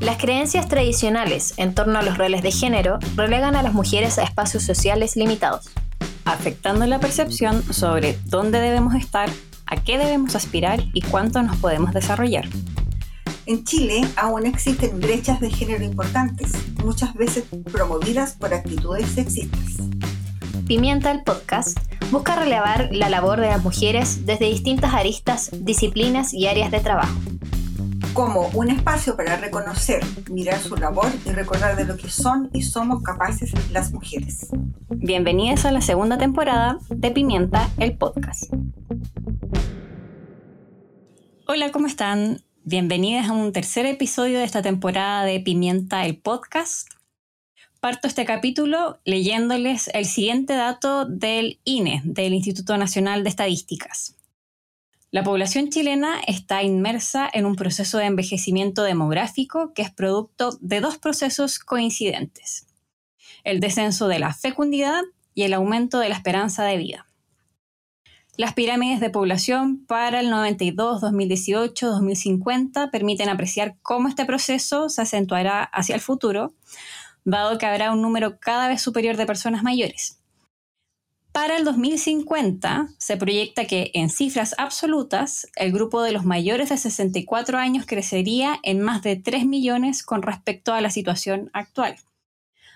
Las 0.00 0.18
creencias 0.18 0.68
tradicionales 0.68 1.54
en 1.56 1.74
torno 1.74 1.98
a 1.98 2.02
los 2.02 2.18
roles 2.18 2.42
de 2.42 2.52
género 2.52 2.98
relegan 3.16 3.56
a 3.56 3.62
las 3.62 3.74
mujeres 3.74 4.18
a 4.18 4.22
espacios 4.22 4.62
sociales 4.62 5.16
limitados, 5.16 5.70
afectando 6.24 6.86
la 6.86 7.00
percepción 7.00 7.62
sobre 7.72 8.18
dónde 8.26 8.60
debemos 8.60 8.94
estar, 8.94 9.28
a 9.66 9.76
qué 9.76 9.98
debemos 9.98 10.34
aspirar 10.34 10.84
y 10.92 11.00
cuánto 11.02 11.42
nos 11.42 11.56
podemos 11.56 11.92
desarrollar. 11.92 12.48
En 13.46 13.64
Chile 13.64 14.00
aún 14.16 14.46
existen 14.46 15.00
brechas 15.00 15.40
de 15.40 15.50
género 15.50 15.84
importantes, 15.84 16.52
muchas 16.82 17.14
veces 17.14 17.44
promovidas 17.70 18.32
por 18.32 18.54
actitudes 18.54 19.08
sexistas. 19.08 19.60
Pimienta 20.66 21.10
el 21.10 21.22
podcast 21.22 21.78
busca 22.10 22.36
relevar 22.36 22.90
la 22.92 23.08
labor 23.08 23.40
de 23.40 23.48
las 23.48 23.62
mujeres 23.62 24.24
desde 24.24 24.46
distintas 24.46 24.94
aristas, 24.94 25.50
disciplinas 25.52 26.32
y 26.32 26.46
áreas 26.46 26.70
de 26.70 26.80
trabajo. 26.80 27.18
Como 28.14 28.46
un 28.54 28.70
espacio 28.70 29.16
para 29.16 29.36
reconocer, 29.38 30.00
mirar 30.30 30.60
su 30.60 30.76
labor 30.76 31.08
y 31.26 31.30
recordar 31.30 31.74
de 31.74 31.84
lo 31.84 31.96
que 31.96 32.08
son 32.08 32.48
y 32.52 32.62
somos 32.62 33.02
capaces 33.02 33.52
las 33.72 33.92
mujeres. 33.92 34.50
Bienvenidas 34.88 35.64
a 35.64 35.72
la 35.72 35.80
segunda 35.80 36.16
temporada 36.16 36.78
de 36.90 37.10
Pimienta 37.10 37.68
el 37.76 37.98
podcast. 37.98 38.52
Hola, 41.48 41.72
¿cómo 41.72 41.88
están? 41.88 42.40
Bienvenidas 42.62 43.28
a 43.28 43.32
un 43.32 43.52
tercer 43.52 43.84
episodio 43.84 44.38
de 44.38 44.44
esta 44.44 44.62
temporada 44.62 45.24
de 45.24 45.40
Pimienta 45.40 46.06
el 46.06 46.16
podcast. 46.16 46.86
Parto 47.80 48.06
este 48.06 48.24
capítulo 48.24 49.00
leyéndoles 49.04 49.90
el 49.92 50.04
siguiente 50.04 50.54
dato 50.54 51.04
del 51.04 51.58
INE, 51.64 52.00
del 52.04 52.32
Instituto 52.32 52.76
Nacional 52.78 53.24
de 53.24 53.30
Estadísticas. 53.30 54.14
La 55.14 55.22
población 55.22 55.70
chilena 55.70 56.18
está 56.26 56.64
inmersa 56.64 57.30
en 57.32 57.46
un 57.46 57.54
proceso 57.54 57.98
de 57.98 58.06
envejecimiento 58.06 58.82
demográfico 58.82 59.72
que 59.72 59.82
es 59.82 59.92
producto 59.92 60.58
de 60.60 60.80
dos 60.80 60.98
procesos 60.98 61.60
coincidentes, 61.60 62.66
el 63.44 63.60
descenso 63.60 64.08
de 64.08 64.18
la 64.18 64.34
fecundidad 64.34 65.02
y 65.32 65.44
el 65.44 65.54
aumento 65.54 66.00
de 66.00 66.08
la 66.08 66.16
esperanza 66.16 66.64
de 66.64 66.78
vida. 66.78 67.06
Las 68.36 68.54
pirámides 68.54 68.98
de 68.98 69.10
población 69.10 69.86
para 69.86 70.18
el 70.18 70.30
92, 70.30 71.00
2018, 71.00 71.90
2050 71.90 72.90
permiten 72.90 73.28
apreciar 73.28 73.76
cómo 73.82 74.08
este 74.08 74.24
proceso 74.24 74.88
se 74.88 75.02
acentuará 75.02 75.62
hacia 75.62 75.94
el 75.94 76.00
futuro, 76.00 76.54
dado 77.24 77.56
que 77.58 77.66
habrá 77.66 77.92
un 77.92 78.02
número 78.02 78.40
cada 78.40 78.66
vez 78.66 78.82
superior 78.82 79.16
de 79.16 79.26
personas 79.26 79.62
mayores. 79.62 80.23
Para 81.34 81.56
el 81.56 81.64
2050 81.64 82.90
se 82.96 83.16
proyecta 83.16 83.64
que 83.64 83.90
en 83.94 84.08
cifras 84.08 84.54
absolutas 84.56 85.48
el 85.56 85.72
grupo 85.72 86.00
de 86.00 86.12
los 86.12 86.24
mayores 86.24 86.68
de 86.68 86.76
64 86.76 87.58
años 87.58 87.86
crecería 87.86 88.60
en 88.62 88.80
más 88.80 89.02
de 89.02 89.16
3 89.16 89.44
millones 89.44 90.04
con 90.04 90.22
respecto 90.22 90.72
a 90.72 90.80
la 90.80 90.90
situación 90.90 91.50
actual. 91.52 91.96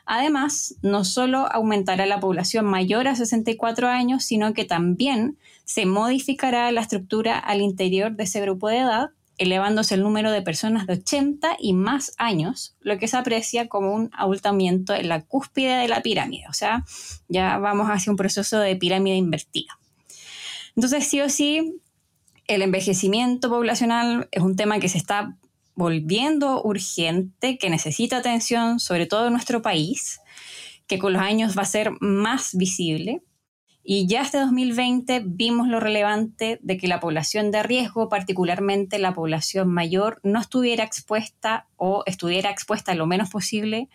Además, 0.06 0.74
no 0.82 1.04
solo 1.04 1.46
aumentará 1.52 2.04
la 2.06 2.18
población 2.18 2.64
mayor 2.66 3.06
a 3.06 3.14
64 3.14 3.86
años, 3.86 4.24
sino 4.24 4.52
que 4.54 4.64
también 4.64 5.38
se 5.64 5.86
modificará 5.86 6.72
la 6.72 6.80
estructura 6.80 7.38
al 7.38 7.60
interior 7.60 8.16
de 8.16 8.24
ese 8.24 8.40
grupo 8.40 8.68
de 8.70 8.78
edad, 8.78 9.10
elevándose 9.38 9.94
el 9.94 10.02
número 10.02 10.30
de 10.30 10.42
personas 10.42 10.86
de 10.86 10.94
80 10.94 11.56
y 11.58 11.72
más 11.72 12.12
años, 12.18 12.76
lo 12.80 12.98
que 12.98 13.08
se 13.08 13.16
aprecia 13.16 13.68
como 13.68 13.92
un 13.92 14.10
abultamiento 14.12 14.94
en 14.94 15.08
la 15.08 15.22
cúspide 15.22 15.76
de 15.76 15.88
la 15.88 16.02
pirámide. 16.02 16.44
O 16.48 16.52
sea, 16.52 16.84
ya 17.28 17.58
vamos 17.58 17.88
hacia 17.88 18.10
un 18.10 18.16
proceso 18.16 18.58
de 18.58 18.76
pirámide 18.76 19.16
invertida. 19.16 19.78
Entonces, 20.76 21.06
sí 21.06 21.20
o 21.20 21.28
sí, 21.28 21.80
el 22.46 22.62
envejecimiento 22.62 23.48
poblacional 23.48 24.28
es 24.32 24.42
un 24.42 24.56
tema 24.56 24.80
que 24.80 24.88
se 24.88 24.98
está 24.98 25.36
volviendo 25.74 26.62
urgente, 26.62 27.56
que 27.58 27.70
necesita 27.70 28.16
atención, 28.16 28.80
sobre 28.80 29.06
todo 29.06 29.28
en 29.28 29.32
nuestro 29.32 29.62
país, 29.62 30.20
que 30.88 30.98
con 30.98 31.12
los 31.12 31.22
años 31.22 31.56
va 31.56 31.62
a 31.62 31.66
ser 31.66 31.92
más 32.00 32.56
visible. 32.56 33.22
Y 33.90 34.06
ya 34.06 34.20
este 34.20 34.36
2020 34.36 35.22
vimos 35.24 35.66
lo 35.66 35.80
relevante 35.80 36.58
de 36.60 36.76
que 36.76 36.88
la 36.88 37.00
población 37.00 37.50
de 37.50 37.62
riesgo, 37.62 38.10
particularmente 38.10 38.98
la 38.98 39.14
población 39.14 39.68
mayor, 39.68 40.20
no 40.22 40.42
estuviera 40.42 40.84
expuesta 40.84 41.66
o 41.78 42.02
estuviera 42.04 42.50
expuesta 42.50 42.94
lo 42.94 43.06
menos 43.06 43.30
posible, 43.30 43.88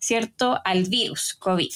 ¿cierto?, 0.00 0.58
al 0.64 0.82
virus 0.86 1.34
COVID. 1.34 1.70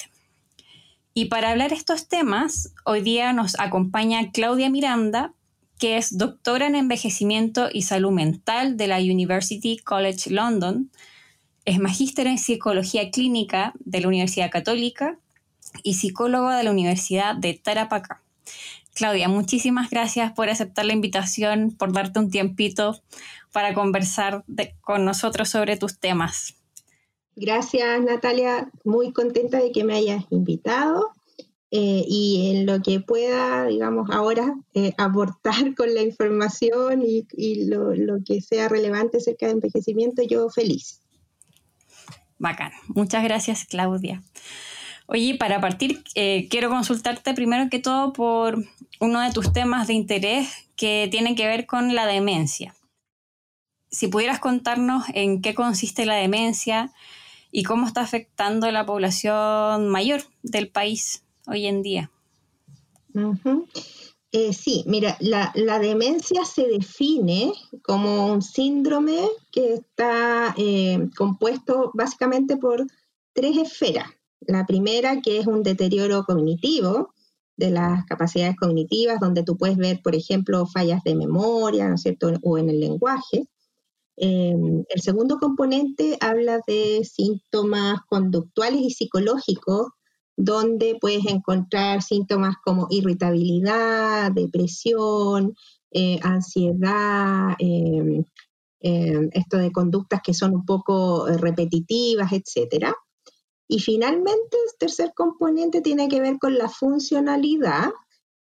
Y 1.13 1.25
para 1.27 1.51
hablar 1.51 1.71
estos 1.71 2.09
temas, 2.09 2.73
hoy 2.83 2.99
día 2.99 3.31
nos 3.31 3.57
acompaña 3.57 4.33
Claudia 4.33 4.69
Miranda, 4.69 5.31
que 5.79 5.95
es 5.95 6.17
doctora 6.17 6.67
en 6.67 6.75
envejecimiento 6.75 7.69
y 7.71 7.83
salud 7.83 8.11
mental 8.11 8.75
de 8.75 8.87
la 8.87 8.97
University 8.97 9.77
College 9.77 10.31
London, 10.31 10.91
es 11.63 11.79
magíster 11.79 12.27
en 12.27 12.39
psicología 12.39 13.09
clínica 13.09 13.71
de 13.79 14.01
la 14.01 14.09
Universidad 14.09 14.51
Católica 14.51 15.17
y 15.83 15.95
psicóloga 15.95 16.57
de 16.57 16.63
la 16.63 16.71
Universidad 16.71 17.35
de 17.35 17.53
Tarapacá. 17.53 18.21
Claudia, 18.95 19.27
muchísimas 19.27 19.89
gracias 19.89 20.31
por 20.33 20.49
aceptar 20.49 20.85
la 20.85 20.93
invitación, 20.93 21.71
por 21.71 21.93
darte 21.93 22.19
un 22.19 22.29
tiempito 22.29 23.01
para 23.51 23.73
conversar 23.73 24.43
con 24.81 25.05
nosotros 25.05 25.49
sobre 25.49 25.77
tus 25.77 25.99
temas. 25.99 26.55
Gracias, 27.35 28.01
Natalia. 28.01 28.69
Muy 28.83 29.11
contenta 29.11 29.59
de 29.59 29.71
que 29.71 29.83
me 29.83 29.95
hayas 29.95 30.23
invitado 30.29 31.11
eh, 31.71 32.05
y 32.07 32.51
en 32.51 32.67
lo 32.67 32.83
que 32.83 32.99
pueda, 32.99 33.65
digamos, 33.65 34.07
ahora 34.11 34.53
eh, 34.75 34.93
aportar 34.99 35.73
con 35.75 35.91
la 35.95 36.03
información 36.03 37.01
y, 37.01 37.65
lo, 37.65 38.17
que 38.23 38.41
sea 38.41 38.69
relevante 38.69 39.17
acerca 39.17 39.47
de 39.47 39.53
envejecimiento, 39.53 40.21
yo 40.21 40.49
feliz. 40.49 41.01
Bacán. 42.37 42.71
Muchas 42.89 43.23
gracias, 43.23 43.65
Claudia. 43.65 44.21
Oye, 45.13 45.35
para 45.35 45.61
partir, 45.61 46.03
eh, 46.15 46.47
quiero 46.49 46.69
consultarte 46.69 47.35
primero 47.35 47.69
que 47.69 47.77
todo 47.77 48.13
por 48.13 48.65
uno 48.99 49.21
de 49.21 49.31
tus 49.31 49.53
temas 49.53 49.85
de 49.85 49.93
interés 49.93 50.67
que 50.75 51.07
tiene 51.11 51.35
que 51.35 51.45
ver 51.45 51.67
con 51.67 51.93
la 51.93 52.07
demencia. 52.07 52.73
Si 53.91 54.07
pudieras 54.07 54.39
contarnos 54.39 55.03
en 55.13 55.43
qué 55.43 55.53
consiste 55.53 56.07
la 56.07 56.15
demencia 56.15 56.91
y 57.51 57.61
cómo 57.61 57.85
está 57.85 58.01
afectando 58.01 58.65
a 58.65 58.71
la 58.71 58.87
población 58.87 59.87
mayor 59.87 60.23
del 60.41 60.69
país 60.69 61.23
hoy 61.45 61.67
en 61.67 61.83
día? 61.83 62.09
Eh, 64.31 64.51
sí, 64.51 64.83
mira, 64.87 65.15
la, 65.19 65.77
demencia 65.77 66.43
se 66.43 66.67
define 66.67 67.53
como 67.83 68.33
un 68.33 68.41
síndrome 68.41 69.19
que 69.51 69.75
está 69.75 70.55
eh, 70.57 71.07
compuesto 71.15 71.91
básicamente 71.93 72.57
por 72.57 72.87
tres 73.31 73.57
esferas. 73.57 74.07
La 74.47 74.65
primera, 74.65 75.21
que 75.21 75.39
es 75.39 75.47
un 75.47 75.63
deterioro 75.63 76.23
cognitivo 76.23 77.13
de 77.57 77.71
las 77.71 78.05
capacidades 78.05 78.55
cognitivas, 78.55 79.19
donde 79.19 79.43
tú 79.43 79.57
puedes 79.57 79.77
ver, 79.77 80.01
por 80.03 80.15
ejemplo, 80.15 80.65
fallas 80.65 81.03
de 81.03 81.15
memoria, 81.15 81.87
¿no 81.87 81.95
es 81.95 82.01
cierto?, 82.01 82.31
o 82.41 82.57
en 82.57 82.69
el 82.69 82.79
lenguaje. 82.79 83.47
Eh, 84.17 84.53
el 84.89 85.01
segundo 85.01 85.37
componente 85.39 86.17
habla 86.21 86.59
de 86.67 87.03
síntomas 87.03 87.99
conductuales 88.07 88.81
y 88.81 88.91
psicológicos 88.91 89.87
donde 90.35 90.97
puedes 90.99 91.25
encontrar 91.27 92.01
síntomas 92.01 92.55
como 92.63 92.87
irritabilidad, 92.89 94.31
depresión, 94.31 95.55
eh, 95.91 96.19
ansiedad, 96.23 97.55
em, 97.59 98.23
em, 98.81 99.29
esto 99.33 99.57
de 99.57 99.71
conductas 99.71 100.21
que 100.23 100.33
son 100.33 100.53
un 100.55 100.65
poco 100.65 101.27
eh, 101.27 101.37
repetitivas, 101.37 102.31
etc. 102.33 102.93
Y 103.73 103.79
finalmente, 103.79 104.55
el 104.67 104.77
tercer 104.77 105.13
componente 105.15 105.81
tiene 105.81 106.07
que 106.07 106.21
ver 106.21 106.37
con 106.37 106.59
la 106.59 106.69
funcionalidad, 106.69 107.89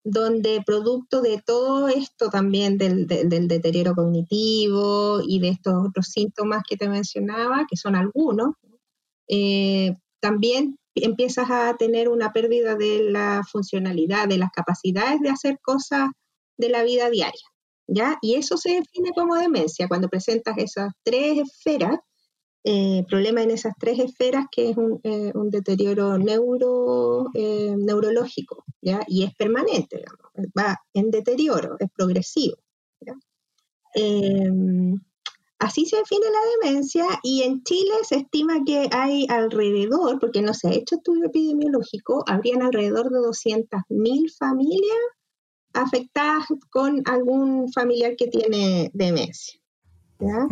donde 0.02 0.62
producto 0.64 1.20
de 1.20 1.42
todo 1.44 1.88
esto 1.88 2.30
también 2.30 2.78
del, 2.78 3.06
deterioro 3.06 3.94
cognitivo 3.94 5.20
y 5.22 5.38
de 5.38 5.50
estos 5.50 5.86
otros 5.86 6.06
síntomas 6.06 6.62
que 6.66 6.78
te 6.78 6.88
mencionaba, 6.88 7.66
que 7.68 7.76
son 7.76 7.94
algunos, 7.94 8.54
eh, 9.28 9.98
también 10.18 10.78
empiezas 10.94 11.50
a 11.50 11.76
tener 11.76 12.08
una 12.08 12.32
pérdida 12.32 12.74
de 12.74 13.10
la 13.10 13.42
funcionalidad, 13.52 14.28
de 14.28 14.38
las 14.38 14.50
capacidades 14.50 15.20
de 15.20 15.28
hacer 15.28 15.58
cosas 15.60 16.08
de 16.56 16.70
la 16.70 16.82
vida 16.84 17.10
diaria. 17.10 17.48
¿ya? 17.86 18.16
Y 18.22 18.36
eso 18.36 18.56
se 18.56 18.70
define 18.70 19.10
como 19.14 19.34
demencia, 19.34 19.88
cuando 19.88 20.08
presentas 20.08 20.56
esas 20.56 20.90
tres 21.04 21.36
esferas, 21.36 21.98
eh, 22.64 23.04
problema 23.08 23.42
en 23.42 23.50
esas 23.50 23.74
tres 23.78 23.98
esferas, 23.98 24.46
que 24.50 24.70
es 24.70 24.76
un, 24.76 25.00
eh, 25.04 25.32
deterioro 25.50 26.18
neuro, 26.18 27.30
eh, 27.34 27.74
neurológico, 27.76 28.64
¿ya? 28.80 29.00
y 29.06 29.24
es 29.24 29.34
permanente, 29.34 30.04
va 30.58 30.76
en 30.92 31.10
deterioro, 31.10 31.76
es 31.78 31.88
progresivo. 31.90 32.56
¿ya? 33.00 33.14
Em, 33.94 34.98
Así 35.58 35.86
se 35.86 35.96
define 35.96 36.26
la 36.26 36.68
demencia 36.68 37.04
y 37.24 37.42
en 37.42 37.64
Chile 37.64 37.92
se 38.02 38.16
estima 38.16 38.62
que 38.64 38.88
hay 38.92 39.26
alrededor, 39.28 40.20
porque 40.20 40.40
no 40.40 40.54
se 40.54 40.68
ha 40.68 40.72
hecho 40.72 40.96
estudio 40.96 41.26
epidemiológico, 41.26 42.22
habrían 42.28 42.62
alrededor 42.62 43.10
de 43.10 43.18
200.000 43.18 44.36
familias 44.38 44.98
afectadas 45.72 46.44
con 46.70 47.02
algún 47.06 47.72
familiar 47.72 48.14
que 48.16 48.28
tiene 48.28 48.90
demencia. 48.94 49.60
¿ya? 50.20 50.46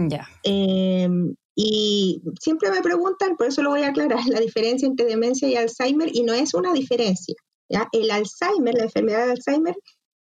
Y 1.59 2.23
siempre 2.39 2.71
me 2.71 2.83
preguntan, 2.83 3.35
por 3.37 3.47
eso 3.47 3.63
lo 3.63 3.71
voy 3.71 3.83
a 3.83 3.89
aclarar, 3.89 4.21
la 4.29 4.41
diferencia 4.41 4.87
entre 4.87 5.07
demencia 5.07 5.49
y 5.49 5.57
Alzheimer, 5.57 6.15
y 6.15 6.23
no 6.23 6.35
es 6.35 6.55
una 6.55 6.73
diferencia. 6.73 7.35
¿ya? 7.69 7.89
El 7.93 8.11
Alzheimer, 8.11 8.75
la 8.75 8.85
enfermedad 8.85 9.25
de 9.25 9.33
Alzheimer, 9.33 9.77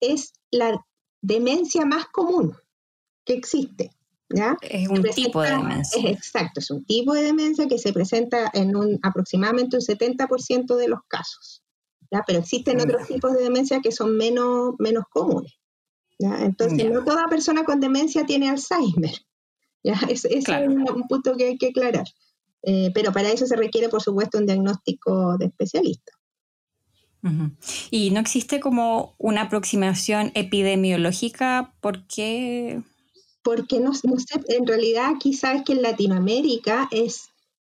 es 0.00 0.32
la 0.50 0.84
demencia 1.22 1.86
más 1.86 2.06
común 2.06 2.54
que 3.24 3.34
existe. 3.34 3.92
¿ya? 4.28 4.56
Es 4.60 4.88
un 4.88 5.02
tipo 5.02 5.40
de 5.40 5.50
demencia. 5.50 6.10
exacto, 6.10 6.58
es 6.58 6.70
un 6.70 6.84
tipo 6.84 7.14
de 7.14 7.22
demencia 7.22 7.68
que 7.68 7.78
se 7.78 7.92
presenta 7.92 8.50
en 8.52 8.74
un, 8.74 8.98
aproximadamente 9.02 9.76
un 9.76 9.82
70% 9.82 10.74
de 10.74 10.88
los 10.88 11.00
casos. 11.06 11.62
¿ya? 12.10 12.24
Pero 12.26 12.40
existen 12.40 12.80
otros 12.80 13.06
tipos 13.06 13.34
de 13.34 13.44
demencia 13.44 13.80
que 13.80 13.92
son 13.92 14.16
menos, 14.16 14.74
menos 14.80 15.04
comunes. 15.08 15.52
¿ya? 16.18 16.44
Entonces, 16.44 16.90
no 16.90 17.04
toda 17.04 17.28
persona 17.28 17.62
con 17.62 17.78
demencia 17.78 18.26
tiene 18.26 18.48
Alzheimer. 18.48 19.14
¿Ya? 19.82 19.94
Es, 20.08 20.24
es 20.24 20.44
un, 20.48 20.84
punto 21.08 21.36
que 21.36 21.46
hay 21.46 21.58
que 21.58 21.68
aclarar. 21.68 22.06
Eh, 22.62 22.90
pero 22.94 23.12
para 23.12 23.30
eso 23.30 23.46
se 23.46 23.56
requiere, 23.56 23.88
por 23.88 24.02
supuesto, 24.02 24.38
un 24.38 24.46
diagnóstico 24.46 25.36
de 25.38 25.46
especialista. 25.46 26.12
¿Y 27.90 28.10
no 28.10 28.20
existe 28.20 28.60
como 28.60 29.14
una 29.18 29.42
aproximación 29.42 30.32
epidemiológica? 30.34 31.74
¿Por 31.80 32.06
qué? 32.06 32.82
Porque 33.42 33.78
no, 33.80 33.92
sé, 33.94 34.04
en 34.48 34.66
realidad 34.66 35.12
sabes 35.38 35.62
que 35.64 35.72
en 35.72 35.82
Latinoamérica 35.82 36.88
es 36.90 37.28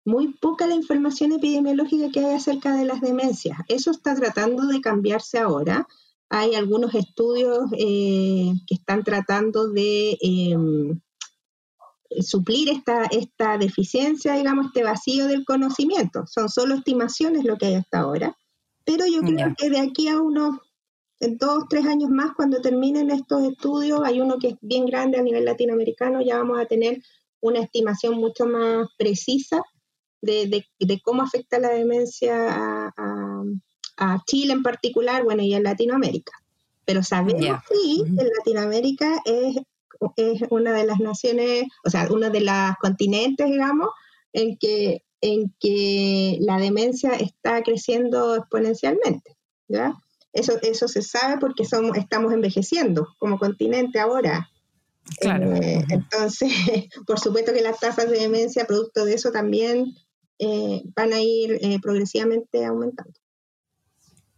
muy 0.05 0.29
poca 0.35 0.67
la 0.67 0.75
información 0.75 1.33
epidemiológica 1.33 2.11
que 2.11 2.21
hay 2.21 2.35
acerca 2.35 2.75
de 2.75 2.85
las 2.85 3.01
demencias. 3.01 3.59
Eso 3.69 3.91
está 3.91 4.15
tratando 4.15 4.67
de 4.67 4.81
cambiarse 4.81 5.39
ahora. 5.39 5.87
Hay 6.29 6.55
algunos 6.55 6.95
estudios 6.95 7.71
eh, 7.79 8.53
que 8.67 8.75
están 8.75 9.05
tratando 9.05 9.69
de 9.69 10.19
em, 10.21 11.01
suplir 12.21 12.69
esta, 12.69 13.05
esta 13.05 13.59
deficiencia, 13.59 14.35
digamos, 14.35 14.67
este 14.67 14.83
vacío 14.83 15.27
del 15.27 15.45
conocimiento. 15.45 16.27
Son 16.27 16.49
solo 16.49 16.75
estimaciones 16.75 17.45
lo 17.45 17.57
que 17.57 17.67
hay 17.67 17.75
hasta 17.75 18.01
ahora, 18.01 18.37
pero 18.85 19.07
yo 19.07 19.21
creo 19.21 19.55
que 19.57 19.71
de 19.71 19.79
aquí 19.79 20.09
a 20.09 20.21
unos 20.21 20.59
dos, 21.21 21.65
tres 21.69 21.87
años 21.87 22.11
más, 22.11 22.33
cuando 22.35 22.61
terminen 22.61 23.11
estos 23.11 23.45
estudios, 23.45 24.01
hay 24.05 24.21
uno 24.21 24.39
que 24.39 24.49
es 24.49 24.55
bien 24.61 24.87
grande 24.87 25.19
a 25.19 25.23
nivel 25.23 25.45
latinoamericano, 25.45 26.23
ya 26.23 26.39
vamos 26.39 26.59
a 26.59 26.67
tener 26.67 27.03
una 27.41 27.61
estimación 27.61 28.15
mucho 28.15 28.47
más 28.47 28.89
precisa 28.97 29.63
de, 30.23 30.65
cómo 31.03 31.23
afecta 31.23 31.59
la 31.59 31.71
demencia 31.71 32.93
a, 32.97 34.23
Chile 34.27 34.55
en 34.55 34.63
particular, 34.63 35.25
bueno, 35.25 35.43
y 35.43 35.53
a 35.53 35.61
Latinoamérica. 35.61 36.33
Pero 36.87 37.03
sabemos 37.03 37.63
que 37.69 38.01
en 38.01 38.29
Latinoamérica 38.39 39.21
es 39.27 39.57
es 40.17 40.43
una 40.51 40.73
de 40.73 40.85
las 40.85 41.01
naciones, 41.01 41.65
o 41.85 41.91
sea, 41.91 42.09
uno 42.11 42.31
de 42.31 42.41
los 42.41 42.77
continentes, 42.81 43.47
digamos, 43.47 43.89
en 44.33 44.57
que, 44.57 45.03
en 45.21 45.55
que 45.61 46.39
la 46.41 46.59
demencia 46.59 47.13
está 47.13 47.63
creciendo 47.63 48.37
exponencialmente, 48.37 49.37
¿ya? 49.69 49.95
Eso, 50.33 50.59
eso 50.63 50.87
se 50.87 51.03
sabe 51.03 51.39
porque 51.39 51.65
somos, 51.65 51.97
estamos 51.97 52.33
envejeciendo 52.33 53.09
como 53.19 53.39
continente 53.39 53.99
ahora. 53.99 54.49
Claro. 55.21 55.55
Eh, 55.57 55.85
entonces, 55.89 56.53
por 57.07 57.19
supuesto 57.19 57.53
que 57.53 57.63
las 57.63 57.81
tasas 57.81 58.09
de 58.11 58.19
demencia, 58.19 58.67
producto 58.67 59.05
de 59.05 59.15
eso, 59.15 59.33
también 59.33 59.95
eh, 60.39 60.83
van 60.95 61.13
a 61.13 61.21
ir 61.21 61.59
eh, 61.61 61.79
progresivamente 61.83 62.65
aumentando. 62.65 63.13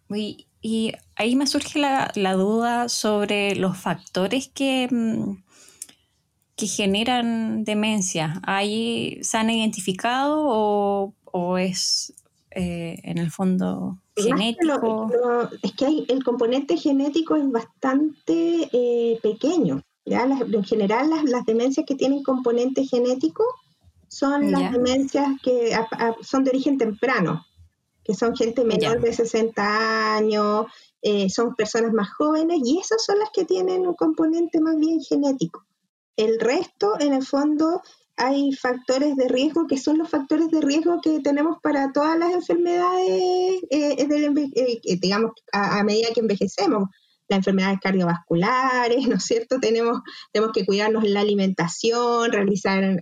Y, 0.08 0.48
y, 0.60 0.92
ahí 1.16 1.36
me 1.36 1.46
surge 1.46 1.78
la, 1.78 2.10
la, 2.16 2.34
duda 2.34 2.88
sobre 2.88 3.54
los 3.54 3.78
factores 3.78 4.48
que, 4.48 4.88
mm, 4.90 5.42
que 6.62 6.68
generan 6.68 7.64
demencia, 7.64 8.40
¿ahí 8.44 9.18
se 9.22 9.36
han 9.36 9.50
identificado 9.50 10.44
o, 10.44 11.58
es 11.58 12.14
eh, 12.52 13.00
en 13.02 13.18
el 13.18 13.32
fondo 13.32 13.98
genético? 14.14 15.10
es 15.60 15.72
que 15.72 15.86
hay, 15.86 16.06
el 16.08 16.22
componente 16.22 16.76
genético 16.76 17.34
es 17.34 17.50
bastante 17.50 18.68
eh, 18.72 19.18
pequeño. 19.20 19.82
¿ya? 20.04 20.22
en 20.22 20.62
general, 20.62 21.10
las, 21.24 21.44
demencias 21.46 21.84
que 21.84 21.96
tienen 21.96 22.22
componente 22.22 22.84
genético 22.84 23.42
son 24.06 24.52
las 24.52 24.70
demencias 24.70 25.30
que 25.42 25.72
son 26.22 26.44
de 26.44 26.50
origen 26.50 26.78
temprano, 26.78 27.44
que 28.04 28.14
son 28.14 28.36
gente 28.36 28.64
menor 28.64 29.00
de 29.00 29.12
60 29.12 30.14
años, 30.14 30.66
eh, 31.00 31.28
son 31.28 31.56
personas 31.56 31.92
más 31.92 32.12
jóvenes 32.14 32.60
y 32.64 32.78
esas 32.78 33.04
son 33.04 33.18
las 33.18 33.30
que 33.30 33.44
tienen 33.44 33.84
un 33.84 33.94
componente 33.94 34.60
más 34.60 34.76
bien 34.76 35.00
genético. 35.00 35.66
El 36.16 36.38
resto, 36.40 37.00
en 37.00 37.14
el 37.14 37.24
fondo, 37.24 37.82
hay 38.16 38.52
factores 38.52 39.16
de 39.16 39.28
riesgo 39.28 39.66
que 39.66 39.78
son 39.78 39.98
los 39.98 40.08
factores 40.08 40.48
de 40.48 40.60
riesgo 40.60 41.00
que 41.02 41.20
tenemos 41.20 41.58
para 41.62 41.92
todas 41.92 42.18
las 42.18 42.32
enfermedades, 42.32 43.10
eh, 43.70 43.96
eh, 43.98 44.80
eh, 44.84 44.98
digamos, 45.00 45.32
a, 45.52 45.82
medida 45.82 46.08
que 46.14 46.20
envejecemos. 46.20 46.88
Las 47.28 47.38
enfermedades 47.38 47.78
cardiovasculares, 47.80 49.06
¿no 49.08 49.16
es 49.16 49.24
cierto? 49.24 49.58
Tenemos, 49.58 50.00
tenemos 50.32 50.52
que 50.52 50.66
cuidarnos 50.66 51.04
la 51.04 51.20
alimentación, 51.20 52.30
realizar 52.30 53.00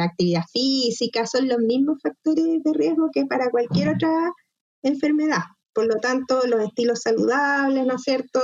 actividad 0.00 0.44
física, 0.52 1.26
son 1.26 1.48
los 1.48 1.58
mismos 1.58 1.98
factores 2.02 2.62
de 2.62 2.72
riesgo 2.74 3.08
que 3.12 3.24
para 3.24 3.50
cualquier 3.50 3.90
otra 3.90 4.32
enfermedad. 4.82 5.42
Por 5.72 5.86
lo 5.86 5.96
tanto, 5.96 6.46
los 6.46 6.62
estilos 6.62 7.00
saludables, 7.00 7.86
¿no 7.86 7.94
es 7.94 8.02
cierto? 8.02 8.42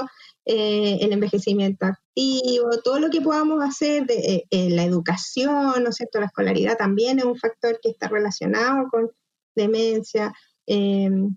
Eh, 0.51 0.97
el 1.03 1.13
envejecimiento 1.13 1.85
activo, 1.85 2.71
todo 2.83 2.99
lo 2.99 3.11
que 3.11 3.21
podamos 3.21 3.63
hacer, 3.63 4.07
de, 4.07 4.15
eh, 4.15 4.45
eh, 4.51 4.71
la 4.71 4.83
educación, 4.83 5.83
¿no 5.85 5.91
es 5.91 5.97
cierto? 5.97 6.21
La 6.21 6.27
escolaridad 6.27 6.79
también 6.79 7.19
es 7.19 7.27
un 7.27 7.37
factor 7.37 7.79
que 7.83 7.91
está 7.91 8.09
relacionado 8.09 8.89
con 8.91 9.11
demencia. 9.55 10.33
Em, 10.65 11.37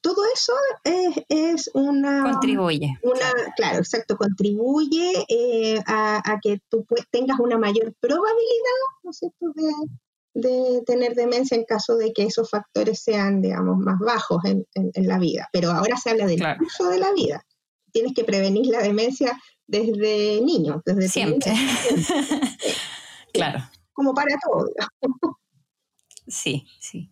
todo 0.00 0.22
eso 0.32 0.52
es, 1.28 1.68
una... 1.74 2.22
Contribuye. 2.22 2.96
Una, 3.02 3.32
claro, 3.56 3.78
exacto, 3.78 4.16
contribuye 4.16 5.24
a, 5.84 6.38
que 6.40 6.60
tú 6.68 6.86
tengas 7.10 7.40
una 7.40 7.58
mayor 7.58 7.92
probabilidad, 7.98 8.82
¿no 9.02 9.10
es 9.10 9.18
cierto?, 9.18 9.46
de, 10.34 10.82
tener 10.86 11.16
demencia 11.16 11.56
en 11.56 11.64
caso 11.64 11.96
de 11.96 12.12
que 12.12 12.24
esos 12.24 12.48
factores 12.48 13.00
sean, 13.00 13.40
digamos, 13.40 13.78
más 13.78 13.98
bajos 13.98 14.44
en, 14.44 14.64
la 14.94 15.18
vida. 15.18 15.48
Pero 15.52 15.72
ahora 15.72 15.96
se 15.96 16.10
habla 16.10 16.26
del 16.26 16.40
curso 16.58 16.88
de 16.90 16.98
la 16.98 17.12
vida 17.12 17.44
tienes 17.96 18.12
que 18.12 18.24
prevenir 18.24 18.66
la 18.66 18.82
demencia 18.82 19.40
desde 19.66 20.42
niño, 20.42 20.82
desde 20.84 21.08
siempre. 21.08 21.50
claro. 23.32 23.66
Como 23.94 24.12
para 24.12 24.36
todo. 24.44 24.68
sí, 26.28 26.66
sí. 26.78 27.10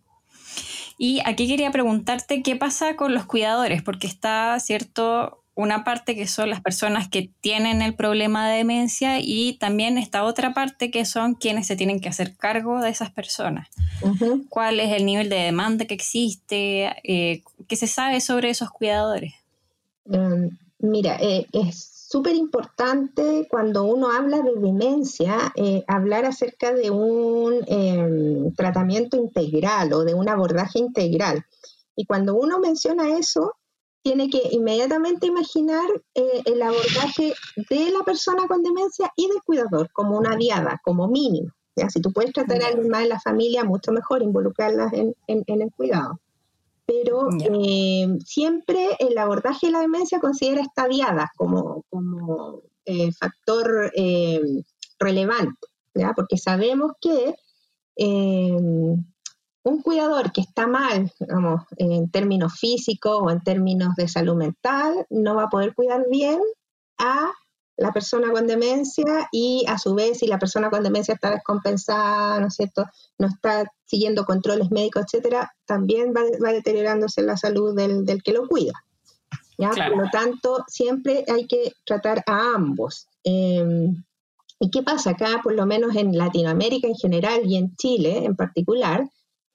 Y 0.99 1.21
aquí 1.25 1.47
quería 1.47 1.71
preguntarte 1.71 2.43
qué 2.43 2.55
pasa 2.55 2.95
con 2.95 3.15
los 3.15 3.25
cuidadores, 3.25 3.81
porque 3.81 4.05
está, 4.05 4.59
¿cierto? 4.59 5.43
Una 5.55 5.83
parte 5.83 6.15
que 6.15 6.27
son 6.27 6.51
las 6.51 6.61
personas 6.61 7.09
que 7.09 7.31
tienen 7.41 7.81
el 7.81 7.95
problema 7.95 8.47
de 8.47 8.57
demencia 8.57 9.19
y 9.19 9.57
también 9.57 9.97
está 9.97 10.23
otra 10.23 10.53
parte 10.53 10.91
que 10.91 11.03
son 11.05 11.33
quienes 11.33 11.65
se 11.65 11.75
tienen 11.75 11.99
que 11.99 12.09
hacer 12.09 12.35
cargo 12.35 12.79
de 12.79 12.91
esas 12.91 13.09
personas. 13.09 13.69
¿Cuál 14.49 14.79
es 14.79 14.93
el 14.93 15.07
nivel 15.07 15.29
de 15.29 15.37
demanda 15.37 15.85
que 15.85 15.95
existe? 15.95 16.93
Eh, 17.03 17.41
¿Qué 17.67 17.75
se 17.75 17.87
sabe 17.87 18.21
sobre 18.21 18.51
esos 18.51 18.69
cuidadores? 18.69 19.33
Em, 20.11 20.55
Mira, 20.79 21.17
eh, 21.21 21.47
es 21.53 22.07
súper 22.09 22.35
importante 22.35 23.47
cuando 23.49 23.83
uno 23.85 24.11
habla 24.11 24.41
de 24.41 24.55
demencia, 24.55 25.51
eh, 25.55 25.83
hablar 25.87 26.25
acerca 26.25 26.73
de 26.73 26.91
un 26.91 27.63
em, 27.67 28.53
tratamiento 28.53 29.17
integral 29.17 29.93
o 29.93 30.03
de 30.03 30.13
un 30.13 30.27
abordaje 30.29 30.79
integral. 30.79 31.45
Y 31.95 32.05
cuando 32.05 32.35
uno 32.35 32.59
menciona 32.59 33.17
eso, 33.17 33.53
tiene 34.03 34.29
que 34.29 34.41
inmediatamente 34.51 35.27
imaginar 35.27 35.85
eh, 36.13 36.41
el 36.45 36.61
abordaje 36.61 37.33
de 37.69 37.91
la 37.91 38.03
persona 38.03 38.45
con 38.47 38.61
demencia 38.61 39.11
y 39.15 39.27
del 39.27 39.41
cuidador 39.43 39.89
como 39.93 40.17
una 40.17 40.35
diada, 40.35 40.81
como 40.83 41.07
mínimo. 41.07 41.51
¿ya? 41.75 41.89
Si 41.89 42.01
tú 42.01 42.11
puedes 42.11 42.33
tratar 42.33 42.61
a 42.61 42.67
alguien 42.67 42.89
más 42.89 43.03
en 43.03 43.09
la 43.09 43.19
familia, 43.19 43.63
mucho 43.63 43.91
mejor 43.91 44.21
involucrarlas 44.21 44.93
en 44.93 45.15
el 45.27 45.71
cuidado 45.75 46.19
pero 46.85 47.27
eh, 47.39 48.07
siempre 48.23 48.89
el 48.99 49.17
abordaje 49.17 49.67
de 49.67 49.73
la 49.73 49.81
demencia 49.81 50.19
considera 50.19 50.61
esta 50.61 50.87
diada 50.87 51.31
como, 51.35 51.83
como 51.89 52.61
eh, 52.85 53.11
factor 53.11 53.91
eh, 53.95 54.41
relevante, 54.99 55.67
¿ya? 55.93 56.13
porque 56.15 56.37
sabemos 56.37 56.93
que 57.01 57.35
un 57.97 59.81
cuidador 59.81 60.31
que 60.31 60.41
está 60.41 60.67
mal, 60.67 61.11
digamos, 61.19 61.61
en 61.77 62.11
términos 62.11 62.59
físicos 62.59 63.19
o 63.21 63.31
en 63.31 63.41
términos 63.41 63.95
de 63.95 64.07
salud 64.07 64.35
mental, 64.35 65.07
no 65.09 65.35
va 65.35 65.43
a 65.43 65.49
poder 65.49 65.73
cuidar 65.73 66.05
bien 66.09 66.39
a 66.97 67.31
la 67.77 67.91
persona 67.91 68.31
con 68.31 68.47
demencia 68.47 69.27
y 69.31 69.65
a 69.67 69.77
su 69.77 69.95
vez 69.95 70.19
si 70.19 70.27
la 70.27 70.39
persona 70.39 70.69
con 70.69 70.83
demencia 70.83 71.13
está 71.13 71.31
descompensada, 71.31 72.39
¿no 72.39 72.47
es 72.47 72.55
cierto?, 72.55 72.85
no 73.17 73.27
está 73.27 73.71
siguiendo 73.85 74.25
controles 74.25 74.71
médicos, 74.71 75.03
etcétera, 75.03 75.53
también 75.65 76.13
va, 76.15 76.51
deteriorándose 76.51 77.21
la 77.21 77.37
salud 77.37 77.75
del, 77.75 78.23
que 78.23 78.33
lo 78.33 78.47
cuida. 78.47 78.73
¿ya? 79.57 79.69
Por 79.69 79.97
lo 79.97 80.09
tanto, 80.09 80.63
siempre 80.67 81.25
hay 81.27 81.47
que 81.47 81.73
tratar 81.85 82.23
a 82.27 82.53
ambos. 82.55 83.07
Em, 83.23 84.03
¿Y 84.59 84.69
qué 84.69 84.83
pasa 84.83 85.11
acá, 85.11 85.41
por 85.43 85.53
lo 85.53 85.65
menos 85.65 85.95
en 85.95 86.17
Latinoamérica 86.17 86.87
en 86.87 86.95
general 86.95 87.41
y 87.45 87.57
en 87.57 87.75
Chile 87.75 88.25
en 88.25 88.35
particular? 88.35 89.09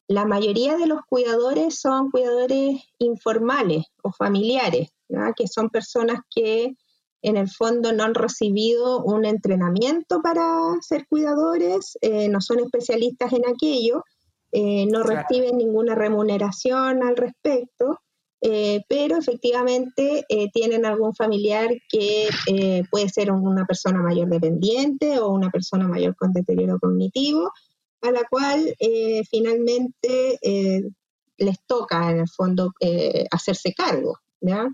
La 0.08 0.26
mayoría 0.26 0.76
de 0.76 0.86
los 0.86 1.00
cuidadores 1.08 1.80
son 1.80 2.10
cuidadores 2.10 2.82
informales 2.98 3.86
o 4.02 4.12
familiares, 4.12 4.90
que 5.36 5.46
son 5.46 5.70
personas 5.70 6.20
que 6.28 6.76
en 7.22 7.36
el 7.36 7.50
fondo 7.50 7.92
no 7.92 8.04
han 8.04 8.14
recibido 8.14 9.02
un 9.02 9.24
entrenamiento 9.24 10.20
para 10.22 10.42
ser 10.80 11.06
cuidadores, 11.06 11.98
eh, 12.00 12.28
no 12.28 12.40
son 12.40 12.60
especialistas 12.60 13.32
en 13.32 13.46
aquello, 13.46 14.04
eh, 14.52 14.86
no 14.86 15.02
reciben 15.02 15.58
ninguna 15.58 15.94
remuneración 15.94 17.02
al 17.02 17.16
respecto, 17.16 18.00
eh, 18.42 18.82
pero 18.88 19.18
efectivamente 19.18 20.24
tienen 20.54 20.86
algún 20.86 21.14
familiar 21.14 21.68
que 21.90 22.28
puede 22.90 23.10
ser 23.10 23.30
una 23.30 23.66
persona 23.66 24.00
mayor 24.00 24.30
dependiente 24.30 25.18
o 25.18 25.28
una 25.28 25.50
persona 25.50 25.86
mayor 25.86 26.16
con 26.16 26.32
deterioro 26.32 26.78
cognitivo, 26.80 27.52
a 28.00 28.10
la 28.10 28.24
cual 28.30 28.74
finalmente 29.30 30.38
les 31.36 31.66
toca 31.66 32.10
en 32.10 32.20
el 32.20 32.28
fondo 32.30 32.72
hacerse 33.30 33.74
cargo. 33.74 34.16
¿ya? 34.40 34.70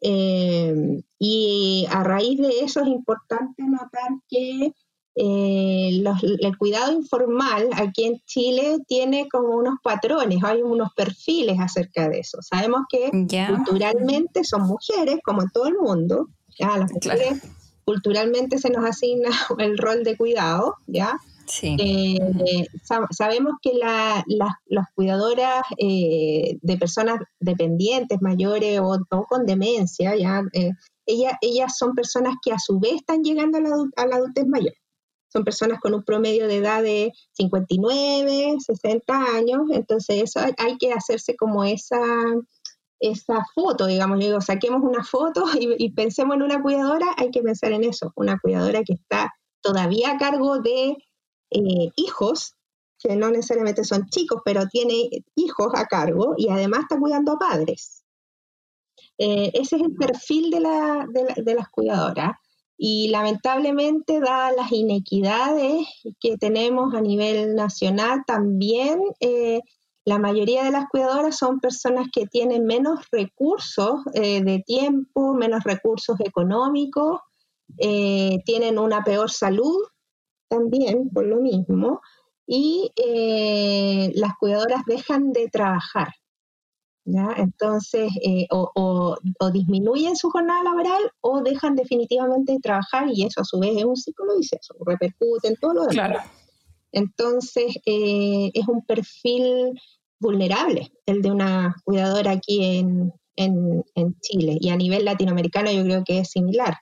Eh, 0.00 1.02
y 1.18 1.86
a 1.90 2.02
raíz 2.04 2.38
de 2.38 2.60
eso 2.60 2.80
es 2.80 2.88
importante 2.88 3.62
notar 3.64 4.10
que 4.28 4.72
eh, 5.18 6.02
el 6.40 6.58
cuidado 6.58 6.92
informal 6.92 7.70
aquí 7.74 8.04
en 8.04 8.20
Chile 8.26 8.78
tiene 8.86 9.28
como 9.30 9.56
unos 9.56 9.76
patrones, 9.82 10.44
hay 10.44 10.62
unos 10.62 10.92
perfiles 10.94 11.58
acerca 11.58 12.08
de 12.08 12.20
eso. 12.20 12.42
Sabemos 12.42 12.82
que 12.90 13.10
culturalmente 13.10 14.44
son 14.44 14.66
mujeres, 14.66 15.16
como 15.24 15.42
en 15.42 15.48
todo 15.50 15.68
el 15.68 15.76
mundo, 15.78 16.28
¿ya? 16.58 16.76
las 16.76 16.92
mujeres 16.92 17.42
culturalmente 17.86 18.58
se 18.58 18.68
nos 18.68 18.84
asigna 18.84 19.30
el 19.58 19.78
rol 19.78 20.04
de 20.04 20.18
cuidado, 20.18 20.74
¿ya? 20.86 21.16
Eh, 21.62 22.66
sabemos 23.10 23.54
que 23.62 23.72
las 23.74 24.86
cuidadoras 24.94 25.62
eh, 25.78 26.58
de 26.60 26.76
personas 26.76 27.20
dependientes, 27.40 28.20
mayores 28.20 28.80
o, 28.80 28.98
con 29.28 29.46
demencia, 29.46 30.16
ya, 30.16 30.42
eh, 30.52 30.70
ellas 31.06 31.76
son 31.78 31.94
personas 31.94 32.34
que 32.42 32.52
a 32.52 32.58
su 32.58 32.80
vez 32.80 32.94
están 32.94 33.22
llegando 33.22 33.58
a 33.58 33.60
la, 33.60 33.70
a 33.96 34.06
la 34.06 34.16
adultez 34.16 34.46
mayor. 34.46 34.74
Son 35.28 35.44
personas 35.44 35.80
con 35.80 35.94
un 35.94 36.02
promedio 36.02 36.48
de 36.48 36.56
edad 36.56 36.82
de 36.82 37.12
59, 37.32 38.56
60 38.58 39.36
años, 39.36 39.62
entonces 39.72 40.22
eso 40.22 40.40
hay 40.40 40.78
que 40.78 40.92
hacerse 40.92 41.36
como 41.36 41.64
esa, 41.64 42.00
esa 43.00 43.44
foto, 43.54 43.86
digamos, 43.86 44.18
yo 44.20 44.26
digo, 44.26 44.40
saquemos 44.40 44.82
una 44.82 45.04
foto 45.04 45.44
y, 45.60 45.84
y, 45.84 45.92
pensemos 45.92 46.36
en 46.36 46.42
una 46.42 46.62
cuidadora, 46.62 47.06
hay 47.16 47.30
que 47.30 47.42
pensar 47.42 47.72
en 47.72 47.84
eso, 47.84 48.12
una 48.16 48.38
cuidadora 48.38 48.82
que 48.82 48.94
está 48.94 49.32
todavía 49.60 50.12
a 50.12 50.18
cargo 50.18 50.60
de 50.60 50.96
eh, 51.50 51.90
hijos, 51.96 52.54
que 52.98 53.14
no 53.14 53.30
necesariamente 53.30 53.84
son 53.84 54.06
chicos, 54.08 54.40
pero 54.44 54.66
tiene 54.66 55.08
hijos 55.36 55.72
a 55.74 55.86
cargo 55.86 56.34
y 56.36 56.48
además 56.48 56.80
está 56.80 56.98
cuidando 56.98 57.32
a 57.32 57.38
padres. 57.38 58.04
Eh, 59.18 59.50
ese 59.54 59.76
es 59.76 59.82
el 59.82 59.94
perfil 59.94 60.50
de, 60.50 60.60
la, 60.60 61.06
de, 61.08 61.54
las 61.54 61.68
cuidadoras 61.68 62.32
y 62.76 63.08
lamentablemente, 63.08 64.20
dadas 64.20 64.54
las 64.56 64.72
inequidades 64.72 65.86
que 66.20 66.36
tenemos 66.36 66.94
a 66.94 67.00
nivel 67.00 67.54
nacional, 67.54 68.24
también 68.26 69.00
eh, 69.20 69.60
la 70.04 70.18
mayoría 70.18 70.64
de 70.64 70.72
las 70.72 70.86
cuidadoras 70.88 71.36
son 71.36 71.60
personas 71.60 72.08
que 72.12 72.26
tienen 72.26 72.64
menos 72.64 73.06
recursos 73.10 74.04
de 74.12 74.62
tiempo, 74.64 75.34
menos 75.34 75.64
recursos 75.64 76.20
económicos, 76.20 77.20
tienen 77.76 78.78
una 78.78 79.02
peor 79.02 79.30
salud 79.32 79.82
también 80.48 81.10
por 81.10 81.26
lo 81.26 81.40
mismo, 81.40 82.00
y 82.46 82.92
eh, 82.96 84.12
las 84.14 84.32
cuidadoras 84.38 84.84
dejan 84.86 85.32
de 85.32 85.48
trabajar. 85.48 86.08
¿ya? 87.04 87.34
Entonces, 87.36 88.10
eh, 88.22 88.46
o, 88.50 89.16
disminuyen 89.52 90.16
su 90.16 90.30
jornada 90.30 90.62
laboral 90.64 91.10
o 91.20 91.42
dejan 91.42 91.76
definitivamente 91.76 92.52
de 92.52 92.58
trabajar 92.58 93.08
y 93.12 93.24
eso 93.24 93.40
a 93.40 93.44
su 93.44 93.58
vez 93.58 93.76
es 93.76 93.84
un 93.84 93.96
ciclo 93.96 94.26
eso 94.40 94.74
repercute 94.84 95.48
en 95.48 95.56
todo 95.56 95.74
lo 95.74 95.80
demás. 95.82 95.94
Claro. 95.94 96.20
Entonces, 96.92 97.76
eh, 97.86 98.50
es 98.54 98.68
un 98.68 98.84
perfil 98.84 99.72
vulnerable 100.18 100.92
el 101.06 101.22
de 101.22 101.30
una 101.30 101.76
cuidadora 101.84 102.32
aquí 102.32 102.78
en, 102.78 103.12
en, 103.36 103.84
en 103.94 104.18
Chile 104.20 104.56
y 104.60 104.70
a 104.70 104.76
nivel 104.76 105.04
latinoamericano 105.04 105.70
yo 105.70 105.84
creo 105.84 106.04
que 106.04 106.20
es 106.20 106.30
similar. 106.30 106.74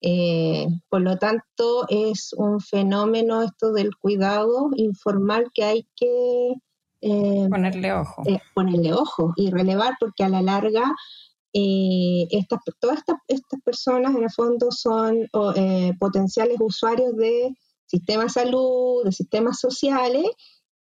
Eh, 0.00 0.66
por 0.88 1.00
lo 1.00 1.16
tanto, 1.16 1.86
es 1.88 2.32
un 2.36 2.60
fenómeno 2.60 3.42
esto 3.42 3.72
del 3.72 3.96
cuidado 3.96 4.70
informal 4.76 5.46
que 5.52 5.64
hay 5.64 5.88
que 5.96 6.54
eh, 7.00 7.48
ponerle 7.50 7.92
ojo. 7.92 8.22
Eh, 8.26 8.40
ponerle 8.54 8.92
ojo 8.92 9.32
y 9.36 9.50
relevar 9.50 9.94
porque 9.98 10.24
a 10.24 10.28
la 10.28 10.42
larga 10.42 10.94
estas, 11.50 12.60
todas 12.78 13.02
estas, 13.26 13.60
personas 13.64 14.14
en 14.14 14.22
el 14.22 14.30
fondo 14.30 14.70
son 14.70 15.26
potenciales 15.98 16.58
usuarios 16.60 17.16
de 17.16 17.56
sistemas 17.86 18.26
de 18.26 18.42
salud, 18.42 19.04
de 19.04 19.10
sistemas 19.10 19.58
sociales 19.58 20.26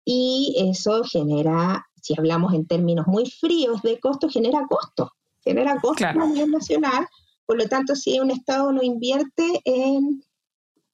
y 0.05 0.57
eso 0.69 1.05
genera, 1.05 1.87
si 2.03 2.15
hablamos 2.19 2.53
en 2.53 2.67
términos 2.67 3.07
muy 3.07 3.31
fríos 3.31 3.81
de 3.81 3.99
costo, 3.99 4.29
genera 4.29 4.67
costo, 4.69 5.13
genera 5.43 5.81
costo 5.81 6.05
a 6.05 6.13
nivel 6.13 6.51
nacional 6.51 7.09
por 7.49 7.57
lo 7.57 7.67
tanto, 7.67 7.97
si 7.97 8.21
un 8.21 8.31
Estado 8.31 8.71
no 8.73 8.83
invierte 8.83 9.63
en 9.65 10.23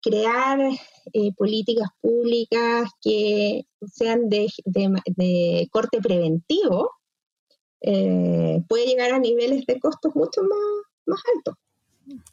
crear 0.00 0.60
eh, 1.12 1.32
políticas 1.36 1.88
públicas 2.00 2.88
que 3.02 3.66
sean 3.92 4.28
de, 4.28 5.68
corte 5.72 6.00
preventivo, 6.00 6.92
eh, 7.80 8.62
puede 8.68 8.86
llegar 8.86 9.12
a 9.12 9.18
niveles 9.18 9.66
de 9.66 9.80
costos 9.80 10.14
mucho 10.14 10.42
más, 10.42 11.20
altos. 11.34 11.56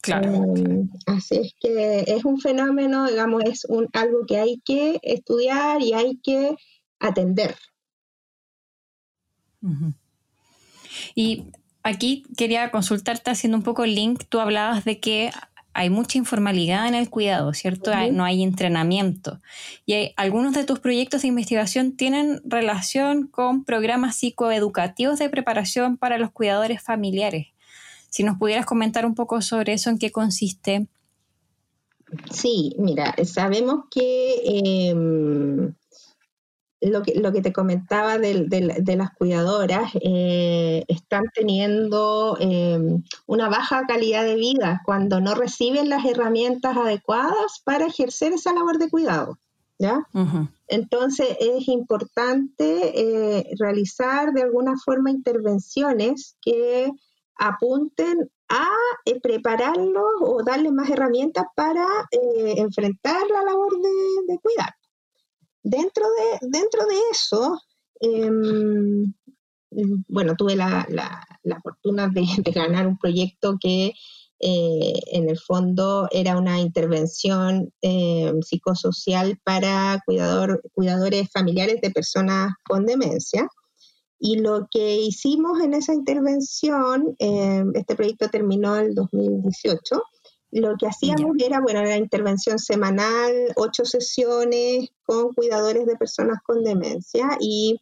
Claro. 0.01 0.53
Eh, 0.55 0.83
así 1.07 1.37
es 1.37 1.55
que 1.59 2.01
es 2.05 2.23
un 2.23 2.39
fenómeno, 2.39 3.07
digamos, 3.07 3.41
es 3.45 3.65
un, 3.65 3.87
algo 3.93 4.27
que 4.27 4.37
hay 4.37 4.61
que 4.63 4.99
estudiar 5.01 5.81
y 5.81 5.93
hay 5.93 6.19
que 6.21 6.55
atender. 6.99 7.55
Y 11.15 11.47
aquí 11.83 12.23
quería 12.37 12.71
consultarte 12.71 13.31
haciendo 13.31 13.57
un 13.57 13.63
poco 13.63 13.83
el 13.83 13.95
link. 13.95 14.23
Tú 14.29 14.39
hablabas 14.39 14.85
de 14.85 14.99
que 14.99 15.31
hay 15.73 15.89
mucha 15.89 16.17
informalidad 16.17 16.87
en 16.87 16.95
el 16.95 17.09
cuidado, 17.09 17.53
¿cierto? 17.53 17.91
No 18.11 18.25
hay 18.25 18.43
entrenamiento. 18.43 19.39
Y 19.85 20.11
algunos 20.17 20.53
de 20.53 20.65
tus 20.65 20.79
proyectos 20.79 21.21
de 21.21 21.29
investigación 21.29 21.93
tienen 21.93 22.41
relación 22.43 23.27
con 23.27 23.63
programas 23.63 24.17
psicoeducativos 24.17 25.17
de 25.19 25.29
preparación 25.29 25.97
para 25.97 26.17
los 26.17 26.31
cuidadores 26.31 26.81
familiares. 26.81 27.47
Si 28.09 28.23
nos 28.23 28.37
pudieras 28.37 28.65
comentar 28.65 29.05
un 29.05 29.15
poco 29.15 29.41
sobre 29.41 29.73
eso, 29.73 29.89
en 29.89 29.97
qué 29.97 30.11
consiste. 30.11 30.87
Sí, 32.29 32.75
mira, 32.77 33.15
sabemos 33.23 33.85
que 33.89 34.89
em, 34.89 35.73
lo 36.81 37.03
que, 37.03 37.13
lo 37.19 37.31
que 37.31 37.41
te 37.41 37.53
comentaba 37.53 38.17
de, 38.17 38.95
las 38.97 39.11
cuidadoras, 39.11 39.91
eh, 40.01 40.83
están 40.87 41.25
teniendo 41.33 42.37
em, 42.39 43.03
una 43.27 43.49
baja 43.49 43.85
calidad 43.87 44.23
de 44.23 44.35
vida 44.35 44.81
cuando 44.83 45.21
no 45.21 45.35
reciben 45.35 45.89
las 45.89 46.05
herramientas 46.05 46.75
adecuadas 46.75 47.61
para 47.63 47.85
ejercer 47.85 48.33
esa 48.33 48.53
labor 48.53 48.79
de 48.79 48.89
cuidado. 48.89 49.37
¿ya? 49.77 50.07
Entonces 50.67 51.27
es 51.39 51.67
importante 51.67 52.99
eh, 52.99 53.55
realizar 53.59 54.31
de 54.33 54.43
alguna 54.43 54.75
forma 54.83 55.11
intervenciones 55.11 56.37
que 56.41 56.91
apunten 57.35 58.29
a 58.49 58.69
eh, 59.05 59.19
prepararlos 59.21 60.05
o 60.21 60.43
darles 60.43 60.71
más 60.71 60.89
herramientas 60.89 61.45
para 61.55 61.85
enfrentar 62.57 63.21
la 63.29 63.43
labor 63.43 63.81
de, 63.81 64.33
de 64.33 64.39
cuidar. 64.39 64.75
Dentro 65.63 66.05
de, 66.05 66.47
dentro 66.49 66.85
de 66.85 66.95
eso, 67.11 67.59
em, 67.99 69.13
bueno, 70.07 70.35
tuve 70.35 70.55
la, 70.55 70.85
fortuna 71.63 72.07
de, 72.13 72.51
ganar 72.51 72.87
un 72.87 72.97
proyecto 72.97 73.57
que 73.59 73.93
eh, 74.43 74.93
en 75.11 75.29
el 75.29 75.37
fondo 75.37 76.07
era 76.11 76.37
una 76.37 76.59
intervención 76.59 77.71
em, 77.81 78.41
psicosocial 78.41 79.39
para 79.43 80.01
cuidador, 80.05 80.61
cuidadores 80.73 81.29
familiares 81.31 81.79
de 81.81 81.91
personas 81.91 82.53
con 82.67 82.85
demencia. 82.85 83.47
Y 84.19 84.37
lo 84.37 84.67
que 84.71 84.97
hicimos 84.97 85.59
en 85.61 85.73
esa 85.73 85.93
intervención, 85.93 87.15
em, 87.19 87.71
este 87.75 87.95
proyecto 87.95 88.29
terminó 88.29 88.77
en 88.77 88.85
el 88.85 88.95
2018, 88.95 90.01
lo 90.51 90.75
que 90.77 90.87
hacíamos 90.87 91.35
era, 91.39 91.61
bueno, 91.61 91.81
la 91.83 91.97
intervención 91.97 92.59
semanal, 92.59 93.31
ocho 93.55 93.85
sesiones 93.85 94.89
con 95.03 95.33
cuidadores 95.33 95.85
de 95.85 95.95
personas 95.95 96.39
con 96.45 96.63
demencia 96.63 97.37
y 97.39 97.79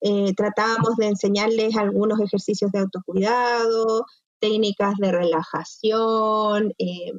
eh, 0.00 0.34
tratábamos 0.36 0.96
de 0.96 1.06
enseñarles 1.06 1.76
algunos 1.76 2.20
ejercicios 2.20 2.72
de 2.72 2.80
autocuidado, 2.80 4.04
técnicas 4.40 4.94
de 4.98 5.12
relajación, 5.12 6.72
eh, 6.78 7.12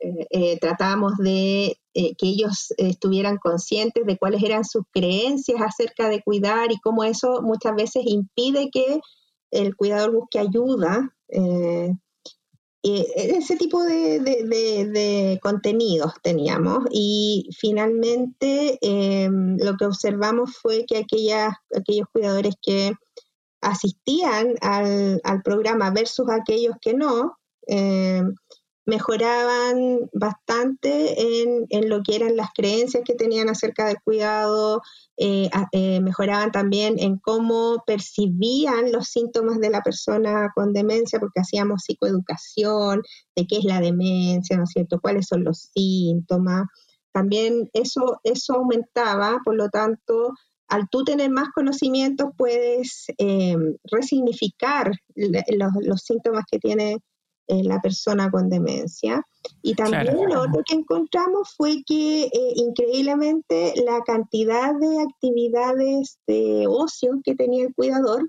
eh, 0.00 0.58
tratábamos 0.60 1.16
de 1.16 1.78
que 1.94 2.26
ellos 2.26 2.74
estuvieran 2.76 3.38
conscientes 3.38 4.04
de 4.04 4.18
cuáles 4.18 4.42
eran 4.42 4.64
sus 4.64 4.82
creencias 4.90 5.62
acerca 5.62 6.08
de 6.08 6.22
cuidar 6.22 6.72
y 6.72 6.80
cómo 6.80 7.04
eso 7.04 7.40
muchas 7.40 7.76
veces 7.76 8.02
impide 8.04 8.68
que 8.70 9.00
el 9.52 9.76
cuidador 9.76 10.12
busque 10.12 10.40
ayuda 10.40 11.14
ese 12.84 13.56
tipo 13.56 13.82
de, 13.82 15.38
contenidos 15.42 16.12
teníamos 16.22 16.84
y 16.90 17.48
finalmente 17.58 18.78
em, 18.82 19.56
lo 19.58 19.74
que 19.76 19.86
observamos 19.86 20.56
fue 20.58 20.84
que 20.86 20.98
aquellas, 20.98 21.54
aquellos 21.74 22.06
cuidadores 22.12 22.54
que 22.60 22.92
asistían 23.62 24.54
al, 24.60 25.20
programa 25.42 25.90
versus 25.90 26.28
aquellos 26.28 26.76
que 26.80 26.92
no, 26.92 27.38
em, 27.66 28.34
mejoraban 28.86 30.10
bastante 30.12 31.42
en, 31.42 31.66
en, 31.70 31.88
lo 31.88 32.02
que 32.02 32.16
eran 32.16 32.36
las 32.36 32.50
creencias 32.54 33.02
que 33.04 33.14
tenían 33.14 33.48
acerca 33.48 33.86
del 33.86 33.96
cuidado, 34.04 34.82
eh, 35.16 35.48
eh, 35.72 36.00
mejoraban 36.00 36.52
también 36.52 36.98
en 36.98 37.18
cómo 37.18 37.82
percibían 37.86 38.92
los 38.92 39.08
síntomas 39.08 39.58
de 39.58 39.70
la 39.70 39.82
persona 39.82 40.50
con 40.54 40.72
demencia, 40.72 41.18
porque 41.18 41.40
hacíamos 41.40 41.84
psicoeducación 41.84 43.02
de 43.34 43.46
qué 43.46 43.58
es 43.58 43.64
la 43.64 43.80
demencia, 43.80 44.56
¿no 44.56 44.64
es? 44.64 45.00
¿Cuáles 45.00 45.26
son 45.26 45.44
los 45.44 45.70
síntomas? 45.74 46.66
También 47.12 47.70
eso, 47.72 48.20
eso 48.24 48.54
aumentaba, 48.54 49.38
por 49.44 49.54
lo 49.54 49.70
tanto, 49.70 50.34
al 50.68 50.88
tú 50.88 51.04
tener 51.04 51.30
más 51.30 51.48
conocimientos 51.54 52.30
puedes 52.36 53.06
eh, 53.18 53.56
resignificar 53.84 54.90
los, 55.14 55.72
los 55.82 56.00
síntomas 56.02 56.44
que 56.50 56.58
tiene 56.58 56.98
eh, 57.46 57.62
la 57.62 57.80
persona 57.80 58.30
con 58.30 58.48
demencia. 58.48 59.22
Y 59.62 59.74
también 59.74 60.16
lo 60.28 60.42
otro 60.42 60.62
que 60.66 60.74
encontramos 60.74 61.54
fue 61.56 61.82
que 61.86 62.24
eh, 62.24 62.30
increíblemente 62.56 63.74
la 63.84 64.00
cantidad 64.00 64.74
de 64.74 65.02
actividades 65.02 66.18
de 66.26 66.66
ocio 66.68 67.20
que 67.22 67.34
tenía 67.34 67.64
el 67.64 67.74
cuidador 67.74 68.28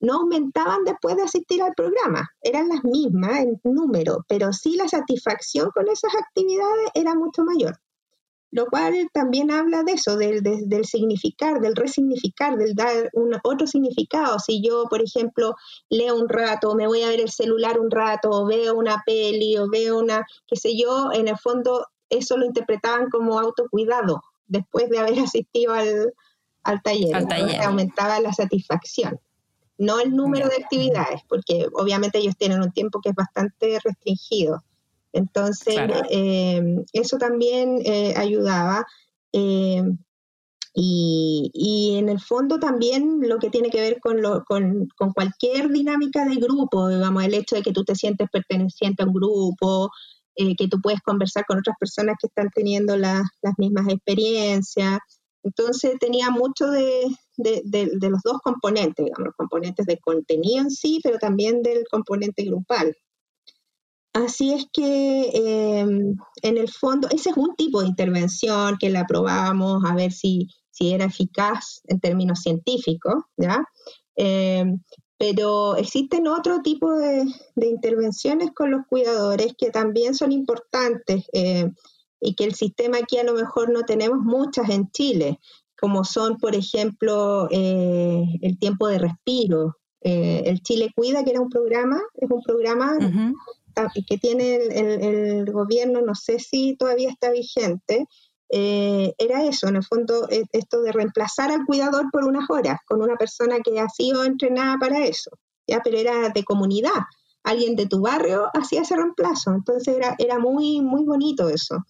no 0.00 0.20
aumentaban 0.20 0.84
después 0.84 1.16
de 1.16 1.22
asistir 1.22 1.62
al 1.62 1.74
programa, 1.74 2.28
eran 2.42 2.68
las 2.68 2.84
mismas 2.84 3.40
en 3.40 3.60
número, 3.64 4.24
pero 4.28 4.52
sí 4.52 4.76
la 4.76 4.88
satisfacción 4.88 5.70
con 5.74 5.88
esas 5.88 6.14
actividades 6.14 6.90
era 6.94 7.14
mucho 7.14 7.44
mayor 7.44 7.78
lo 8.50 8.66
cual 8.66 8.94
también 9.12 9.50
habla 9.50 9.82
de 9.82 9.92
eso, 9.92 10.16
del, 10.16 10.42
del 10.42 10.84
significar, 10.84 11.60
del 11.60 11.76
resignificar, 11.76 12.56
del 12.56 12.74
dar 12.74 13.10
un, 13.12 13.36
otro 13.42 13.66
significado. 13.66 14.38
Si 14.38 14.62
yo, 14.62 14.84
por 14.88 15.02
ejemplo, 15.02 15.54
leo 15.90 16.16
un 16.16 16.28
rato, 16.28 16.74
me 16.74 16.86
voy 16.86 17.02
a 17.02 17.08
ver 17.08 17.20
el 17.20 17.30
celular 17.30 17.78
un 17.78 17.90
rato, 17.90 18.30
o 18.30 18.46
veo 18.46 18.74
una 18.74 19.02
peli, 19.04 19.56
o 19.56 19.68
veo 19.68 19.98
una, 19.98 20.24
qué 20.46 20.56
sé 20.56 20.76
yo, 20.76 21.10
en 21.12 21.28
el 21.28 21.36
fondo 21.36 21.86
eso 22.08 22.36
lo 22.36 22.46
interpretaban 22.46 23.10
como 23.10 23.38
autocuidado 23.38 24.22
después 24.46 24.88
de 24.90 24.98
haber 24.98 25.18
asistido 25.20 25.74
al, 25.74 26.14
al 26.62 26.82
taller. 26.82 27.14
aumentaba 27.62 28.20
la 28.20 28.32
satisfacción. 28.32 29.20
No 29.78 30.00
el 30.00 30.16
número 30.16 30.48
de 30.48 30.56
actividades, 30.56 31.20
porque 31.28 31.66
obviamente 31.74 32.18
ellos 32.18 32.36
tienen 32.38 32.62
un 32.62 32.72
tiempo 32.72 33.00
que 33.02 33.10
es 33.10 33.14
bastante 33.14 33.78
restringido 33.84 34.62
entonces, 35.16 35.76
eh, 36.10 36.62
eso 36.92 37.16
también 37.16 37.78
eh, 37.84 38.14
ayudaba. 38.16 38.86
Eh, 39.32 39.82
y, 40.78 41.96
en 41.96 42.10
el 42.10 42.20
fondo 42.20 42.58
también 42.58 43.20
lo 43.22 43.38
que 43.38 43.48
tiene 43.48 43.70
que 43.70 43.80
ver 43.80 43.98
con, 43.98 44.20
con, 44.44 45.12
cualquier 45.14 45.70
dinámica 45.70 46.26
de 46.26 46.36
grupo, 46.36 46.88
digamos, 46.88 47.24
el 47.24 47.32
hecho 47.32 47.56
de 47.56 47.62
que 47.62 47.72
tú 47.72 47.82
te 47.82 47.94
sientes 47.94 48.28
perteneciente 48.30 49.02
a 49.02 49.06
un 49.06 49.14
grupo, 49.14 49.90
que 50.36 50.68
tú 50.68 50.78
puedes 50.82 51.00
conversar 51.00 51.46
con 51.46 51.58
otras 51.58 51.76
personas 51.80 52.16
que 52.20 52.26
están 52.26 52.50
teniendo 52.54 52.94
las 52.98 53.24
mismas 53.56 53.88
experiencias. 53.88 54.98
Entonces 55.42 55.94
tenía 55.98 56.28
mucho 56.28 56.66
de, 56.66 57.06
de, 57.38 58.10
los 58.10 58.20
dos 58.22 58.40
componentes, 58.44 59.02
digamos, 59.02 59.28
los 59.28 59.36
componentes 59.36 59.86
de 59.86 59.98
contenido 59.98 60.64
en 60.64 60.70
sí, 60.70 61.00
pero 61.02 61.16
también 61.16 61.62
del 61.62 61.84
componente 61.90 62.44
grupal. 62.44 62.94
Así 64.16 64.54
es 64.54 64.66
que 64.72 65.30
em, 65.34 66.16
en 66.40 66.56
el 66.56 66.70
fondo, 66.70 67.06
ese 67.10 67.28
es 67.28 67.36
un 67.36 67.54
tipo 67.54 67.82
de 67.82 67.88
intervención 67.88 68.78
que 68.78 68.88
la 68.88 69.04
probábamos 69.06 69.84
a 69.84 69.94
ver 69.94 70.10
si, 70.10 70.48
si 70.70 70.92
era 70.94 71.04
eficaz 71.04 71.82
en 71.86 72.00
términos 72.00 72.40
científicos, 72.40 73.24
¿ya? 73.36 73.62
Em, 74.14 74.80
pero 75.18 75.76
existen 75.76 76.28
otro 76.28 76.62
tipo 76.62 76.90
de, 76.92 77.26
intervenciones 77.56 78.52
con 78.54 78.70
los 78.70 78.86
cuidadores 78.88 79.52
que 79.58 79.70
también 79.70 80.14
son 80.14 80.32
importantes 80.32 81.24
eh, 81.34 81.70
y 82.18 82.34
que 82.36 82.44
el 82.44 82.54
sistema 82.54 82.98
aquí 83.02 83.18
a 83.18 83.24
lo 83.24 83.34
mejor 83.34 83.70
no 83.70 83.82
tenemos 83.82 84.20
muchas 84.20 84.70
en 84.70 84.90
Chile, 84.92 85.40
como 85.78 86.04
son, 86.04 86.38
por 86.38 86.54
ejemplo, 86.54 87.48
eh, 87.50 88.24
el 88.40 88.58
tiempo 88.58 88.88
de 88.88 88.98
respiro. 88.98 89.76
Eh, 90.00 90.44
el 90.46 90.62
Chile 90.62 90.90
Cuida, 90.96 91.22
que 91.22 91.32
era 91.32 91.40
un 91.42 91.50
programa, 91.50 92.00
es 92.14 92.30
un 92.30 92.42
programa 92.42 92.96
que 94.08 94.18
tiene 94.18 94.56
el, 94.56 95.50
gobierno, 95.52 96.00
no 96.00 96.14
sé 96.14 96.38
si 96.38 96.76
todavía 96.76 97.10
está 97.10 97.30
vigente, 97.30 98.06
eh, 98.48 99.12
era 99.18 99.44
eso, 99.44 99.68
en 99.68 99.76
el 99.76 99.84
fondo, 99.84 100.28
e, 100.30 100.44
esto 100.52 100.82
de 100.82 100.92
reemplazar 100.92 101.50
al 101.50 101.66
cuidador 101.66 102.06
por 102.12 102.24
unas 102.24 102.48
horas 102.48 102.78
con 102.86 103.02
una 103.02 103.16
persona 103.16 103.56
que 103.60 103.80
ha 103.80 103.88
sido 103.88 104.24
entrenada 104.24 104.76
para 104.78 105.04
eso, 105.04 105.30
¿ya? 105.66 105.80
pero 105.82 105.98
era 105.98 106.28
de 106.30 106.44
comunidad. 106.44 107.02
Alguien 107.42 107.76
de 107.76 107.86
tu 107.86 108.00
barrio 108.00 108.50
hacía 108.54 108.82
ese 108.82 108.96
reemplazo, 108.96 109.52
entonces 109.52 109.96
era, 109.96 110.16
era 110.18 110.38
muy, 110.38 110.80
muy 110.80 111.04
bonito 111.04 111.48
eso. 111.48 111.84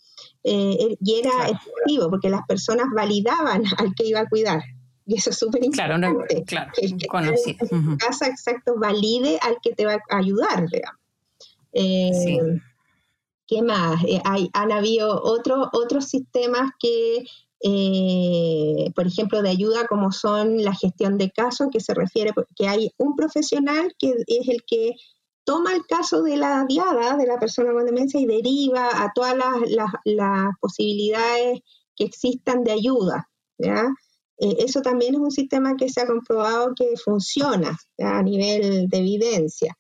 Eh, 0.45 0.97
y 1.01 1.15
era 1.19 1.49
efectivo, 1.49 2.11
porque 2.11 2.29
las 2.29 2.47
personas 2.47 2.87
validaban 2.95 3.65
al 3.79 3.95
que 3.95 4.07
iba 4.07 4.21
a 4.21 4.29
cuidar. 4.29 4.63
Y 5.07 5.17
eso 5.17 5.31
es 5.31 5.39
súper 5.39 5.65
importante. 5.65 6.45
Claro, 6.47 6.73
claro, 6.73 6.73
que, 6.75 7.97
casa 7.97 8.27
exacto 8.27 8.75
valide 8.77 9.39
al 9.41 9.57
que 9.63 9.73
te 9.73 9.87
va 9.87 9.95
a 9.95 10.17
ayudar, 10.19 10.69
digamos. 10.69 11.06
Eh, 11.79 12.61
¿Qué 13.47 13.63
más? 13.63 14.03
Eh, 14.05 14.21
hay, 14.25 14.49
han 14.55 14.73
habido 14.73 15.23
otros 15.23 15.69
otros 15.73 16.07
sistemas 16.07 16.71
que, 16.81 17.25
eh, 17.63 18.91
por 18.95 19.07
ejemplo, 19.07 19.43
de 19.43 19.51
ayuda 19.51 19.87
como 19.87 20.11
son 20.11 20.65
la 20.65 20.75
gestión 20.75 21.19
de 21.19 21.31
casos, 21.31 21.69
que 21.71 21.81
se 21.81 21.95
refiere 21.95 22.33
que 22.57 22.67
hay 22.67 22.91
un 22.97 23.15
profesional 23.15 23.95
que 23.99 24.15
es 24.27 24.49
el 24.49 24.65
que 24.67 24.95
toma 25.45 25.75
el 25.75 25.87
caso 25.87 26.23
de 26.23 26.39
la 26.39 26.65
diada, 26.67 27.17
de 27.17 27.27
la 27.27 27.39
persona 27.39 27.73
con 27.73 27.85
demencia, 27.85 28.19
y 28.19 28.27
deriva 28.27 28.89
a 28.93 29.13
todas 29.15 29.37
las, 29.37 30.55
posibilidades 30.61 31.61
que 31.95 32.05
existan 32.05 32.65
de 32.65 32.73
ayuda. 32.73 33.29
eso 34.39 34.81
también 34.83 35.15
es 35.15 35.21
un 35.21 35.31
sistema 35.31 35.77
que 35.77 35.89
se 35.89 36.01
ha 36.01 36.07
comprobado 36.07 36.75
que 36.75 36.97
funciona 36.97 37.79
a 37.99 38.23
nivel 38.23 38.89
de 38.89 38.99
evidencia. 38.99 39.77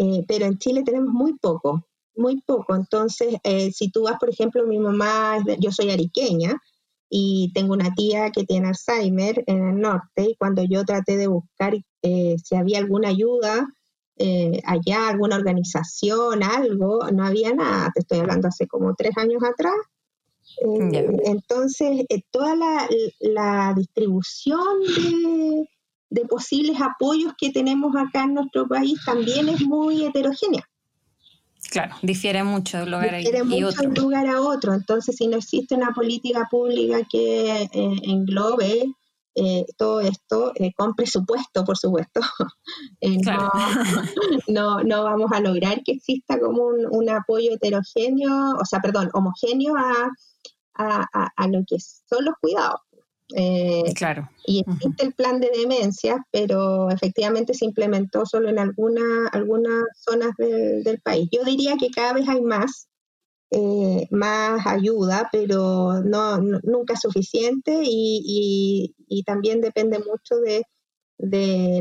Eh, 0.00 0.24
pero 0.28 0.46
en 0.46 0.58
Chile 0.58 0.84
tenemos 0.84 1.12
muy 1.12 1.34
poco, 1.38 1.84
muy 2.14 2.40
poco. 2.42 2.76
Entonces, 2.76 3.34
eh, 3.42 3.72
si 3.72 3.90
tú 3.90 4.04
vas, 4.04 4.16
por 4.20 4.30
ejemplo, 4.30 4.64
mi 4.64 4.78
mamá, 4.78 5.38
yo 5.58 5.72
soy 5.72 5.90
ariqueña 5.90 6.56
y 7.10 7.50
tengo 7.52 7.72
una 7.72 7.92
tía 7.94 8.30
que 8.30 8.44
tiene 8.44 8.68
Alzheimer 8.68 9.42
en 9.48 9.66
el 9.68 9.80
norte 9.80 10.22
y 10.22 10.36
cuando 10.36 10.62
yo 10.62 10.84
traté 10.84 11.16
de 11.16 11.26
buscar 11.26 11.74
eh, 12.02 12.36
si 12.42 12.54
había 12.54 12.78
alguna 12.78 13.08
ayuda 13.08 13.66
allá, 14.64 15.08
alguna 15.08 15.36
organización, 15.36 16.42
algo, 16.42 17.08
no 17.12 17.24
había 17.24 17.54
nada. 17.54 17.92
Te 17.94 18.00
estoy 18.00 18.18
hablando 18.18 18.48
hace 18.48 18.66
como 18.66 18.94
tres 18.96 19.16
años 19.16 19.42
atrás. 19.44 19.74
Entonces, 20.60 22.04
toda 22.32 22.56
la, 22.56 22.88
la 23.20 23.74
distribución 23.76 24.80
de 24.80 25.68
de 26.10 26.24
posibles 26.24 26.80
apoyos 26.80 27.32
que 27.36 27.50
tenemos 27.50 27.94
acá 27.96 28.24
en 28.24 28.34
nuestro 28.34 28.66
país 28.66 28.98
también 29.04 29.48
es 29.48 29.60
muy 29.62 30.04
heterogénea. 30.04 30.68
Claro, 31.70 31.96
difiere 32.02 32.42
mucho 32.44 32.78
de 32.78 32.84
un 32.84 32.90
lugar 32.92 33.16
difiere 33.16 33.44
mucho 33.44 33.82
de 33.82 33.88
un 33.88 33.94
lugar 33.94 34.26
a 34.26 34.40
otro. 34.40 34.72
Entonces, 34.72 35.16
si 35.16 35.26
no 35.26 35.36
existe 35.36 35.74
una 35.74 35.92
política 35.92 36.48
pública 36.50 37.06
que 37.10 37.62
eh, 37.62 37.96
englobe 38.04 38.94
eh, 39.34 39.66
todo 39.76 40.00
esto, 40.00 40.52
eh, 40.54 40.72
con 40.74 40.94
presupuesto, 40.94 41.64
por 41.64 41.76
supuesto, 41.76 42.20
no, 44.48 44.82
no, 44.82 45.04
vamos 45.04 45.30
a 45.32 45.40
lograr 45.40 45.82
que 45.84 45.92
exista 45.92 46.40
como 46.40 46.64
un, 46.64 47.10
apoyo 47.10 47.52
heterogéneo, 47.52 48.56
o 48.60 48.64
sea, 48.64 48.80
perdón, 48.80 49.10
homogéneo 49.12 49.74
a, 49.76 50.10
a 50.74 51.48
lo 51.48 51.64
que 51.66 51.76
son 51.78 52.24
los 52.24 52.34
cuidados. 52.40 52.80
Eh, 53.34 53.92
claro. 53.94 54.28
Y 54.46 54.64
existe 54.66 55.04
el 55.04 55.12
plan 55.12 55.40
de 55.40 55.50
demencia, 55.50 56.24
pero 56.30 56.90
efectivamente 56.90 57.54
se 57.54 57.66
implementó 57.66 58.24
solo 58.24 58.48
en 58.48 58.58
alguna, 58.58 59.28
algunas 59.32 59.84
zonas 59.96 60.32
del, 60.38 61.00
país. 61.02 61.28
Yo 61.30 61.44
diría 61.44 61.76
que 61.78 61.90
cada 61.90 62.14
vez 62.14 62.28
hay 62.28 62.40
más, 62.40 62.88
eh, 63.50 64.06
más 64.10 64.66
ayuda, 64.66 65.28
pero 65.30 66.02
no, 66.02 66.38
nunca 66.38 66.94
es 66.94 67.00
suficiente 67.00 67.80
y, 67.84 68.94
también 69.26 69.60
depende 69.60 69.98
mucho 69.98 70.36
de, 70.36 70.62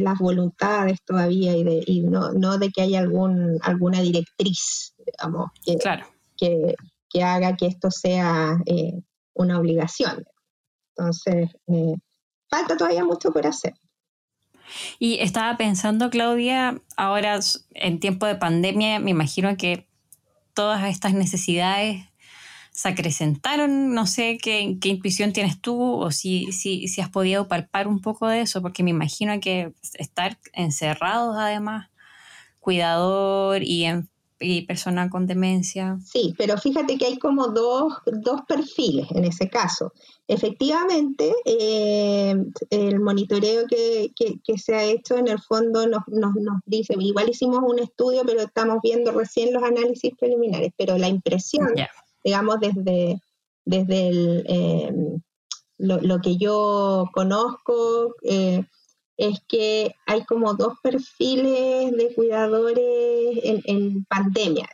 las 0.01 0.17
voluntades 0.19 0.99
todavía 1.05 1.55
y, 1.55 1.63
de, 1.63 1.85
no, 2.03 2.33
no 2.33 2.57
de 2.57 2.69
que 2.71 2.81
haya 2.81 2.99
algún, 2.99 3.57
alguna 3.61 4.01
directriz, 4.01 4.93
digamos, 5.05 5.51
que, 5.63 5.77
claro. 5.77 6.05
que, 6.35 6.75
que 7.09 7.23
haga 7.23 7.55
que 7.55 7.67
esto 7.67 7.89
sea 7.91 8.57
eh, 8.65 8.99
una 9.33 9.59
obligación. 9.59 10.25
Entonces, 10.97 11.49
eh, 11.67 11.95
falta 12.49 12.75
todavía 12.75 13.05
mucho 13.05 13.31
por 13.31 13.45
hacer. 13.45 13.73
Y 14.99 15.19
estaba 15.19 15.57
pensando, 15.57 16.09
Claudia, 16.09 16.81
ahora 16.97 17.39
en 17.71 17.99
tiempo 17.99 18.25
de 18.25 18.35
pandemia, 18.35 18.99
me 18.99 19.11
imagino 19.11 19.55
que 19.57 19.87
todas 20.53 20.83
estas 20.89 21.13
necesidades 21.13 22.03
se 22.71 22.89
acrecentaron. 22.89 23.93
No 23.93 24.07
sé 24.07 24.37
qué, 24.41 24.59
intuición 24.59 25.33
tienes 25.33 25.61
tú 25.61 25.81
o 25.81 26.11
si, 26.11 26.51
si, 26.51 26.87
si, 26.87 27.01
has 27.01 27.09
podido 27.09 27.47
palpar 27.47 27.87
un 27.87 28.01
poco 28.01 28.27
de 28.27 28.41
eso, 28.41 28.61
porque 28.61 28.83
me 28.83 28.89
imagino 28.89 29.39
que 29.39 29.73
estar 29.93 30.37
encerrados 30.53 31.37
además, 31.37 31.89
cuidador 32.59 33.63
y, 33.63 33.85
en, 33.85 34.09
y 34.39 34.65
persona 34.65 35.09
con 35.09 35.25
demencia. 35.25 35.97
Sí, 36.03 36.33
pero 36.37 36.57
fíjate 36.57 36.97
que 36.97 37.05
hay 37.05 37.17
como 37.17 37.47
dos, 37.47 37.93
dos 38.05 38.41
perfiles 38.47 39.07
en 39.11 39.25
ese 39.25 39.49
caso. 39.49 39.93
Efectivamente, 40.27 41.33
eh, 41.45 42.35
el 42.69 42.99
monitoreo 42.99 43.65
que, 43.67 44.11
que, 44.15 44.57
se 44.57 44.75
ha 44.75 44.83
hecho 44.83 45.17
en 45.17 45.27
el 45.27 45.39
fondo 45.39 45.87
nos, 45.87 46.01
nos, 46.07 46.35
nos, 46.35 46.59
dice, 46.65 46.95
igual 46.99 47.29
hicimos 47.29 47.59
un 47.63 47.79
estudio, 47.79 48.23
pero 48.25 48.41
estamos 48.41 48.79
viendo 48.83 49.11
recién 49.11 49.53
los 49.53 49.63
análisis 49.63 50.11
preliminares, 50.19 50.71
pero 50.77 50.97
la 50.97 51.07
impresión, 51.07 51.69
digamos, 52.23 52.59
desde, 52.59 53.21
desde 53.65 54.07
el, 54.07 54.45
eh, 54.47 54.93
lo, 55.77 56.01
lo, 56.01 56.19
que 56.19 56.37
yo 56.37 57.09
conozco, 57.13 58.15
eh, 58.23 58.65
es 59.17 59.39
que 59.47 59.95
hay 60.05 60.23
como 60.25 60.53
dos 60.53 60.75
perfiles 60.81 61.91
de 61.91 62.13
cuidadores 62.15 63.39
en, 63.43 64.05
pandemia. 64.05 64.69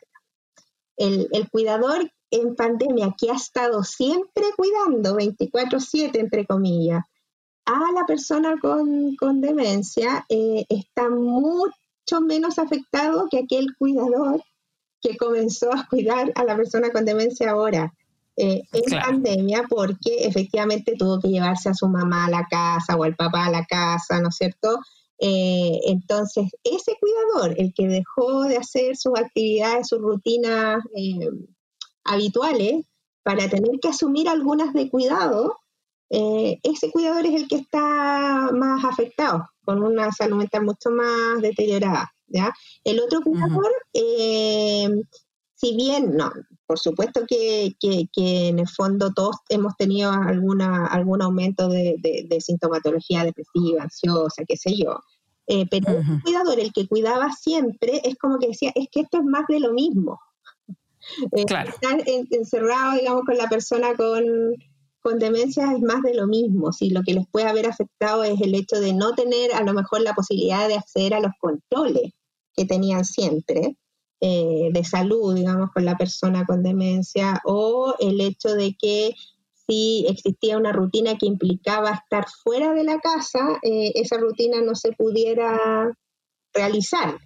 El, 0.98 1.28
el, 1.32 1.50
cuidador 1.50 2.12
en 2.30 2.56
pandemia 2.56 3.16
que 3.18 3.32
ha 3.32 3.36
estado 3.36 3.84
siempre 3.84 4.44
cuidando 4.56 5.16
24/7, 5.16 6.20
entre 6.20 6.46
comillas, 6.46 7.04
a 7.66 7.92
la 7.94 8.06
persona 8.06 8.56
con, 8.60 9.16
con 9.16 9.42
demencia, 9.42 10.26
eh, 10.30 10.66
está 10.70 11.10
mucho 11.10 12.22
menos 12.22 12.60
afectado 12.60 13.28
que 13.30 13.40
aquel 13.40 13.76
cuidador 13.78 14.44
que 15.02 15.18
comenzó 15.18 15.72
a 15.74 15.88
cuidar 15.90 16.32
a 16.36 16.44
la 16.44 16.56
persona 16.56 16.92
con 16.92 17.06
demencia 17.06 17.52
ahora. 17.52 17.94
Eh, 18.36 18.63
en 18.72 19.00
pandemia 19.00 19.65
porque 19.69 20.26
efectivamente 20.26 20.96
tuvo 20.98 21.19
que 21.19 21.28
llevarse 21.28 21.69
a 21.69 21.76
su 21.76 21.88
mamá 21.88 22.26
a 22.26 22.32
la 22.32 22.48
casa 22.50 22.96
o 22.96 23.04
al 23.04 23.15
papá 23.15 23.46
a 23.46 23.52
la 23.52 23.63
casa, 23.65 24.19
¿no 24.19 24.30
es 24.30 24.36
cierto? 24.36 24.80
Eh, 25.19 25.80
entonces, 25.86 26.50
ese 26.63 26.98
cuidador, 27.00 27.54
el 27.60 27.74
que 27.76 27.88
dejó 27.88 28.43
de 28.46 28.58
hacer 28.58 28.98
sus 28.98 29.13
actividades, 29.19 29.88
sus 29.88 30.00
rutinas 30.00 30.84
eh, 30.96 31.30
habituales 32.06 32.86
para 33.22 33.48
tener 33.48 33.80
que 33.80 33.89
asumir 33.89 34.28
algunas 34.28 34.74
de 34.74 34.89
cuidado, 34.89 35.60
ese 36.10 36.91
cuidador 36.91 37.26
es 37.26 37.34
el 37.34 37.48
que 37.48 37.56
está 37.56 38.50
más 38.54 38.86
afectado, 38.86 39.50
con 39.65 39.82
una 39.82 40.12
salud 40.12 40.38
mental 40.38 40.63
mucho 40.63 40.91
más 40.91 41.41
deteriorada. 41.41 42.13
¿ya? 42.28 42.54
El 42.84 43.00
otro 43.00 43.22
cuidador, 43.22 43.72
si 43.93 45.76
bien, 45.76 46.15
no, 46.15 46.32
por 46.74 46.80
supuesto 46.80 47.22
que, 47.28 47.76
en 48.16 48.58
el 48.58 48.68
fondo 48.68 49.14
todos 49.14 49.36
hemos 49.50 49.76
tenido 49.78 50.12
alguna, 50.12 50.88
algún 50.88 51.22
aumento 51.22 51.70
de, 51.70 52.38
sintomatología 52.40 53.24
depresiva, 53.24 53.84
ansiosa, 53.84 54.44
qué 54.48 54.58
sé 54.58 54.76
yo. 54.76 54.98
Eh, 55.46 55.68
pero 55.70 55.92
el 55.92 56.22
cuidador, 56.24 56.60
el 56.60 56.74
que 56.74 56.88
cuidaba 56.88 57.32
siempre, 57.32 58.02
es 58.04 58.16
como 58.16 58.40
que 58.40 58.48
decía, 58.48 58.72
es 58.74 58.88
que 58.92 59.02
esto 59.02 59.20
es 59.20 59.24
más 59.24 59.46
de 59.48 59.60
lo 59.60 59.74
mismo. 59.74 60.20
Eh, 61.34 61.42
estar 61.42 62.02
encerrado, 62.32 62.94
digamos, 62.98 63.24
con 63.26 63.38
la 63.38 63.50
persona 63.50 63.94
con, 63.94 64.24
con 65.02 65.20
demencia 65.20 65.74
es 65.74 65.82
más 65.82 66.02
de 66.02 66.14
lo 66.14 66.28
mismo. 66.28 66.72
Si 66.72 66.92
lo 66.92 67.02
que 67.04 67.14
les 67.14 67.28
puede 67.28 67.46
haber 67.46 67.68
afectado 67.68 68.24
es 68.24 68.40
el 68.40 68.56
hecho 68.56 68.80
de 68.80 68.94
no 68.94 69.14
tener 69.14 69.54
a 69.54 69.64
lo 69.64 69.74
mejor 69.74 70.00
la 70.00 70.14
posibilidad 70.14 70.66
de 70.70 70.76
acceder 70.76 71.14
a 71.14 71.20
los 71.20 71.34
controles 71.42 72.14
que 72.56 72.64
tenían 72.64 73.04
siempre, 73.04 73.76
eh, 74.26 74.70
de 74.72 74.86
salud, 74.86 75.36
digamos, 75.36 75.72
con 75.74 75.84
la 75.84 75.98
persona 75.98 76.46
con 76.46 76.64
demencia, 76.64 77.42
o 77.44 77.94
el 78.00 78.22
hecho 78.22 78.56
de 78.56 78.74
que 78.80 79.14
si 79.68 80.06
existía 80.08 80.58
una 80.58 80.72
rutina 80.72 81.18
que 81.18 81.26
implicaba 81.26 81.92
estar 81.92 82.26
fuera 82.42 82.72
de 82.74 82.86
la 82.86 83.00
casa, 83.00 83.60
eh, 83.64 83.92
esa 83.96 84.16
rutina 84.16 84.62
no 84.62 84.76
se 84.76 84.94
pudiera 84.94 85.92
realizar. 86.54 87.18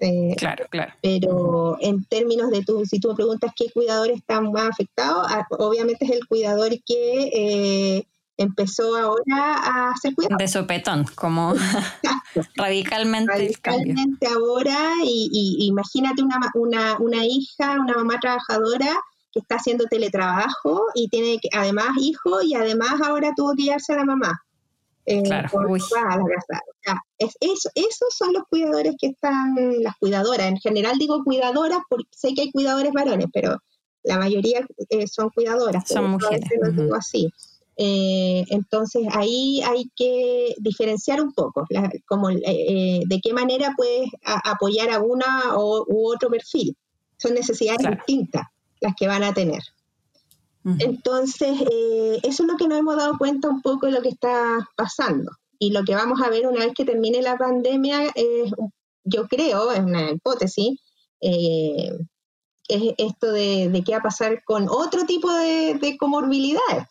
Eh, 0.00 0.34
claro, 0.36 0.66
claro. 0.68 0.92
Pero 1.00 1.78
en 1.80 2.04
términos 2.04 2.50
de 2.50 2.62
tu, 2.62 2.84
si 2.84 3.00
tú 3.00 3.08
me 3.08 3.14
preguntas 3.14 3.52
qué 3.56 3.70
cuidador 3.70 4.10
está 4.10 4.42
más 4.42 4.68
afectado, 4.68 5.22
ah, 5.24 5.46
obviamente 5.58 6.04
es 6.04 6.10
el 6.10 6.26
cuidador 6.26 6.72
que 6.84 8.04
empezó 8.42 8.96
ahora 8.96 9.54
a 9.54 9.90
hacer 9.90 10.14
cuidado. 10.14 10.36
De 10.38 10.48
sopetón, 10.48 11.04
como 11.14 11.54
radicalmente. 12.56 13.32
Radicalmente 13.32 14.26
ahora, 14.26 14.92
y, 15.04 15.66
imagínate 15.68 16.22
una, 16.22 16.38
una, 16.54 16.96
una, 16.98 17.24
hija, 17.24 17.78
una 17.80 17.94
mamá 17.94 18.18
trabajadora 18.20 18.96
que 19.32 19.40
está 19.40 19.56
haciendo 19.56 19.86
teletrabajo 19.86 20.86
y 20.94 21.08
tiene 21.08 21.38
además 21.52 21.88
hijo 21.98 22.42
y 22.42 22.54
además 22.54 23.00
ahora 23.02 23.32
tuvo 23.34 23.54
que 23.54 23.64
llevarse 23.64 23.94
a 23.94 23.96
la 23.96 24.04
mamá. 24.04 24.42
Eh, 25.04 25.22
claro. 25.24 25.48
es, 27.18 27.36
eso, 27.40 27.70
esos 27.74 28.14
son 28.14 28.32
los 28.32 28.44
cuidadores 28.48 28.94
que 29.00 29.08
están, 29.08 29.54
las 29.82 29.96
cuidadoras. 29.96 30.46
En 30.46 30.58
general 30.58 30.96
digo 30.98 31.24
cuidadoras 31.24 31.80
porque 31.88 32.08
sé 32.10 32.34
que 32.34 32.42
hay 32.42 32.52
cuidadores 32.52 32.92
varones, 32.92 33.26
pero 33.32 33.58
la 34.04 34.18
mayoría 34.18 34.66
eh, 34.90 35.06
son 35.06 35.30
cuidadoras. 35.30 35.88
Son 35.88 36.10
mujeres. 36.10 36.48
Lo 36.60 36.70
digo 36.70 36.94
así. 36.94 37.32
Eh, 37.76 38.44
entonces 38.50 39.06
ahí 39.12 39.62
hay 39.62 39.90
que 39.96 40.54
diferenciar 40.58 41.22
un 41.22 41.32
poco, 41.32 41.66
como 42.06 42.30
eh, 42.30 42.40
eh, 42.44 43.00
de 43.06 43.20
qué 43.20 43.32
manera 43.32 43.72
puedes 43.76 44.10
apoyar 44.22 44.90
a 44.90 45.00
una 45.00 45.56
o, 45.56 45.84
u 45.88 46.12
otro 46.12 46.28
perfil. 46.28 46.76
Son 47.16 47.34
necesidades 47.34 47.88
distintas 47.88 48.46
las 48.80 48.94
que 48.96 49.06
van 49.06 49.22
a 49.22 49.32
tener. 49.32 49.62
Entonces, 50.78 51.60
eso 52.22 52.42
es 52.44 52.48
lo 52.48 52.56
que 52.56 52.68
nos 52.68 52.78
hemos 52.78 52.96
dado 52.96 53.18
cuenta 53.18 53.48
un 53.48 53.62
poco 53.62 53.86
de 53.86 53.92
lo 53.92 54.00
que 54.00 54.10
está 54.10 54.68
pasando. 54.76 55.32
Y 55.58 55.70
lo 55.70 55.82
que 55.82 55.96
vamos 55.96 56.20
a 56.22 56.30
ver 56.30 56.46
una 56.46 56.64
vez 56.64 56.72
que 56.72 56.84
termine 56.84 57.20
la 57.20 57.36
pandemia 57.36 58.06
es, 58.14 58.52
yo 59.02 59.26
creo, 59.26 59.72
es 59.72 59.80
una 59.80 60.12
hipótesis, 60.12 60.80
es 61.20 61.90
esto 62.68 63.32
de, 63.32 63.82
qué 63.84 63.92
va 63.92 63.98
a 63.98 64.02
pasar 64.02 64.44
con 64.44 64.68
otro 64.68 65.04
tipo 65.04 65.32
de, 65.32 65.74
de 65.80 65.96
comorbilidades 65.96 66.86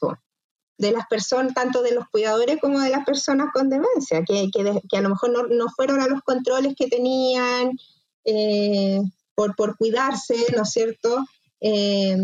de 0.81 0.91
las 0.91 1.05
personas, 1.05 1.53
tanto 1.53 1.83
de 1.83 1.93
los 1.93 2.09
cuidadores 2.09 2.59
como 2.59 2.79
de 2.79 2.89
las 2.89 3.05
personas 3.05 3.49
con 3.53 3.69
demencia, 3.69 4.23
que, 4.25 4.49
que, 4.51 4.97
a 4.97 5.01
lo 5.01 5.09
mejor 5.09 5.51
no, 5.51 5.67
fueron 5.75 6.01
a 6.01 6.07
los 6.07 6.23
controles 6.23 6.73
que 6.75 6.87
tenían 6.87 7.77
eh, 8.25 8.99
por, 9.35 9.55
por, 9.55 9.77
cuidarse, 9.77 10.35
¿no 10.55 10.63
es 10.63 10.71
cierto? 10.71 11.23
Eh, 11.61 12.17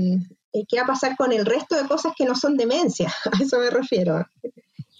¿Qué 0.68 0.78
va 0.78 0.84
a 0.84 0.88
pasar 0.88 1.16
con 1.16 1.32
el 1.34 1.46
resto 1.46 1.76
de 1.76 1.88
cosas 1.88 2.14
que 2.18 2.26
no 2.26 2.34
son 2.34 2.58
demencia? 2.58 3.14
A 3.32 3.44
eso 3.44 3.60
me 3.60 3.70
refiero. 3.70 4.26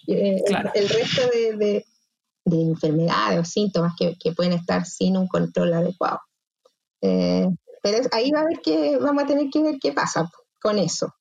Eh, 0.06 0.40
el, 0.74 0.88
resto 0.88 1.22
de, 1.32 1.56
de, 1.56 1.86
de, 2.44 2.62
enfermedades 2.62 3.40
o 3.40 3.44
síntomas 3.44 3.94
que, 3.98 4.16
que, 4.22 4.32
pueden 4.32 4.52
estar 4.52 4.86
sin 4.86 5.16
un 5.16 5.26
control 5.26 5.74
adecuado. 5.74 6.20
pero 7.00 8.08
ahí 8.12 8.30
va 8.30 8.40
a 8.40 8.44
ver 8.44 8.60
que 8.62 8.96
vamos 8.98 9.24
a 9.24 9.26
tener 9.26 9.48
que 9.52 9.62
ver 9.62 9.78
qué 9.80 9.92
pasa 9.92 10.30
con 10.60 10.78
eso. 10.78 11.12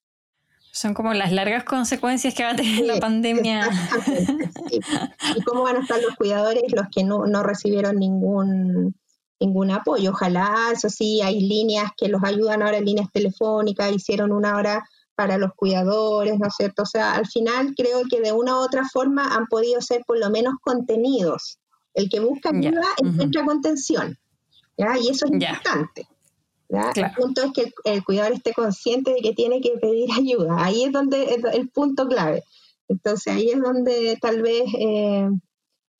Son 0.78 0.94
como 0.94 1.12
las 1.16 1.32
largas 1.32 1.64
consecuencias 1.64 2.36
que 2.36 2.44
va 2.44 2.52
a 2.52 2.56
tener 2.56 2.86
la 2.86 3.00
pandemia. 3.00 3.68
Y 5.36 5.42
cómo 5.42 5.64
van 5.64 5.78
a 5.78 5.80
estar 5.80 6.00
los 6.00 6.16
cuidadores, 6.16 6.64
los 6.72 6.86
que 6.92 7.04
no, 7.04 7.26
recibieron 7.42 7.96
ningún, 7.96 8.96
ningún 9.40 9.72
apoyo. 9.72 10.12
Ojalá, 10.12 10.70
eso 10.72 10.88
sí, 10.90 11.22
hay 11.24 11.40
líneas 11.40 11.90
que 11.98 12.10
los 12.10 12.24
ayudan 12.24 12.62
ahora, 12.62 12.80
líneas 12.80 13.12
telefónicas, 13.12 13.92
hicieron 13.92 14.32
una 14.32 14.56
hora 14.56 14.88
para 15.16 15.40
los 15.40 15.52
cuidadores, 15.56 16.38
¿no 16.38 16.48
es 16.48 16.54
cierto? 16.56 16.84
O 16.84 16.86
sea, 16.86 17.16
al 17.16 17.26
final 17.26 17.74
creo 17.76 18.04
que 18.08 18.22
de 18.22 18.32
una 18.32 18.54
u 18.54 18.60
otra 18.60 18.84
forma 18.94 19.36
han 19.36 19.48
podido 19.48 19.82
ser 19.82 20.04
por 20.06 20.20
lo 20.20 20.30
menos 20.30 20.54
contenidos. 20.62 21.58
El 21.96 22.08
que 22.08 22.20
busca 22.20 22.50
ayuda 22.50 22.86
encuentra 23.04 23.44
contención, 23.46 24.16
¿ya? 24.78 24.96
Y 25.00 25.10
eso 25.10 25.26
es 25.26 25.32
importante. 25.32 26.08
El 26.70 27.12
punto 27.16 27.44
es 27.44 27.52
que 27.54 27.72
el, 27.86 28.04
cuidador 28.04 28.34
esté 28.34 28.54
consciente 28.54 29.14
de 29.14 29.22
que 29.22 29.34
tiene 29.34 29.62
que 29.62 29.72
pedir 29.82 30.10
ayuda. 30.18 30.56
Ahí 30.58 30.84
es 30.84 30.92
donde 30.92 31.24
es 31.24 31.44
el 31.54 31.70
punto 31.70 32.08
clave. 32.08 32.44
Entonces 32.90 33.34
ahí 33.34 33.50
es 33.50 33.62
donde 33.62 34.18
tal 34.22 34.42
vez 34.42 34.64
eh, 34.78 35.30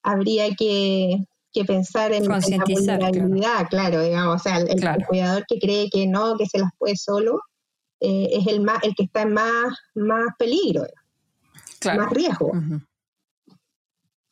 habría 0.02 0.54
que, 0.54 1.24
pensar 1.66 2.12
en, 2.12 2.28
la 2.28 2.38
vulnerabilidad, 2.38 3.66
claro. 3.68 4.00
digamos, 4.00 4.36
o 4.36 4.38
sea, 4.38 4.58
el, 4.58 5.04
cuidador 5.08 5.44
que 5.48 5.58
cree 5.58 5.90
que 5.90 6.06
no, 6.06 6.36
que 6.36 6.46
se 6.46 6.58
las 6.58 6.70
puede 6.78 6.94
solo, 6.94 7.40
eh, 7.98 8.28
es 8.30 8.46
el 8.46 8.60
más, 8.60 8.78
el 8.84 8.94
que 8.94 9.02
está 9.02 9.22
en 9.22 9.32
más, 9.32 9.74
más 9.96 10.26
peligro, 10.38 10.84
más 11.84 12.10
riesgo. 12.10 12.52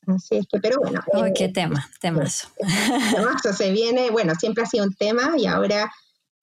Así 0.07 0.37
es 0.37 0.47
que, 0.47 0.61
pero 0.61 0.79
bueno. 0.79 1.03
qué 1.35 1.47
eh, 1.47 1.53
tema, 1.53 1.91
temazo. 2.01 2.47
Temazo 3.13 3.53
se 3.53 3.73
viene, 3.73 4.11
bueno, 4.13 4.37
siempre 4.37 4.63
ha 4.63 4.67
sido 4.67 4.85
un 4.85 4.95
tema 4.95 5.33
y 5.37 5.47
ahora 5.47 5.91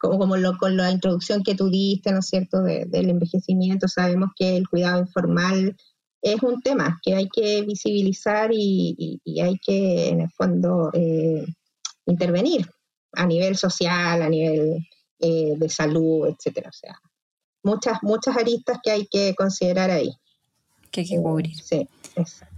como, 0.03 0.19
como 0.19 0.35
lo, 0.35 0.57
con 0.57 0.75
la 0.75 0.91
introducción 0.91 1.43
que 1.43 1.55
tú 1.55 1.69
diste, 1.69 2.11
¿no 2.11 2.19
es 2.19 2.27
cierto?, 2.27 2.61
del 2.61 3.09
envejecimiento, 3.09 3.87
sabemos 3.87 4.31
que 4.35 4.57
el 4.57 4.67
cuidado 4.67 4.99
informal 4.99 5.77
es 6.21 6.43
un 6.43 6.61
tema 6.61 6.99
que 7.01 7.15
hay 7.15 7.29
que 7.29 7.61
visibilizar 7.61 8.51
y, 8.53 9.21
hay 9.41 9.57
que, 9.65 10.09
en 10.09 10.21
el 10.21 10.29
fondo, 10.31 10.89
eh, 10.93 11.45
intervenir 12.05 12.69
a 13.13 13.25
nivel 13.25 13.55
social, 13.55 14.21
a 14.21 14.29
nivel 14.29 14.85
eh, 15.19 15.53
de 15.55 15.69
salud, 15.69 16.27
etcétera. 16.27 16.69
O 16.69 16.73
sea, 16.73 16.99
muchas, 17.63 17.99
muchas 18.01 18.35
aristas 18.35 18.79
que 18.83 18.91
hay 18.91 19.07
que 19.07 19.33
considerar 19.35 19.89
ahí. 19.89 20.11
Que 20.91 21.01
hay 21.01 21.07
que 21.07 21.21
cubrir. 21.21 21.55
sí, 21.55 21.87
exacto. 22.15 22.53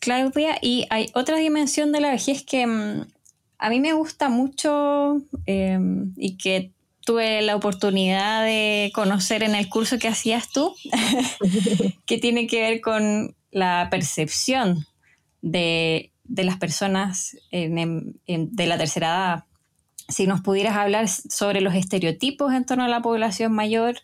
Claudia, 0.00 0.56
y 0.62 0.86
hay 0.90 1.10
otra 1.14 1.36
dimensión 1.36 1.90
de 1.90 2.00
la 2.00 2.12
vejez 2.12 2.44
que 2.44 2.64
mm, 2.64 3.06
a 3.58 3.70
mí 3.70 3.80
me 3.80 3.92
gusta 3.92 4.28
mucho 4.28 5.20
em, 5.46 6.12
y 6.16 6.36
que 6.36 6.72
tuve 7.04 7.42
la 7.42 7.56
oportunidad 7.56 8.44
de 8.44 8.92
conocer 8.94 9.42
en 9.42 9.54
el 9.54 9.68
curso 9.68 9.98
que 9.98 10.08
hacías 10.08 10.50
tú, 10.50 10.74
que 12.06 12.18
tiene 12.18 12.46
que 12.46 12.60
ver 12.60 12.80
con 12.80 13.34
la 13.50 13.88
percepción 13.90 14.86
de, 15.40 16.12
las 16.24 16.58
personas 16.58 17.36
de 17.50 18.66
la 18.66 18.78
tercera 18.78 19.08
edad. 19.08 19.44
Si 20.08 20.26
nos 20.26 20.40
pudieras 20.42 20.76
hablar 20.76 21.08
sobre 21.08 21.60
los 21.60 21.74
estereotipos 21.74 22.52
en 22.52 22.64
torno 22.64 22.84
a 22.84 22.88
la 22.88 23.02
población 23.02 23.52
mayor 23.52 23.96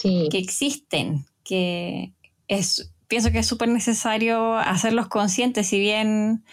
que 0.00 0.38
existen, 0.38 1.26
que 1.44 2.12
es, 2.48 2.90
pienso 3.06 3.30
que 3.30 3.38
es 3.40 3.46
súper 3.46 3.68
necesario 3.68 4.56
hacerlos 4.56 5.08
conscientes, 5.08 5.68
si 5.68 5.78
bien 5.78 6.44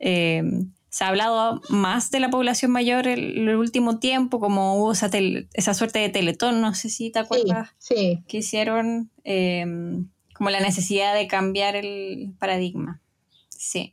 em, 0.00 0.72
se 0.98 1.04
ha 1.04 1.08
hablado 1.08 1.60
más 1.68 2.10
de 2.10 2.18
la 2.18 2.28
población 2.28 2.72
mayor 2.72 3.06
en 3.06 3.48
el 3.48 3.54
último 3.54 4.00
tiempo, 4.00 4.40
como 4.40 4.74
hubo 4.80 4.90
esa, 4.90 5.08
esa 5.52 5.72
suerte 5.72 6.00
de 6.00 6.08
teletón, 6.08 6.60
no 6.60 6.74
sé 6.74 6.88
si 6.88 7.12
te 7.12 7.20
acuerdas, 7.20 7.70
sí, 7.78 8.24
que 8.26 8.38
hicieron 8.38 9.08
em, 9.22 10.08
como 10.34 10.50
la 10.50 10.58
necesidad 10.58 11.14
de 11.14 11.28
cambiar 11.28 11.76
el 11.76 12.34
paradigma. 12.40 13.00
Sí. 13.48 13.92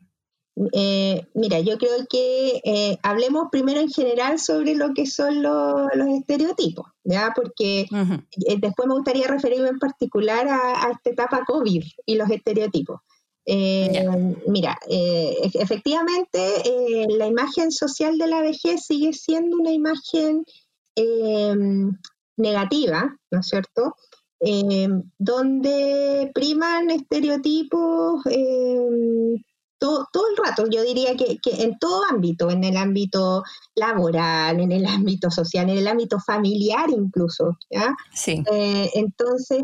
Eh, 0.73 1.27
mira, 1.35 1.59
yo 1.59 1.77
creo 1.77 2.07
que 2.09 2.61
eh, 2.63 2.97
hablemos 3.03 3.49
primero 3.51 3.81
en 3.81 3.89
general 3.89 4.39
sobre 4.39 4.73
lo 4.73 4.95
que 4.95 5.05
son 5.05 5.43
los 5.43 6.07
estereotipos, 6.07 6.87
¿ya? 7.03 7.33
Porque 7.35 7.81
eh, 7.81 8.57
después 8.57 8.87
me 8.87 8.95
gustaría 8.95 9.27
referirme 9.27 9.69
en 9.69 9.77
particular 9.77 10.47
a, 10.47 10.87
a 10.87 10.91
esta 10.91 11.11
etapa 11.11 11.45
COVID 11.45 11.83
y 12.07 12.15
los 12.15 12.31
estereotipos. 12.31 13.01
Eh, 13.45 14.35
mira, 14.47 14.77
eh, 14.89 15.35
efectivamente 15.53 16.39
eh, 16.65 17.05
la 17.09 17.27
imagen 17.27 17.71
social 17.71 18.17
de 18.17 18.27
la 18.27 18.41
vejez 18.41 18.85
sigue 18.85 19.13
siendo 19.13 19.57
una 19.57 19.71
imagen 19.71 20.45
em, 20.95 21.95
negativa, 22.37 23.15
¿no 23.29 23.39
es 23.39 23.47
cierto? 23.47 23.95
Em, 24.39 25.03
donde 25.19 26.31
priman 26.33 26.89
estereotipos 26.89 28.25
em, 28.25 29.43
todo, 29.77 30.07
el 30.31 30.37
rato, 30.43 30.65
yo 30.67 30.81
diría 30.81 31.15
que, 31.15 31.37
en 31.43 31.77
todo 31.77 32.01
ámbito, 32.09 32.49
en 32.49 32.63
el 32.63 32.75
ámbito 32.75 33.43
laboral, 33.75 34.59
en 34.59 34.71
el 34.71 34.87
ámbito 34.87 35.29
social, 35.29 35.69
en 35.69 35.77
el 35.77 35.87
ámbito 35.87 36.19
familiar 36.19 36.89
incluso, 36.89 37.55
¿ya? 37.69 37.95
Sí. 38.11 38.43
entonces, 38.95 39.61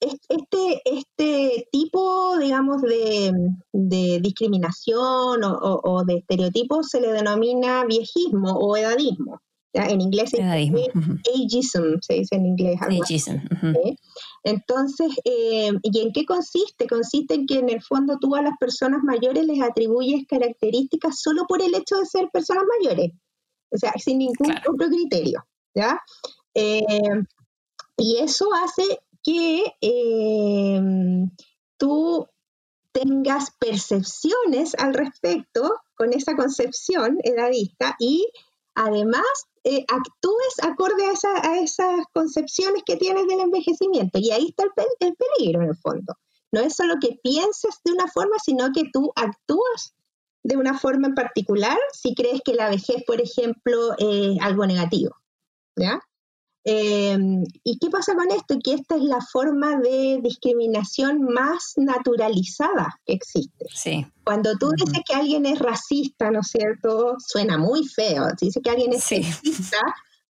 este, 0.00 0.82
este 0.84 1.68
tipo, 1.72 2.36
digamos, 2.38 2.82
de, 2.82 3.32
discriminación 3.72 5.40
o, 5.44 6.04
de 6.06 6.18
estereotipos 6.18 6.88
se 6.88 7.00
le 7.00 7.12
denomina 7.12 7.84
viejismo 7.84 8.52
o 8.52 8.76
edadismo. 8.76 9.40
En 9.72 10.00
inglés 10.00 10.32
es 10.32 10.40
ageism, 10.40 12.00
se 12.00 12.14
dice 12.14 12.36
en 12.36 12.46
inglés. 12.46 12.80
Ageism. 12.80 13.36
Entonces, 14.42 15.08
eh, 15.24 15.70
¿y 15.82 16.00
en 16.00 16.12
qué 16.12 16.24
consiste? 16.24 16.86
Consiste 16.86 17.34
en 17.34 17.46
que 17.46 17.58
en 17.58 17.68
el 17.68 17.82
fondo 17.82 18.16
tú 18.18 18.34
a 18.36 18.42
las 18.42 18.54
personas 18.58 19.02
mayores 19.02 19.44
les 19.44 19.60
atribuyes 19.60 20.26
características 20.26 21.20
solo 21.20 21.44
por 21.46 21.60
el 21.60 21.74
hecho 21.74 21.96
de 21.98 22.06
ser 22.06 22.30
personas 22.32 22.64
mayores, 22.78 23.12
o 23.70 23.76
sea, 23.76 23.92
sin 23.98 24.18
ningún 24.18 24.52
otro 24.66 24.88
criterio. 24.88 25.44
¿ya? 25.74 26.00
Eh, 26.54 26.80
y 27.98 28.18
eso 28.18 28.48
hace 28.54 29.00
que 29.26 29.74
em, 29.80 31.28
tú 31.76 32.28
tengas 32.92 33.50
percepciones 33.58 34.76
al 34.78 34.94
respecto 34.94 35.80
con 35.96 36.12
esa 36.12 36.36
concepción 36.36 37.18
edadista 37.24 37.96
y 37.98 38.24
además 38.76 39.24
eh, 39.64 39.84
actúes 39.88 40.54
acorde 40.62 41.04
a, 41.06 41.58
esas 41.58 42.06
concepciones 42.12 42.84
que 42.86 42.96
tienes 42.96 43.26
del 43.26 43.40
envejecimiento. 43.40 44.20
Y 44.20 44.30
ahí 44.30 44.46
está 44.50 44.62
el, 45.00 45.16
peligro 45.16 45.62
en 45.62 45.70
el 45.70 45.76
fondo. 45.76 46.14
No 46.52 46.60
es 46.60 46.76
solo 46.76 46.94
que 47.00 47.18
pienses 47.20 47.80
de 47.84 47.92
una 47.92 48.06
forma, 48.06 48.36
sino 48.38 48.70
que 48.72 48.84
tú 48.92 49.12
actúas 49.16 49.94
de 50.44 50.56
una 50.56 50.78
forma 50.78 51.08
en 51.08 51.14
particular 51.16 51.76
si 51.92 52.14
crees 52.14 52.42
que 52.44 52.54
la 52.54 52.70
vejez, 52.70 53.02
por 53.04 53.20
ejemplo, 53.20 53.96
es 53.98 54.38
algo 54.40 54.66
negativo. 54.66 55.16
¿Ya? 55.74 56.00
Em, 56.68 57.44
¿Y 57.62 57.78
qué 57.78 57.90
pasa 57.90 58.16
con 58.16 58.28
esto? 58.32 58.58
Que 58.62 58.74
esta 58.74 58.96
es 58.96 59.02
la 59.02 59.20
forma 59.20 59.76
de 59.76 60.18
discriminación 60.20 61.22
más 61.22 61.74
naturalizada 61.76 62.98
que 63.06 63.12
existe. 63.12 63.66
Sí. 63.72 64.04
Cuando 64.24 64.50
tú 64.58 64.72
dices 64.72 65.00
que 65.06 65.14
alguien 65.14 65.46
es 65.46 65.60
racista, 65.60 66.28
¿no 66.32 66.40
es 66.40 66.48
cierto? 66.48 67.14
Suena 67.24 67.56
muy 67.56 67.86
feo. 67.86 68.24
Si 68.36 68.46
dices 68.46 68.60
que 68.64 68.70
alguien 68.70 68.92
es 68.92 69.04
sexista, 69.04 69.78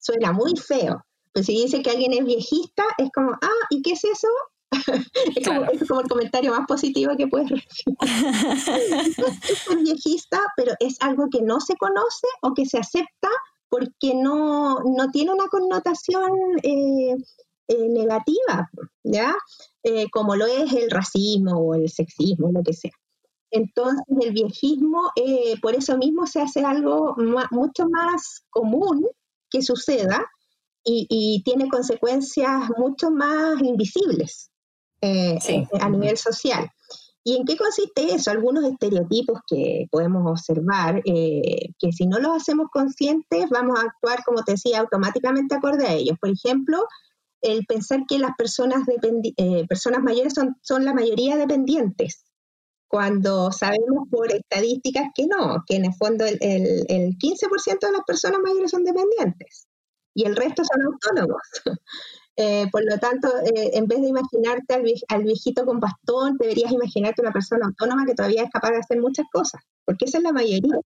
suena 0.00 0.32
muy 0.32 0.56
feo. 0.56 1.06
Pero 1.32 1.46
si 1.46 1.52
dice 1.52 1.82
que 1.82 1.90
alguien 1.90 2.12
es 2.12 2.24
viejista, 2.24 2.82
es 2.98 3.10
como, 3.14 3.30
ah, 3.30 3.66
¿y 3.70 3.80
qué 3.82 3.92
es 3.92 4.02
eso? 4.02 4.28
es, 5.36 5.46
como, 5.46 5.64
es, 5.66 5.86
como, 5.86 6.00
el 6.00 6.08
comentario 6.08 6.50
más 6.50 6.66
positivo 6.66 7.16
que 7.16 7.28
puedes 7.28 7.48
recibir. 7.48 7.96
es 9.70 9.82
viejista, 9.84 10.40
pero 10.56 10.74
es 10.80 10.96
algo 11.00 11.28
que 11.30 11.42
no 11.42 11.60
se 11.60 11.76
conoce 11.76 12.26
o 12.42 12.54
que 12.54 12.66
se 12.66 12.78
acepta 12.78 13.30
porque 13.74 14.14
no, 14.14 14.78
tiene 15.12 15.32
una 15.32 15.48
connotación 15.48 16.30
eh, 16.62 17.16
eh, 17.66 17.88
negativa, 17.88 18.70
¿ya? 19.02 19.34
Eh, 19.82 20.08
como 20.12 20.36
lo 20.36 20.46
es 20.46 20.72
el 20.72 20.88
racismo 20.92 21.58
o 21.58 21.74
el 21.74 21.90
sexismo, 21.90 22.52
lo 22.52 22.62
que 22.62 22.72
sea. 22.72 22.92
Entonces 23.50 24.04
el 24.20 24.32
viejismo, 24.32 25.10
por 25.60 25.74
eso 25.74 25.98
mismo 25.98 26.24
se 26.28 26.40
hace 26.40 26.60
algo 26.60 27.16
mucho 27.50 27.88
más 27.88 28.44
común 28.48 29.08
que 29.50 29.60
suceda 29.60 30.24
y, 30.84 31.42
tiene 31.44 31.68
consecuencias 31.68 32.70
mucho 32.78 33.10
más 33.10 33.60
invisibles 33.60 34.50
a 35.02 35.88
nivel 35.88 36.16
social. 36.16 36.70
¿Y 37.26 37.36
en 37.36 37.46
qué 37.46 37.56
consiste 37.56 38.14
eso? 38.14 38.30
Algunos 38.30 38.64
estereotipos 38.64 39.40
que 39.48 39.86
podemos 39.90 40.30
observar, 40.30 41.00
eh, 41.06 41.72
que 41.78 41.90
si 41.90 42.06
no 42.06 42.18
los 42.18 42.36
hacemos 42.36 42.68
conscientes, 42.70 43.48
vamos 43.48 43.80
a 43.80 43.86
actuar, 43.86 44.22
como 44.24 44.44
te 44.44 44.52
decía, 44.52 44.80
automáticamente 44.80 45.54
acorde 45.54 45.86
a 45.86 45.94
ellos. 45.94 46.18
Por 46.20 46.30
ejemplo, 46.30 46.86
el 47.40 47.64
pensar 47.64 48.04
que 48.06 48.18
las 48.18 48.32
personas, 48.36 48.86
eh, 49.38 49.66
mayores 50.02 50.34
son, 50.34 50.56
son 50.60 50.84
la 50.84 50.92
mayoría 50.92 51.36
dependientes, 51.36 52.24
cuando 52.88 53.50
sabemos 53.52 54.06
por 54.10 54.30
estadísticas 54.30 55.08
que 55.14 55.26
no, 55.26 55.64
que 55.66 55.76
en 55.76 55.86
el 55.86 55.94
fondo 55.94 56.26
el, 56.26 56.38
el, 56.40 56.84
el 56.88 57.18
15% 57.18 57.78
de 57.80 57.92
las 57.92 58.02
personas 58.06 58.40
mayores 58.40 58.70
son 58.70 58.84
dependientes 58.84 59.66
y 60.14 60.26
el 60.26 60.36
resto 60.36 60.62
son 60.64 60.82
autónomos. 60.82 61.42
Eh, 62.36 62.66
por 62.72 62.84
lo 62.84 62.98
tanto, 62.98 63.28
eh, 63.44 63.70
en 63.74 63.86
vez 63.86 64.00
de 64.00 64.08
imaginarte 64.08 64.74
al, 65.08 65.22
viejito 65.22 65.64
con 65.64 65.78
bastón, 65.78 66.36
deberías 66.38 66.72
imaginarte 66.72 67.22
una 67.22 67.32
persona 67.32 67.66
autónoma 67.66 68.04
que 68.04 68.14
todavía 68.14 68.42
es 68.42 68.50
capaz 68.50 68.70
de 68.70 68.78
hacer 68.78 69.00
muchas 69.00 69.26
cosas, 69.32 69.62
porque 69.84 70.06
esa 70.06 70.18
es 70.18 70.24
la 70.24 70.32
mayoría. 70.32 70.80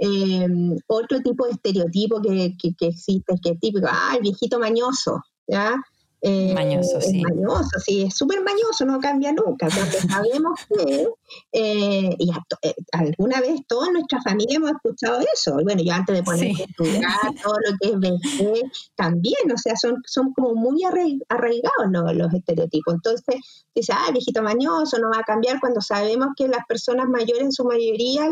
Eh, 0.00 0.46
otro 0.86 1.20
tipo 1.20 1.44
de 1.44 1.52
estereotipo 1.52 2.22
que, 2.22 2.54
que, 2.58 2.86
existe, 2.86 3.34
que 3.42 3.50
es 3.50 3.60
típico, 3.60 3.88
ah, 3.90 4.14
el 4.16 4.22
viejito 4.22 4.58
mañoso, 4.58 5.22
¿ya? 5.46 5.76
Eh, 6.20 6.52
mañoso, 6.52 7.00
sí. 7.00 7.22
Mañoso, 7.22 7.78
sí, 7.78 8.02
es 8.02 8.16
súper 8.16 8.42
mañoso, 8.42 8.84
no 8.84 8.98
cambia 8.98 9.32
nunca, 9.32 9.68
porque 9.68 10.00
sabemos 10.08 10.58
que, 10.68 11.08
eh, 11.52 12.16
y 12.18 12.30
eh, 12.62 12.74
alguna 12.92 13.40
vez 13.40 13.60
toda 13.68 13.92
nuestra 13.92 14.20
familia 14.22 14.56
hemos 14.56 14.72
escuchado 14.72 15.20
eso. 15.32 15.54
Bueno, 15.62 15.80
yo 15.82 15.92
antes 15.92 16.16
de 16.16 16.22
poner 16.24 16.46
a 16.46 16.64
estudiar 16.64 17.02
todo 17.42 17.54
lo 17.54 17.76
que 17.80 17.88
es 17.88 18.00
vejez, 18.00 18.62
también, 18.96 19.52
o 19.52 19.56
sea, 19.56 19.76
son, 19.76 20.02
son 20.06 20.32
como 20.32 20.54
muy 20.54 20.82
arraigados 20.84 22.16
los, 22.16 22.34
estereotipos. 22.34 22.94
Entonces, 22.94 23.36
dice, 23.74 23.92
ah, 23.94 24.10
viejito 24.10 24.42
mañoso, 24.42 24.98
no 24.98 25.10
va 25.10 25.20
a 25.20 25.24
cambiar 25.24 25.60
cuando 25.60 25.80
sabemos 25.80 26.28
que 26.36 26.48
las 26.48 26.66
personas 26.66 27.08
mayores 27.08 27.44
en 27.44 27.52
su 27.52 27.64
mayoría, 27.64 28.28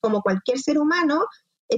como 0.00 0.20
cualquier 0.20 0.58
ser 0.58 0.78
humano, 0.78 1.24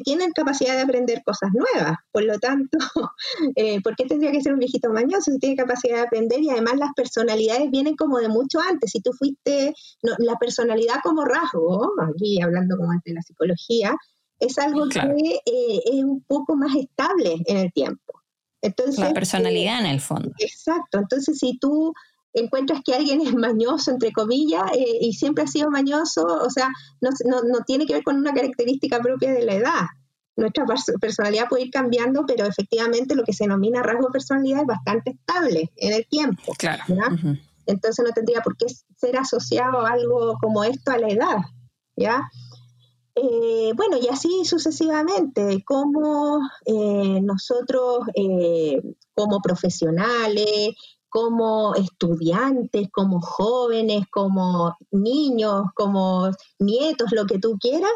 tienen 0.00 0.32
capacidad 0.32 0.74
de 0.74 0.82
aprender 0.82 1.22
cosas 1.24 1.50
nuevas. 1.52 1.96
Por 2.12 2.24
lo 2.24 2.38
tanto, 2.38 2.78
eh, 3.56 3.80
¿por 3.82 3.96
qué 3.96 4.04
tendría 4.04 4.32
que 4.32 4.40
ser 4.40 4.52
un 4.52 4.58
viejito 4.58 4.90
mañoso 4.90 5.32
si 5.32 5.38
tiene 5.38 5.56
capacidad 5.56 5.96
de 5.96 6.02
aprender? 6.02 6.40
Y 6.40 6.50
además 6.50 6.76
las 6.76 6.90
personalidades 6.94 7.70
vienen 7.70 7.96
como 7.96 8.18
de 8.18 8.28
mucho 8.28 8.60
antes. 8.60 8.90
Si 8.90 9.00
tú 9.00 9.12
fuiste, 9.12 9.74
la 10.02 10.34
personalidad 10.36 10.96
como 11.02 11.24
rasgo, 11.24 11.92
aquí 12.14 12.40
hablando 12.40 12.76
como 12.76 12.92
de 13.04 13.12
la 13.14 13.22
psicología, 13.22 13.96
es 14.38 14.58
algo 14.58 14.88
que 14.88 14.98
eh, 14.98 15.80
es 15.84 16.04
un 16.04 16.22
poco 16.24 16.56
más 16.56 16.74
estable 16.74 17.36
en 17.46 17.56
el 17.56 17.72
tiempo. 17.72 18.22
Entonces, 18.62 18.98
la 18.98 19.12
personalidad 19.12 19.80
en 19.80 19.86
el 19.86 20.00
fondo. 20.00 20.32
Exacto, 20.38 20.98
entonces 20.98 21.38
si 21.38 21.58
tú 21.58 21.92
encuentras 22.40 22.80
que 22.84 22.94
alguien 22.94 23.20
es 23.20 23.34
mañoso, 23.34 23.90
entre 23.90 24.12
comillas, 24.12 24.62
eh, 24.74 24.98
y 25.00 25.12
siempre 25.14 25.44
ha 25.44 25.46
sido 25.46 25.70
mañoso, 25.70 26.24
o 26.24 26.50
sea, 26.50 26.68
no, 27.00 27.10
no, 27.24 27.42
no, 27.42 27.60
tiene 27.66 27.86
que 27.86 27.94
ver 27.94 28.04
con 28.04 28.16
una 28.16 28.32
característica 28.32 29.00
propia 29.00 29.32
de 29.32 29.44
la 29.44 29.54
edad. 29.54 29.86
Nuestra 30.36 30.66
personalidad 31.00 31.48
puede 31.48 31.64
ir 31.64 31.70
cambiando, 31.70 32.26
pero 32.26 32.44
efectivamente 32.44 33.14
lo 33.14 33.24
que 33.24 33.32
se 33.32 33.44
denomina 33.44 33.82
rasgo 33.82 34.08
de 34.08 34.12
personalidad 34.12 34.60
es 34.60 34.66
bastante 34.66 35.10
estable 35.12 35.72
en 35.76 35.94
el 35.94 36.06
tiempo. 36.08 36.52
Claro. 36.58 36.84
Entonces 37.64 38.04
no 38.04 38.12
tendría 38.12 38.42
por 38.42 38.54
qué 38.58 38.66
ser 38.96 39.16
asociado 39.16 39.80
a 39.80 39.92
algo 39.92 40.36
como 40.40 40.62
esto 40.62 40.90
a 40.92 40.98
la 40.98 41.08
edad. 41.08 41.38
¿ya? 41.96 42.22
Eh, 43.14 43.72
bueno, 43.74 43.96
y 43.96 44.08
así 44.08 44.44
sucesivamente, 44.44 45.64
como 45.64 46.40
eh, 46.66 47.20
nosotros 47.22 48.00
eh, 48.14 48.82
como 49.14 49.40
profesionales, 49.40 50.74
como 51.16 51.74
estudiantes, 51.76 52.88
como 52.92 53.22
jóvenes, 53.22 54.04
como 54.10 54.76
niños, 54.90 55.62
como 55.74 56.30
nietos, 56.58 57.10
lo 57.12 57.24
que 57.24 57.38
tú 57.38 57.56
quieras, 57.58 57.94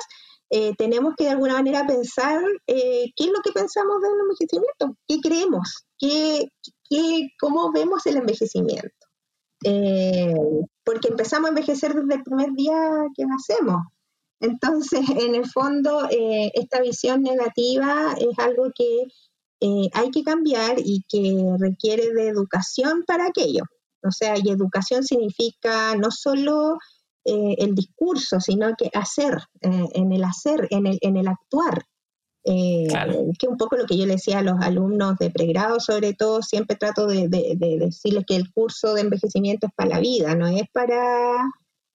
tenemos 0.78 1.12
que 1.18 1.24
de 1.24 1.30
alguna 1.32 1.52
manera 1.52 1.86
pensar 1.86 2.40
qué 2.66 3.12
es 3.14 3.26
lo 3.26 3.42
que 3.44 3.52
pensamos 3.52 4.00
del 4.00 4.20
envejecimiento, 4.22 4.96
qué 5.06 5.20
creemos, 5.20 5.84
qué, 5.98 6.48
qué, 6.88 7.28
cómo 7.38 7.70
vemos 7.72 8.06
el 8.06 8.16
envejecimiento. 8.16 8.88
porque 10.82 11.08
empezamos 11.08 11.48
a 11.48 11.50
envejecer 11.50 11.92
desde 11.92 12.14
el 12.14 12.22
primer 12.22 12.52
día 12.52 13.04
que 13.14 13.26
nacemos. 13.26 13.82
Entonces, 14.40 15.00
en 15.28 15.34
el 15.34 15.46
fondo, 15.46 16.08
eh, 16.10 16.50
esta 16.54 16.80
visión 16.80 17.20
negativa 17.20 18.14
es 18.18 18.38
algo 18.38 18.70
que 18.74 19.04
eh, 19.60 19.90
hay 19.92 20.10
que 20.10 20.22
cambiar 20.22 20.76
y 20.78 21.04
que 21.08 21.36
requiere 21.58 22.12
de 22.12 22.28
educación 22.28 23.04
para 23.06 23.26
aquello. 23.26 23.64
O 24.02 24.10
sea, 24.10 24.34
y 24.38 24.48
educación 24.50 25.04
significa 25.04 25.94
no 25.96 26.10
solo 26.10 26.78
eh, 27.24 27.56
el 27.58 27.74
discurso, 27.74 28.40
sino 28.40 28.74
que 28.76 28.90
hacer, 28.94 29.38
en 29.60 30.12
el 30.12 30.24
hacer, 30.24 30.66
en 30.70 30.86
el, 30.86 30.98
en 31.02 31.16
el 31.16 31.28
actuar. 31.28 31.84
Que 32.42 33.48
un 33.48 33.58
poco 33.58 33.76
lo 33.76 33.84
que 33.84 33.98
yo 33.98 34.06
le 34.06 34.14
decía 34.14 34.38
a 34.38 34.42
los 34.42 34.58
alumnos 34.60 35.18
de 35.18 35.30
pregrado, 35.30 35.78
sobre 35.78 36.14
todo, 36.14 36.40
siempre 36.40 36.76
trato 36.76 37.06
de 37.06 37.28
decirles 37.28 38.24
que 38.26 38.36
el 38.36 38.50
curso 38.50 38.94
de 38.94 39.02
envejecimiento 39.02 39.66
es 39.66 39.74
para 39.76 39.90
la 39.90 40.00
vida, 40.00 40.34
no 40.34 40.46
es 40.46 40.64
para 40.72 41.44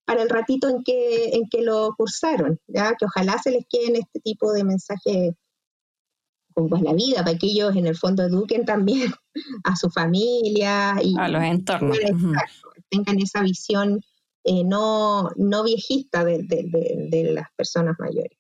para 0.05 0.21
el 0.21 0.29
ratito 0.29 0.69
en 0.69 0.83
que, 0.83 1.29
en 1.33 1.49
que 1.49 1.61
lo 1.61 1.93
cursaron, 1.97 2.59
¿ya? 2.67 2.93
que 2.97 3.05
ojalá 3.05 3.37
se 3.39 3.51
les 3.51 3.65
queden 3.67 3.95
este 3.95 4.19
tipo 4.19 4.53
de 4.53 4.63
mensajes 4.63 5.33
con 6.55 6.69
pues, 6.69 6.81
la 6.81 6.93
vida, 6.93 7.23
para 7.23 7.37
que 7.37 7.47
ellos 7.47 7.75
en 7.75 7.85
el 7.85 7.95
fondo 7.95 8.23
eduquen 8.23 8.65
también 8.65 9.11
a 9.63 9.75
su 9.75 9.89
familia 9.91 10.95
y 11.03 11.13
a 11.19 11.27
los 11.27 11.43
entornos. 11.43 11.97
tengan 12.89 13.19
esa 13.19 13.43
visión 13.43 14.01
eh, 14.43 14.63
no, 14.63 15.29
no 15.35 15.63
viejista 15.63 16.23
de, 16.23 16.43
de, 16.43 17.09
de 17.09 17.31
las 17.31 17.47
personas 17.55 17.95
mayores. 17.99 18.37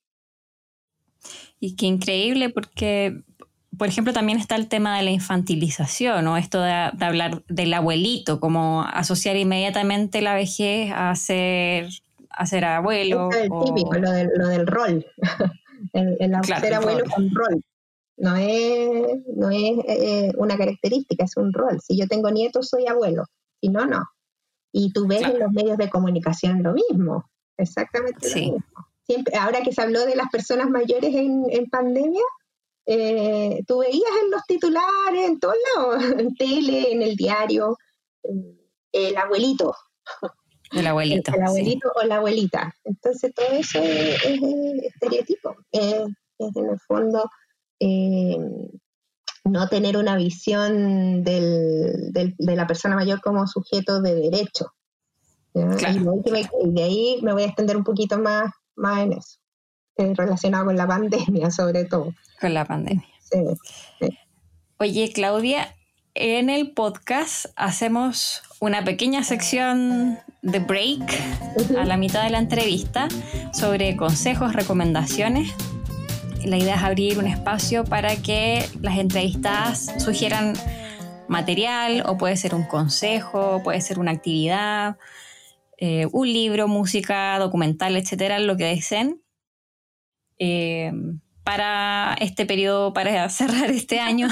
Y 1.59 1.75
qué 1.75 1.85
increíble 1.85 2.49
porque 2.49 3.23
por 3.77 3.87
ejemplo, 3.87 4.13
también 4.13 4.39
está 4.39 4.55
el 4.55 4.67
tema 4.67 4.97
de 4.97 5.03
la 5.03 5.11
infantilización, 5.11 6.25
o 6.27 6.37
esto 6.37 6.61
de, 6.61 6.71
hablar 6.71 7.43
del 7.47 7.73
abuelito, 7.73 8.39
como 8.39 8.83
asociar 8.83 9.35
inmediatamente 9.35 10.21
la 10.21 10.33
vejez 10.33 10.91
a 10.95 11.13
ser, 11.15 11.89
a 12.29 12.45
ser 12.45 12.65
abuelo. 12.65 13.29
Es 13.31 13.37
el 13.37 13.49
típico, 13.65 13.93
lo 13.95 14.11
del, 14.11 14.29
lo 14.35 14.47
del 14.47 14.67
rol. 14.67 15.05
el, 15.93 16.17
ser 16.43 16.73
abuelo 16.73 17.03
con 17.13 17.29
rol. 17.33 17.63
No 18.17 18.35
es, 18.35 19.19
no 19.35 19.49
es 19.49 19.77
eh, 19.87 20.31
una 20.37 20.57
característica, 20.57 21.25
es 21.25 21.35
un 21.37 21.51
rol. 21.51 21.79
Si 21.81 21.97
yo 21.97 22.07
tengo 22.07 22.31
nietos, 22.31 22.69
soy 22.69 22.87
abuelo. 22.87 23.25
Si 23.59 23.69
no, 23.69 23.85
no. 23.85 24.03
Y 24.71 24.91
tú 24.93 25.07
ves 25.07 25.21
en 25.21 25.39
los 25.39 25.51
medios 25.51 25.77
de 25.77 25.89
comunicación 25.89 26.63
lo 26.63 26.73
mismo, 26.73 27.29
exactamente 27.57 28.29
lo 28.29 28.35
mismo. 28.35 28.63
Siempre, 29.05 29.37
ahora 29.37 29.61
que 29.61 29.71
se 29.71 29.81
habló 29.81 30.05
de 30.05 30.15
las 30.15 30.29
personas 30.29 30.69
mayores 30.69 31.13
en, 31.13 31.45
en 31.49 31.69
pandemia, 31.69 32.23
eh, 32.85 33.63
tú 33.67 33.79
veías 33.79 34.11
en 34.23 34.31
los 34.31 34.43
titulares, 34.47 35.27
en 35.27 35.39
todos 35.39 35.55
lados, 35.75 36.03
en 36.19 36.35
tele, 36.35 36.91
en 36.91 37.01
el 37.01 37.15
diario, 37.15 37.77
el 38.91 39.17
abuelito. 39.17 39.75
El 40.71 40.87
abuelito. 40.87 41.33
El, 41.33 41.43
abuelito 41.43 41.91
o 41.95 42.05
la 42.05 42.17
abuelita. 42.17 42.75
Entonces 42.83 43.33
todo 43.33 43.47
eso 43.51 43.79
es, 43.81 44.23
estereotipo. 44.83 45.55
es 45.71 45.93
en 46.39 46.69
el 46.69 46.79
fondo 46.81 47.29
eh, 47.79 48.37
no 49.43 49.67
tener 49.69 49.97
una 49.97 50.15
visión 50.15 51.23
del, 51.23 52.11
de 52.11 52.55
la 52.55 52.67
persona 52.67 52.95
mayor 52.95 53.21
como 53.21 53.45
sujeto 53.47 54.01
de 54.01 54.15
derecho. 54.15 54.73
Y, 55.53 56.71
de 56.71 56.83
ahí 56.83 57.19
me 57.21 57.31
voy 57.31 57.43
a 57.43 57.45
extender 57.45 57.77
un 57.77 57.83
poquito 57.83 58.17
más, 58.17 58.51
más 58.75 59.03
en 59.03 59.13
eso. 59.13 59.37
Eh, 59.97 60.13
relacionado 60.15 60.65
con 60.65 60.75
la 60.75 60.87
pandemia, 60.87 61.51
sobre 61.51 61.85
todo. 61.85 62.13
Con 62.41 62.53
la 62.53 62.65
pandemia. 62.65 63.07
Oye, 64.77 65.11
Claudia, 65.13 65.75
en 66.15 66.49
el 66.49 66.71
podcast 66.71 67.45
hacemos 67.55 68.43
una 68.59 68.83
pequeña 68.83 69.23
sección 69.23 70.19
de 70.41 70.59
break 70.59 71.01
a 71.77 71.85
la 71.85 71.97
mitad 71.97 72.23
de 72.23 72.29
la 72.29 72.39
entrevista 72.39 73.07
sobre 73.53 73.95
consejos, 73.95 74.53
recomendaciones. 74.53 75.53
La 76.45 76.57
idea 76.57 76.75
es 76.75 76.83
abrir 76.83 77.17
un 77.17 77.25
espacio 77.25 77.83
para 77.85 78.15
que 78.17 78.65
las 78.81 78.97
entrevistadas 78.97 79.91
sugieran 79.97 80.53
material 81.27 82.03
o 82.05 82.17
puede 82.17 82.37
ser 82.37 82.53
un 82.53 82.63
consejo, 82.63 83.61
puede 83.63 83.81
ser 83.81 83.97
una 83.97 84.11
actividad, 84.11 84.97
eh, 85.77 86.07
un 86.11 86.31
libro, 86.31 86.67
música, 86.67 87.39
documental, 87.39 87.97
etcétera, 87.97 88.39
lo 88.39 88.57
que 88.57 88.65
deseen. 88.65 89.21
Eh, 90.37 90.91
para 91.43 92.15
este 92.19 92.45
periodo, 92.45 92.93
para 92.93 93.29
cerrar 93.29 93.71
este 93.71 93.99
año, 93.99 94.27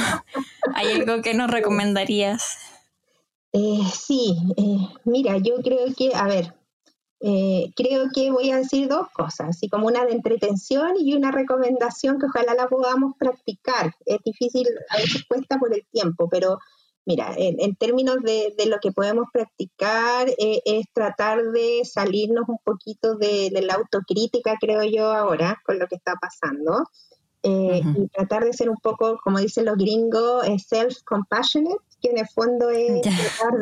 ¿hay 0.76 0.91
algo 0.91 1.21
que 1.21 1.34
nos 1.34 1.49
recomendarías? 1.49 2.58
Eh, 3.54 3.82
sí, 3.93 4.36
eh, 4.58 4.78
mira, 5.06 5.38
yo 5.38 5.56
creo 5.63 5.86
que, 5.95 6.10
a 6.15 6.28
ver, 6.28 6.56
creo 7.75 8.09
que 8.13 8.31
voy 8.31 8.51
a 8.51 8.57
decir 8.57 8.89
dos 8.89 9.07
cosas, 9.12 9.49
así 9.49 9.69
como 9.69 9.88
una 9.88 10.05
de 10.05 10.12
entretención 10.12 10.93
y 10.99 11.15
una 11.15 11.31
recomendación 11.31 12.19
que 12.19 12.25
ojalá 12.25 12.53
la 12.53 12.67
podamos 12.67 13.13
practicar. 13.17 13.95
Es 14.05 14.19
difícil, 14.25 14.67
a 14.89 14.97
veces 14.97 15.23
cuesta 15.27 15.57
por 15.57 15.73
el 15.73 15.86
tiempo, 15.91 16.27
pero 16.29 16.59
Mira, 17.05 17.33
en, 17.36 17.75
términos 17.75 18.17
de, 18.23 18.53
lo 18.65 18.79
que 18.79 18.93
podemos 18.93 19.27
practicar, 19.33 20.29
eh, 20.29 20.62
es 20.63 20.86
tratar 20.93 21.41
de 21.51 21.81
salirnos 21.83 22.47
un 22.47 22.59
poquito 22.63 23.15
de, 23.15 23.51
la 23.62 23.73
autocrítica, 23.73 24.55
creo 24.59 24.83
yo, 24.83 25.12
ahora, 25.12 25.62
con 25.65 25.79
lo 25.79 25.88
que 25.88 25.95
está 25.95 26.13
pasando. 26.15 26.86
Eh, 27.45 27.81
y 27.97 28.07
tratar 28.07 28.45
de 28.45 28.53
ser 28.53 28.69
un 28.69 28.77
poco, 28.77 29.19
como 29.21 29.39
dicen 29.39 29.65
los 29.65 29.75
gringos, 29.75 30.47
eh, 30.47 30.57
self-compassionate, 30.57 31.77
que 32.03 32.09
en 32.09 32.19
el 32.19 32.27
fondo 32.27 32.69
es 32.69 33.01
tratar 33.01 33.59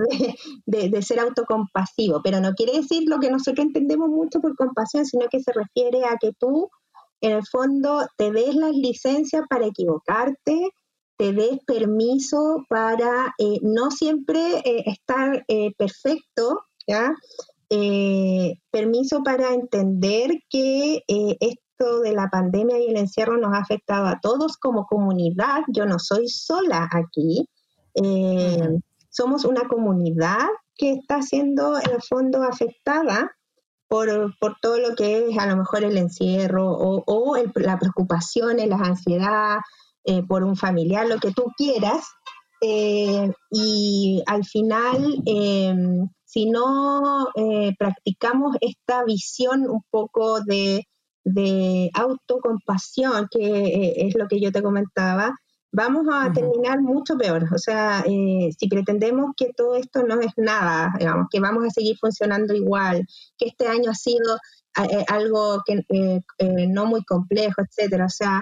de, 0.65 0.89
de, 0.89 1.01
ser 1.01 1.19
autocompasivo. 1.19 2.21
Pero 2.23 2.41
no 2.41 2.53
quiere 2.53 2.73
decir 2.73 3.03
lo 3.05 3.19
que 3.19 3.29
nosotros 3.29 3.67
entendemos 3.67 4.09
mucho 4.09 4.41
por 4.41 4.55
compasión, 4.55 5.05
sino 5.05 5.27
que 5.29 5.39
se 5.39 5.53
refiere 5.53 6.03
a 6.05 6.17
que 6.19 6.31
tú, 6.33 6.69
en 7.21 7.33
el 7.33 7.45
fondo, 7.45 8.07
te 8.17 8.31
des 8.31 8.55
las 8.55 8.75
licencias 8.75 9.43
para 9.47 9.67
equivocarte, 9.67 10.71
te 11.21 11.33
des 11.33 11.59
permiso 11.67 12.65
para 12.67 13.35
eh, 13.37 13.59
no 13.61 13.91
siempre 13.91 14.57
eh, 14.65 14.83
estar 14.87 15.45
eh, 15.47 15.71
perfecto, 15.77 16.61
¿ya? 16.87 17.13
permiso 18.69 19.23
para 19.23 19.53
entender 19.53 20.31
que 20.49 21.03
esto 21.07 22.01
de 22.01 22.11
la 22.11 22.27
pandemia 22.29 22.77
y 22.79 22.89
el 22.89 22.97
encierro 22.97 23.37
nos 23.37 23.53
ha 23.53 23.59
afectado 23.59 24.07
a 24.07 24.19
todos 24.19 24.57
como 24.57 24.85
comunidad. 24.87 25.61
Yo 25.73 25.85
no 25.85 25.97
soy 25.97 26.27
sola 26.27 26.89
aquí. 26.91 27.47
Somos 29.09 29.45
una 29.45 29.67
comunidad 29.67 30.47
que 30.75 30.93
está 30.93 31.21
siendo 31.21 31.77
en 31.77 31.91
el 31.91 32.01
fondo 32.01 32.43
afectada 32.43 33.35
por, 33.87 34.35
todo 34.61 34.79
lo 34.79 34.95
que 34.95 35.27
es 35.27 35.37
a 35.37 35.45
lo 35.47 35.57
mejor 35.57 35.83
el 35.83 35.97
encierro 35.97 36.71
o, 36.71 37.03
o 37.05 37.35
la 37.55 37.77
preocupación, 37.77 38.57
la 38.57 38.77
ansiedad, 38.77 39.57
eh, 40.03 40.23
por 40.23 40.43
un 40.43 40.55
familiar, 40.55 41.07
lo 41.07 41.19
que 41.19 41.31
tú 41.31 41.51
quieras, 41.55 42.07
eh, 42.61 43.31
y 43.51 44.23
al 44.25 44.43
final, 44.45 45.21
em, 45.25 46.09
si 46.25 46.49
no 46.49 47.27
eh, 47.35 47.75
practicamos 47.77 48.55
esta 48.61 49.03
visión 49.03 49.69
un 49.69 49.83
poco 49.91 50.41
de, 50.41 50.87
de 51.23 51.91
autocompasión, 51.93 53.27
que 53.29 53.93
es 54.07 54.15
lo 54.15 54.27
que 54.27 54.39
yo 54.39 54.51
te 54.51 54.63
comentaba, 54.63 55.35
vamos 55.71 56.05
a 56.11 56.31
terminar 56.31 56.81
mucho 56.81 57.17
peor. 57.17 57.47
O 57.53 57.57
sea, 57.57 58.03
si 58.03 58.67
pretendemos 58.69 59.31
que 59.35 59.51
todo 59.55 59.75
esto 59.75 60.03
no 60.03 60.19
es 60.19 60.31
nada, 60.37 60.93
digamos, 60.99 61.27
que 61.31 61.39
vamos 61.39 61.65
a 61.65 61.69
seguir 61.69 61.97
funcionando 61.97 62.53
igual, 62.53 63.05
que 63.37 63.47
este 63.47 63.67
año 63.67 63.91
ha 63.91 63.95
sido 63.95 64.37
algo 65.07 65.61
que 65.65 65.83
no 66.67 66.85
muy 66.85 67.03
complejo, 67.03 67.61
etcétera. 67.61 68.05
O 68.05 68.09
sea, 68.09 68.41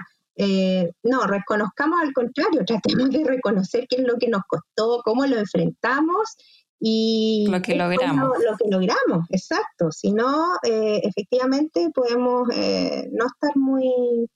no, 1.02 1.26
reconozcamos 1.26 2.00
al 2.02 2.12
contrario, 2.12 2.64
tratemos 2.66 3.10
de 3.10 3.24
reconocer 3.24 3.86
qué 3.88 3.96
es 3.96 4.02
lo 4.02 4.16
que 4.18 4.28
nos 4.28 4.42
costó, 4.46 5.02
cómo 5.04 5.26
lo 5.26 5.38
enfrentamos 5.38 6.36
y 6.80 7.46
lo 7.50 7.60
que 7.60 7.74
logramos. 7.76 8.38
Lo, 8.38 8.56
que 8.56 8.70
logramos, 8.70 9.26
exacto. 9.28 9.92
Si 9.92 10.12
no, 10.12 10.56
efectivamente 10.62 11.90
podemos 11.94 12.48
no 12.48 13.26
estar 13.26 13.56
muy, 13.56 14.28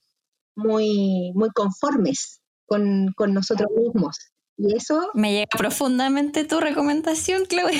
muy, 0.54 1.32
muy 1.34 1.50
conformes 1.50 2.42
con, 2.66 3.12
con 3.16 3.34
nosotros 3.34 3.68
mismos. 3.76 4.18
Y 4.56 4.74
eso... 4.76 5.10
Me 5.14 5.32
llega 5.32 5.46
profundamente 5.58 6.44
tu 6.44 6.60
recomendación, 6.60 7.44
Claudia. 7.46 7.78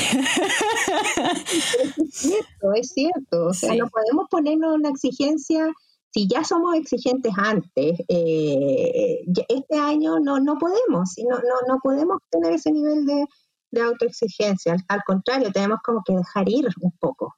es 1.96 2.10
cierto, 2.10 2.72
es 2.74 2.88
cierto. 2.90 3.46
O 3.46 3.54
sea, 3.54 3.74
no 3.74 3.88
podemos 3.88 4.26
ponernos 4.28 4.74
una 4.74 4.90
exigencia, 4.90 5.72
si 6.10 6.26
ya 6.28 6.42
somos 6.42 6.74
exigentes 6.74 7.32
antes, 7.36 8.00
eh, 8.08 9.20
este 9.48 9.76
año 9.76 10.18
no, 10.18 10.40
no 10.40 10.58
podemos, 10.58 11.14
no, 11.28 11.36
no, 11.36 11.54
no 11.68 11.78
podemos 11.82 12.18
tener 12.30 12.52
ese 12.52 12.72
nivel 12.72 13.06
de, 13.06 13.24
de 13.70 13.80
autoexigencia. 13.80 14.76
al, 14.88 15.00
contrario, 15.06 15.52
tenemos 15.52 15.78
como 15.84 16.02
que 16.04 16.14
dejar 16.14 16.48
ir 16.48 16.68
un 16.80 16.92
poco. 16.98 17.34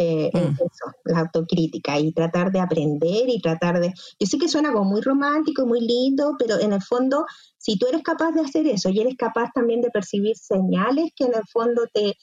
Eh, 0.00 0.30
mm. 0.32 0.54
eso, 0.54 0.92
la 1.06 1.20
autocrítica 1.20 1.98
y 1.98 2.12
tratar 2.12 2.52
de 2.52 2.60
aprender 2.60 3.28
y 3.28 3.40
tratar 3.40 3.80
de... 3.80 3.92
Yo 4.20 4.26
sé 4.28 4.38
que 4.38 4.46
suena 4.46 4.72
como 4.72 4.84
muy 4.84 5.00
romántico, 5.00 5.66
muy 5.66 5.80
lindo, 5.80 6.36
pero 6.38 6.60
en 6.60 6.72
el 6.72 6.80
fondo, 6.80 7.26
si 7.56 7.76
tú 7.78 7.88
eres 7.88 8.04
capaz 8.04 8.30
de 8.30 8.42
hacer 8.42 8.68
eso 8.68 8.90
y 8.90 9.00
eres 9.00 9.16
capaz 9.16 9.50
también 9.52 9.80
de 9.80 9.90
percibir 9.90 10.36
señales 10.36 11.10
que 11.16 11.24
en 11.24 11.34
el 11.34 11.42
fondo 11.52 11.82
te, 11.92 12.14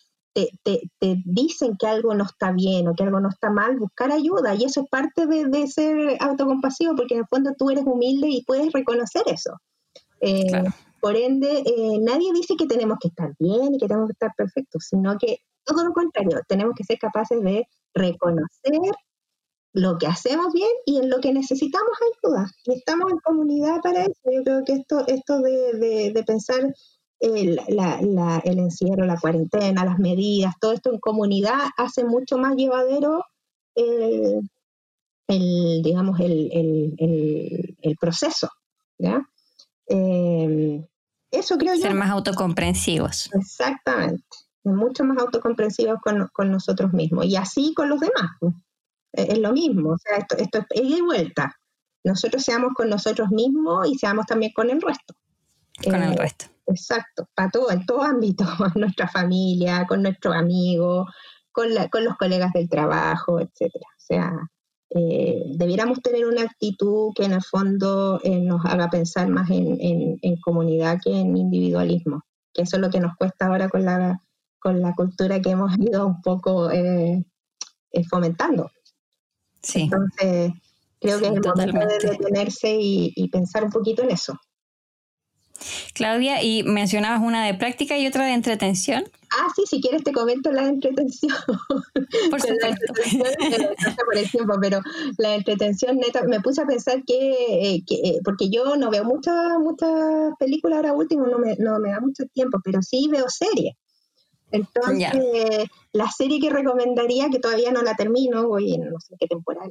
te, 0.64 1.22
dicen 1.26 1.76
que 1.78 1.86
algo 1.86 2.14
no 2.14 2.24
está 2.24 2.54
bien 2.54 2.88
o 2.88 2.94
que 2.94 3.04
algo 3.04 3.20
no 3.20 3.28
está 3.28 3.50
mal, 3.50 3.78
buscar 3.78 4.10
ayuda. 4.10 4.56
Y 4.56 4.64
eso 4.64 4.84
es 4.84 4.90
parte 4.90 5.28
de, 5.28 5.68
ser 5.68 6.16
autocompasivo, 6.22 6.96
porque 6.96 7.16
en 7.16 7.22
el 7.22 7.28
fondo 7.28 7.52
tú 7.58 7.72
eres 7.72 7.84
humilde 7.86 8.30
y 8.30 8.46
puedes 8.46 8.72
reconocer 8.72 9.24
eso. 9.26 9.52
Eh, 10.22 10.64
por 11.02 11.18
ende, 11.18 11.60
eh, 11.60 12.00
nadie 12.00 12.32
dice 12.32 12.56
que 12.58 12.68
tenemos 12.68 13.00
que 13.02 13.10
estar 13.10 13.34
bien 13.38 13.76
y 13.76 13.80
que 13.80 13.88
tenemos 13.88 14.08
que 14.08 14.14
estar 14.14 14.32
perfectos, 14.38 14.86
sino 14.90 15.18
que 15.18 15.40
todo 15.66 15.84
lo 15.84 15.94
contrario, 15.94 16.40
tenemos 16.48 16.74
que 16.76 16.84
ser 16.84 16.98
capaces 17.00 17.42
de 17.42 17.68
reconocer 17.94 18.74
lo 19.74 19.98
que 19.98 20.08
hacemos 20.08 20.54
bien 20.54 20.70
y 20.86 21.00
en 21.00 21.10
lo 21.10 21.20
que 21.20 21.34
necesitamos 21.34 21.92
ayuda. 22.24 22.50
Y 22.64 22.78
estamos 22.78 23.12
en 23.12 23.18
comunidad 23.20 23.82
para 23.82 24.04
eso. 24.04 24.22
Yo 24.32 24.44
creo 24.44 24.64
que 24.64 24.74
esto, 24.74 25.06
esto 25.06 25.42
de, 25.42 26.24
pensar 26.26 26.74
el, 27.20 27.60
el, 27.68 28.60
encierro, 28.60 29.06
la 29.06 29.20
cuarentena, 29.20 29.84
las 29.84 30.00
medidas, 30.00 30.54
todo 30.62 30.72
esto 30.72 30.94
en 30.94 31.00
comunidad 31.00 31.60
hace 31.76 32.06
mucho 32.06 32.38
más 32.38 32.56
llevadero 32.56 33.22
el, 33.76 34.50
digamos, 35.84 36.20
el, 36.22 37.98
proceso. 38.00 38.50
Eh, 39.88 40.88
eso 41.32 41.58
creo 41.58 41.76
Ser 41.76 41.96
más 41.96 42.12
autocomprensivos. 42.12 43.30
Exactamente 43.34 44.45
mucho 44.74 45.04
más 45.04 45.18
autocomprensivos 45.20 46.00
con, 46.02 46.28
con, 46.34 46.52
nosotros 46.52 46.94
mismos. 46.94 47.26
Y 47.26 47.36
así 47.36 47.74
con 47.76 47.90
los 47.90 48.00
demás. 48.00 48.32
Pues. 48.40 48.54
Es, 49.14 49.38
lo 49.38 49.54
mismo, 49.54 49.92
o 49.92 49.98
sea, 49.98 50.18
esto, 50.18 50.36
esto 50.38 50.60
es 50.70 50.82
ida 50.82 50.98
y 50.98 51.02
vuelta. 51.02 51.56
Nosotros 52.04 52.44
seamos 52.44 52.74
con 52.74 52.90
nosotros 52.90 53.30
mismos 53.30 53.88
y 53.88 53.98
seamos 53.98 54.26
también 54.26 54.52
con 54.54 54.70
el 54.70 54.82
resto. 54.82 55.16
Con 55.84 55.96
el 55.96 56.14
eh, 56.14 56.18
resto. 56.18 56.46
Exacto, 56.68 57.30
para 57.34 57.50
todo, 57.50 57.72
en 57.72 57.86
todo 57.86 58.02
ámbito, 58.02 58.44
nuestra 58.76 59.08
familia, 59.08 59.86
con 59.88 60.02
nuestros 60.02 60.36
amigos, 60.36 61.08
con, 61.52 61.74
la, 61.74 61.90
con 61.90 62.04
los 62.04 62.18
colegas 62.18 62.52
del 62.54 62.70
trabajo, 62.70 63.40
etcétera. 63.40 63.86
O 63.96 64.00
sea, 64.00 64.34
eh, 64.90 65.44
debiéramos 65.56 66.02
tener 66.02 66.26
una 66.26 66.42
actitud 66.42 67.12
que 67.16 67.26
en 67.26 67.34
el 67.34 67.44
fondo 67.44 68.20
eh, 68.24 68.40
nos 68.42 68.66
haga 68.66 68.90
pensar 68.90 69.28
más 69.30 69.50
en, 69.50 69.80
en, 69.80 70.20
en, 70.22 70.40
comunidad 70.42 71.00
que 71.04 71.12
en 71.12 71.36
individualismo, 71.36 72.24
que 72.54 72.64
eso 72.64 72.76
es 72.78 72.82
lo 72.82 72.90
que 72.90 73.00
nos 73.00 73.16
cuesta 73.16 73.48
ahora 73.48 73.70
con 73.70 73.86
la 73.86 74.20
con 74.66 74.82
la 74.82 74.96
cultura 74.96 75.40
que 75.40 75.52
hemos 75.52 75.78
ido 75.78 76.08
un 76.08 76.24
poco 76.24 76.72
eh, 76.72 77.24
eh, 77.92 78.04
fomentando. 78.10 78.72
Sí. 79.62 79.82
Entonces, 79.84 80.54
creo 81.00 81.20
que 81.20 81.28
es 81.28 81.34
el 81.34 81.42
momento 81.42 81.80
de 81.86 82.10
detenerse 82.10 82.76
y, 82.80 83.30
pensar 83.32 83.64
un 83.64 83.70
poquito 83.70 84.02
en 84.02 84.10
eso. 84.10 84.36
Claudia, 85.94 86.42
y 86.42 86.64
mencionabas 86.64 87.22
una 87.22 87.46
de 87.46 87.54
práctica 87.54 87.96
y 88.00 88.08
otra 88.08 88.26
de 88.26 88.34
entretención. 88.34 89.04
Ah, 89.30 89.50
sí, 89.56 89.66
si 89.68 89.80
quieres 89.80 90.04
te 90.04 90.12
comento 90.12 90.52
la 90.52 90.64
de 90.64 90.70
entretención. 90.70 91.38
Por 92.32 92.42
supuesto. 92.42 92.94
por 94.04 94.18
el 94.18 94.32
tiempo, 94.32 94.56
pero 94.60 94.82
la 95.20 95.36
entretención 95.36 95.98
neta, 95.98 96.24
me 96.24 96.42
puse 96.42 96.64
a 96.64 96.66
pensar 96.66 97.04
que, 97.06 97.76
eh, 97.76 98.20
porque 98.24 98.50
yo 98.50 98.76
no 98.78 98.90
veo 98.90 99.04
muchas 99.04 99.60
muchas 99.60 99.92
películas 100.40 100.78
ahora 100.78 100.94
último, 100.94 101.28
no 101.28 101.38
me, 101.38 101.56
no 101.58 101.80
me 101.80 101.92
da 101.92 102.00
mucho 102.00 102.24
tiempo, 102.34 102.58
pero 102.64 102.82
sí 102.82 103.08
veo 103.12 103.30
series. 103.30 103.76
Entonces, 104.56 105.68
la 105.92 106.10
serie 106.10 106.40
que 106.40 106.50
recomendaría, 106.50 107.30
que 107.30 107.40
todavía 107.40 107.72
no 107.72 107.82
la 107.82 107.96
termino, 107.96 108.48
voy 108.48 108.74
en 108.74 108.90
no 108.90 109.00
sé 109.00 109.16
qué 109.20 109.28
temporada, 109.28 109.68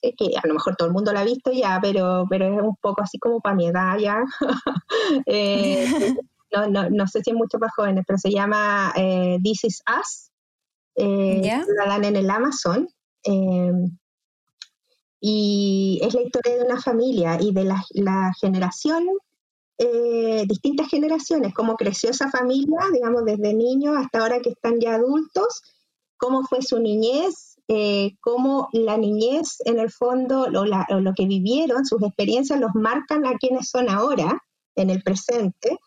sé 0.00 0.14
que 0.16 0.36
a 0.36 0.46
lo 0.46 0.54
mejor 0.54 0.76
todo 0.76 0.88
el 0.88 0.94
mundo 0.94 1.12
la 1.12 1.20
ha 1.20 1.24
visto 1.24 1.52
ya, 1.52 1.78
pero, 1.80 2.26
pero 2.28 2.46
es 2.46 2.62
un 2.62 2.76
poco 2.76 3.02
así 3.02 3.18
como 3.18 3.40
para 3.40 3.56
mi 3.56 3.66
edad 3.66 3.98
ya. 3.98 4.22
Eh, 5.26 5.86
no, 6.52 6.68
no, 6.68 6.90
no, 6.90 7.06
sé 7.06 7.22
si 7.22 7.30
es 7.30 7.36
mucho 7.36 7.58
para 7.58 7.72
jóvenes, 7.72 8.04
pero 8.06 8.18
se 8.18 8.30
llama 8.30 8.92
eh, 8.96 9.38
This 9.42 9.64
Is 9.64 9.82
Us. 10.00 10.30
Eh, 10.96 11.42
La 11.76 11.86
dan 11.86 12.04
en 12.04 12.16
el 12.16 12.30
Amazon. 12.30 12.88
Eh, 13.24 13.72
y 15.20 16.00
es 16.02 16.14
la 16.14 16.22
historia 16.22 16.56
de 16.56 16.64
una 16.64 16.80
familia 16.80 17.38
y 17.40 17.52
de 17.52 17.64
la, 17.64 17.82
la 17.90 18.32
generación 18.40 19.06
eh, 19.78 20.44
distintas 20.46 20.88
generaciones, 20.88 21.52
cómo 21.52 21.76
creció 21.76 22.08
esa 22.10 22.30
familia, 22.30 22.78
digamos, 22.94 23.26
desde 23.26 23.52
niños 23.52 23.96
hasta 23.98 24.20
ahora 24.20 24.40
que 24.40 24.50
están 24.50 24.80
ya 24.80 24.94
adultos, 24.94 25.62
cómo 26.16 26.44
fue 26.44 26.62
su 26.62 26.78
niñez, 26.80 27.56
eh, 27.68 28.16
cómo 28.20 28.68
la 28.72 28.96
niñez 28.96 29.58
en 29.66 29.78
el 29.78 29.90
fondo, 29.90 30.48
lo, 30.48 30.64
lo, 30.64 31.12
que 31.14 31.26
vivieron, 31.26 31.84
sus 31.84 32.02
experiencias 32.02 32.58
los 32.58 32.70
marcan 32.74 33.26
a 33.26 33.36
quienes 33.36 33.68
son 33.68 33.90
ahora, 33.90 34.42
en 34.76 34.88
el 34.88 35.02
presente, 35.02 35.78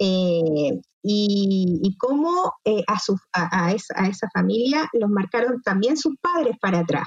eh, 0.00 0.80
y, 1.02 1.96
cómo 1.98 2.52
a, 2.86 2.98
su, 2.98 3.16
a, 3.32 3.72
esa, 3.72 3.94
a, 3.96 4.08
esa, 4.08 4.28
familia 4.34 4.88
los 4.92 5.08
marcaron 5.08 5.62
también 5.62 5.96
sus 5.96 6.14
padres 6.20 6.56
para 6.60 6.80
atrás, 6.80 7.06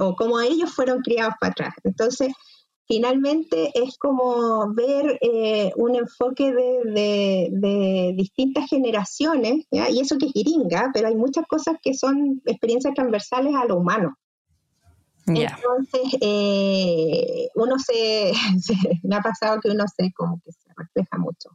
o 0.00 0.16
cómo 0.16 0.40
ellos 0.40 0.74
fueron 0.74 1.00
criados 1.00 1.34
para 1.40 1.52
atrás. 1.52 1.74
Entonces, 1.84 2.32
finalmente 2.86 3.70
es 3.74 3.96
como 3.98 4.72
ver 4.74 5.18
eh, 5.20 5.72
un 5.76 5.96
enfoque 5.96 6.52
de, 6.52 8.12
distintas 8.16 8.68
generaciones, 8.68 9.66
y 9.70 10.00
eso 10.00 10.16
que 10.18 10.26
es 10.26 10.32
gringa, 10.34 10.90
pero 10.92 11.08
hay 11.08 11.14
muchas 11.14 11.46
cosas 11.46 11.76
que 11.82 11.94
son 11.94 12.42
experiencias 12.44 12.94
transversales 12.94 13.54
a 13.54 13.64
lo 13.64 13.76
humano. 13.76 14.16
Entonces, 15.26 16.18
eh, 16.20 17.48
uno 17.54 17.78
se, 17.78 18.32
me 19.02 19.16
ha 19.16 19.20
pasado 19.20 19.60
que 19.60 19.70
uno 19.70 19.84
se 19.96 20.12
como 20.12 20.40
que 20.44 20.52
se 20.52 20.68
refleja 20.76 21.18
mucho 21.18 21.50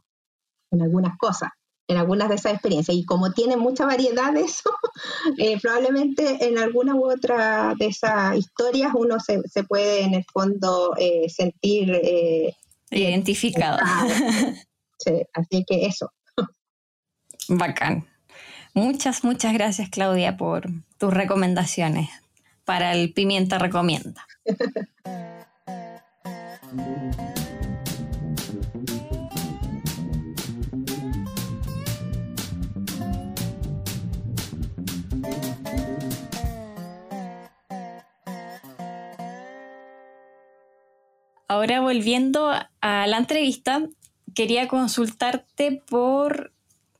en 0.72 0.82
algunas 0.82 1.16
cosas 1.18 1.50
en 1.90 1.96
algunas 1.96 2.28
de 2.28 2.36
esas 2.36 2.52
experiencias. 2.52 2.96
Y 2.96 3.04
como 3.04 3.32
tiene 3.32 3.56
mucha 3.56 3.84
variedad 3.84 4.32
de 4.32 4.42
eso, 4.42 4.70
eh, 5.38 5.58
probablemente 5.60 6.46
en 6.46 6.58
alguna 6.58 6.94
u 6.94 7.10
otra 7.10 7.74
de 7.76 7.86
esas 7.86 8.36
historias 8.36 8.92
uno 8.94 9.18
se, 9.18 9.64
puede 9.64 10.02
en 10.02 10.14
el 10.14 10.24
fondo 10.32 10.94
eh, 10.96 11.28
sentir 11.28 11.92
eh, 11.92 12.54
identificado. 12.90 13.78
Sí, 14.98 15.22
así 15.32 15.64
que 15.66 15.86
eso. 15.86 16.12
Bacán. 17.48 18.06
Muchas, 18.74 19.24
muchas 19.24 19.52
gracias 19.52 19.88
Claudia 19.88 20.36
por 20.36 20.70
tus 20.98 21.12
recomendaciones 21.12 22.10
para 22.64 22.92
el 22.92 23.12
Pimienta 23.12 23.58
Recomienda. 23.58 24.24
Ahora 41.50 41.80
volviendo 41.80 42.52
a 42.80 43.06
la 43.08 43.16
entrevista, 43.16 43.82
quería 44.36 44.68
consultarte 44.68 45.82
por 45.90 46.52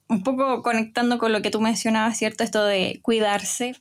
un 0.08 0.24
poco 0.24 0.62
conectando 0.62 1.18
con 1.18 1.30
lo 1.30 1.40
que 1.40 1.52
tú 1.52 1.60
mencionabas, 1.60 2.18
¿cierto? 2.18 2.42
Esto 2.42 2.64
de 2.64 2.98
cuidarse, 3.00 3.80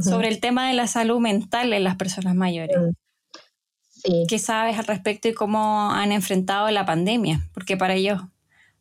sobre 0.00 0.28
el 0.28 0.40
tema 0.40 0.66
de 0.66 0.72
la 0.72 0.86
salud 0.86 1.20
mental 1.20 1.74
en 1.74 1.84
las 1.84 1.96
personas 1.96 2.34
mayores. 2.34 2.74
Sí. 3.90 4.24
¿Qué 4.30 4.38
sabes 4.38 4.78
al 4.78 4.86
respecto 4.86 5.28
y 5.28 5.34
cómo 5.34 5.90
han 5.90 6.10
enfrentado 6.10 6.70
la 6.70 6.86
pandemia? 6.86 7.50
Porque 7.52 7.76
para 7.76 7.92
ellos 7.92 8.22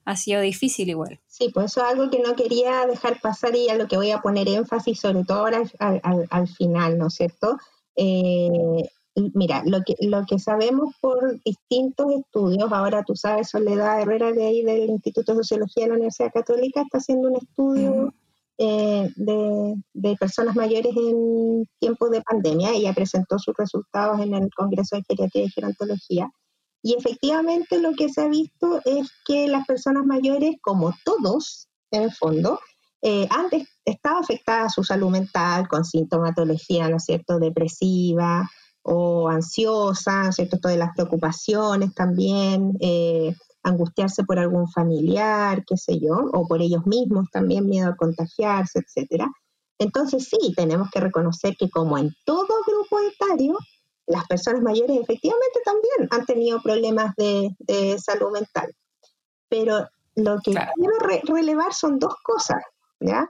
ha 0.05 0.16
sido 0.16 0.39
difícil 0.39 0.88
igual. 0.88 1.20
Sí, 1.28 1.49
pues 1.53 1.72
eso 1.72 1.82
es 1.82 1.91
algo 1.91 2.09
que 2.09 2.20
no 2.20 2.38
quería 2.38 2.86
dejar 2.86 3.20
pasar 3.20 3.53
y 3.53 3.68
a 3.68 3.76
lo 3.76 3.89
que 3.89 3.97
voy 3.97 4.12
a 4.12 4.22
poner 4.22 4.47
énfasis, 4.47 5.01
sobre 5.01 5.26
todo 5.26 5.39
ahora 5.39 5.64
al, 5.78 6.47
final, 6.47 6.97
¿no 6.97 7.07
es 7.07 7.16
cierto? 7.16 7.57
Eh, 7.97 8.89
mira, 9.16 9.64
lo 9.66 9.82
que, 9.84 9.95
lo 9.99 10.26
que 10.26 10.39
sabemos 10.39 10.95
por 11.01 11.41
distintos 11.43 12.12
estudios, 12.12 12.72
ahora 12.72 13.03
tú 13.03 13.16
sabes, 13.16 13.49
Soledad 13.49 14.01
Herrera 14.01 14.32
de 14.32 14.45
ahí 14.45 14.64
del 14.64 14.89
Instituto 14.89 15.34
de 15.34 15.39
Sociología 15.39 15.84
de 15.84 15.89
la 15.89 15.95
Universidad 15.95 16.32
Católica 16.34 16.82
está 16.82 16.99
haciendo 16.99 17.30
un 17.30 17.36
estudio 17.38 18.14
eh, 18.57 19.12
de, 19.16 19.76
de, 19.93 20.16
personas 20.18 20.55
mayores 20.55 20.95
en 20.95 21.68
tiempos 21.80 22.12
de 22.12 22.22
pandemia. 22.22 22.72
Ella 22.72 22.93
presentó 22.93 23.38
sus 23.39 23.55
resultados 23.57 24.20
en 24.22 24.34
el 24.34 24.49
Congreso 24.55 24.95
de 24.95 25.03
Geriatría 25.07 25.45
y 25.45 25.49
Gerontología. 25.49 26.30
Y 26.84 26.95
efectivamente 26.95 27.80
lo 27.80 27.93
que 27.93 28.09
se 28.09 28.22
ha 28.22 28.28
visto 28.28 28.82
es 28.86 29.12
que 29.26 29.47
las 29.47 29.68
personas 29.68 30.05
mayores, 30.05 30.55
como 30.62 30.93
todos, 31.03 31.68
en 31.91 32.03
el 32.03 32.12
fondo, 32.12 32.59
eh, 33.03 33.28
han 33.30 33.47
estado 33.84 34.20
afectadas 34.20 34.74
su 34.74 34.84
salud 34.84 35.09
mental 35.09 35.68
con 35.68 35.84
sintomatología, 35.84 36.88
¿no 36.88 36.97
es 36.97 37.05
cierto?, 37.05 37.39
depresiva 37.39 38.49
o 38.84 39.30
ansiosa, 39.30 40.24
¿no 40.24 40.30
es 40.30 40.36
cierto?, 40.36 40.60
todas 40.60 40.78
las 40.78 40.94
preocupaciones 40.96 41.94
también, 41.94 42.78
eh, 42.80 43.36
angustiarse 43.64 44.24
por 44.24 44.40
algún 44.40 44.70
familiar, 44.72 45.64
qué 45.66 45.78
sé 45.78 46.00
yo, 46.00 46.16
o 46.34 46.48
por 46.48 46.62
ellos 46.62 46.86
mismos 46.86 47.30
también, 47.32 47.68
miedo 47.68 47.90
a 47.90 47.96
contagiarse, 47.96 48.80
etcétera. 48.80 49.28
Entonces 49.78 50.28
sí, 50.30 50.54
tenemos 50.56 50.90
que 50.92 51.00
reconocer 51.00 51.56
que 51.58 51.70
como 51.70 51.98
en 51.98 52.12
todo 52.26 52.48
grupo 52.66 53.00
etario, 53.00 53.58
las 54.08 54.28
personas 54.28 54.62
mayores 54.62 54.98
efectivamente 55.00 55.60
también 55.64 56.08
han 56.12 56.26
tenido 56.26 56.62
problemas 56.62 57.16
de, 57.16 57.98
salud 58.00 58.32
mental. 58.32 58.72
Pero 59.50 59.88
lo 60.16 60.38
que 60.44 60.52
quiero 60.52 60.94
relevar 61.24 61.74
son 61.74 62.00
dos 62.00 62.16
cosas, 62.24 62.64
¿ya? 63.00 63.30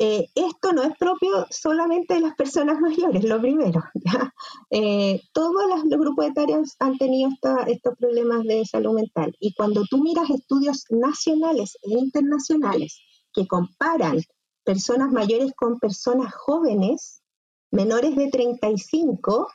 Eh, 0.00 0.28
esto 0.34 0.72
no 0.72 0.84
es 0.84 0.96
propio 0.96 1.46
solamente 1.50 2.14
de 2.14 2.20
las 2.20 2.36
personas 2.36 2.80
mayores, 2.80 3.24
lo 3.24 3.40
primero. 3.40 3.82
Eh, 4.70 5.22
todos 5.32 5.64
los, 5.66 5.84
grupos 5.98 6.26
etarios 6.26 6.76
han 6.78 6.98
tenido 6.98 7.30
estos 7.66 7.96
problemas 7.96 8.44
de 8.44 8.64
salud 8.66 8.94
mental. 8.94 9.34
Y 9.40 9.54
cuando 9.54 9.82
tú 9.88 9.98
miras 9.98 10.28
estudios 10.28 10.84
nacionales 10.90 11.78
e 11.82 11.98
internacionales 11.98 13.00
que 13.32 13.46
comparan 13.46 14.20
personas 14.62 15.10
mayores 15.10 15.52
con 15.56 15.78
personas 15.78 16.34
jóvenes, 16.34 17.22
menores 17.70 18.14
de 18.14 18.28
35, 18.28 19.48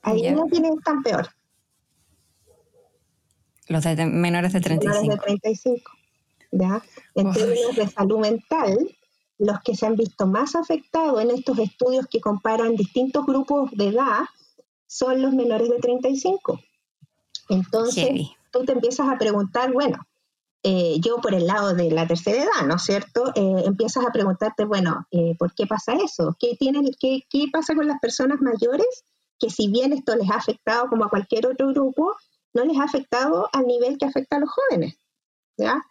ahí 0.00 0.32
no 0.32 0.46
tienen 0.46 0.78
tan 0.80 1.02
peor. 1.02 1.28
Los 3.68 3.84
de 3.84 4.06
menores 4.06 4.54
de 4.54 4.60
35. 4.60 5.02
Menores 5.02 5.20
de 5.20 5.24
35. 5.24 5.92
¿ya? 6.52 6.82
En 7.14 7.32
términos 7.32 7.76
de 7.76 7.88
salud 7.88 8.18
mental, 8.18 8.96
los 9.42 9.60
que 9.60 9.74
se 9.74 9.86
han 9.86 9.96
visto 9.96 10.26
más 10.26 10.54
afectados 10.54 11.20
en 11.20 11.30
estos 11.30 11.58
estudios 11.58 12.06
que 12.06 12.20
comparan 12.20 12.76
distintos 12.76 13.26
grupos 13.26 13.70
de 13.72 13.88
edad 13.88 14.20
son 14.86 15.20
los 15.20 15.32
menores 15.32 15.68
de 15.68 15.78
35. 15.78 16.60
Entonces, 17.48 18.28
tú 18.52 18.64
te 18.64 18.72
empiezas 18.72 19.08
a 19.08 19.18
preguntar, 19.18 19.72
bueno, 19.72 20.06
eh, 20.62 21.00
yo 21.00 21.16
por 21.16 21.34
el 21.34 21.46
lado 21.48 21.74
de 21.74 21.90
la 21.90 22.06
tercera 22.06 22.44
edad, 22.44 22.66
¿no 22.66 22.76
es 22.76 22.82
cierto? 22.82 23.32
Eh, 23.34 23.64
empiezas 23.66 24.06
a 24.06 24.12
preguntarte, 24.12 24.64
bueno, 24.64 25.06
eh, 25.10 25.34
¿por 25.36 25.52
qué 25.54 25.66
pasa 25.66 25.94
eso? 25.94 26.36
¿Qué, 26.38 26.54
tienen, 26.56 26.88
qué, 27.00 27.22
¿Qué 27.28 27.46
pasa 27.52 27.74
con 27.74 27.88
las 27.88 27.98
personas 27.98 28.40
mayores? 28.40 29.04
Que 29.40 29.50
si 29.50 29.68
bien 29.68 29.92
esto 29.92 30.14
les 30.14 30.30
ha 30.30 30.36
afectado 30.36 30.88
como 30.88 31.04
a 31.04 31.10
cualquier 31.10 31.48
otro 31.48 31.68
grupo, 31.68 32.14
no 32.54 32.64
les 32.64 32.78
ha 32.78 32.84
afectado 32.84 33.48
al 33.52 33.66
nivel 33.66 33.98
que 33.98 34.06
afecta 34.06 34.36
a 34.36 34.40
los 34.40 34.50
jóvenes. 34.50 34.94
¿ya? 35.56 35.82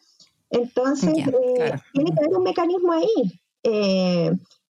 Entonces, 0.52 1.14
tiene 1.14 2.12
que 2.12 2.20
haber 2.20 2.38
un 2.38 2.44
mecanismo 2.44 2.92
ahí. 2.92 3.42
Eh, 3.64 4.32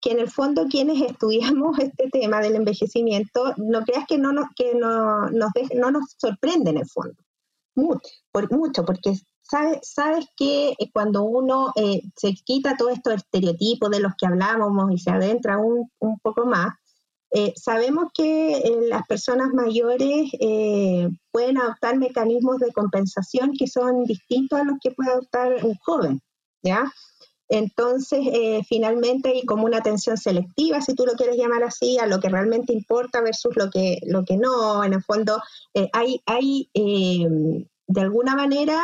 que 0.06 0.12
en 0.12 0.20
el 0.20 0.30
fondo 0.30 0.68
quienes 0.70 1.02
estudiamos 1.02 1.80
este 1.80 2.10
tema 2.12 2.40
del 2.40 2.56
envejecimiento, 2.56 3.54
no 3.58 3.82
creas 3.84 4.06
que 4.08 4.20
no 4.20 4.32
nos, 4.32 4.46
que 4.56 4.76
no, 4.76 5.30
nos, 5.32 5.52
no 5.76 5.92
nos 5.92 6.16
sorprende 6.18 6.70
en 6.70 6.78
el 6.78 6.88
fondo, 6.88 7.16
mucho, 7.76 8.08
por, 8.32 8.52
mucho 8.56 8.86
porque 8.86 9.14
sabes, 9.42 9.80
sabes 9.82 10.28
que 10.38 10.76
cuando 10.94 11.24
uno 11.24 11.74
eh, 11.76 12.04
se 12.16 12.34
quita 12.34 12.78
todos 12.78 12.94
estos 12.94 13.16
estereotipos 13.16 13.90
de 13.90 14.00
los 14.00 14.14
que 14.16 14.28
hablábamos 14.28 14.92
y 14.92 15.00
se 15.00 15.10
adentra 15.10 15.58
un, 15.58 15.90
un 16.00 16.20
poco 16.20 16.46
más, 16.46 16.76
eh, 17.32 17.54
sabemos 17.56 18.12
que 18.14 18.64
las 18.90 19.06
personas 19.08 19.50
mayores 19.54 20.32
pueden 21.32 21.58
adoptar 21.58 21.98
mecanismos 21.98 22.60
de 22.60 22.72
compensación 22.72 23.54
que 23.58 23.68
son 23.68 24.06
distintos 24.06 24.60
a 24.60 24.64
los 24.64 24.78
que 24.82 24.92
puede 24.92 25.12
adoptar 25.12 25.66
un 25.66 25.76
joven, 25.76 26.22
¿ya? 26.64 26.92
Entonces, 27.48 28.22
eh, 28.34 28.62
finalmente 28.68 29.30
hay 29.30 29.46
como 29.46 29.66
una 29.66 29.78
atención 29.78 30.18
selectiva, 30.18 30.82
si 30.82 30.96
tú 30.96 31.06
lo 31.06 31.14
quieres 31.14 31.38
llamar 31.38 31.64
así, 31.64 32.00
a 32.00 32.08
lo 32.08 32.20
que 32.20 32.30
realmente 32.30 32.74
importa 32.74 33.22
versus 33.22 33.56
lo 33.56 33.70
que, 33.70 34.00
lo 34.08 34.26
que 34.26 34.38
no. 34.38 34.84
En 34.84 34.94
el 34.94 35.04
fondo, 35.04 35.42
eh, 35.74 35.90
hay, 35.94 36.22
hay 36.26 36.70
eh, 36.74 37.28
de 37.88 38.02
alguna 38.02 38.36
manera 38.36 38.82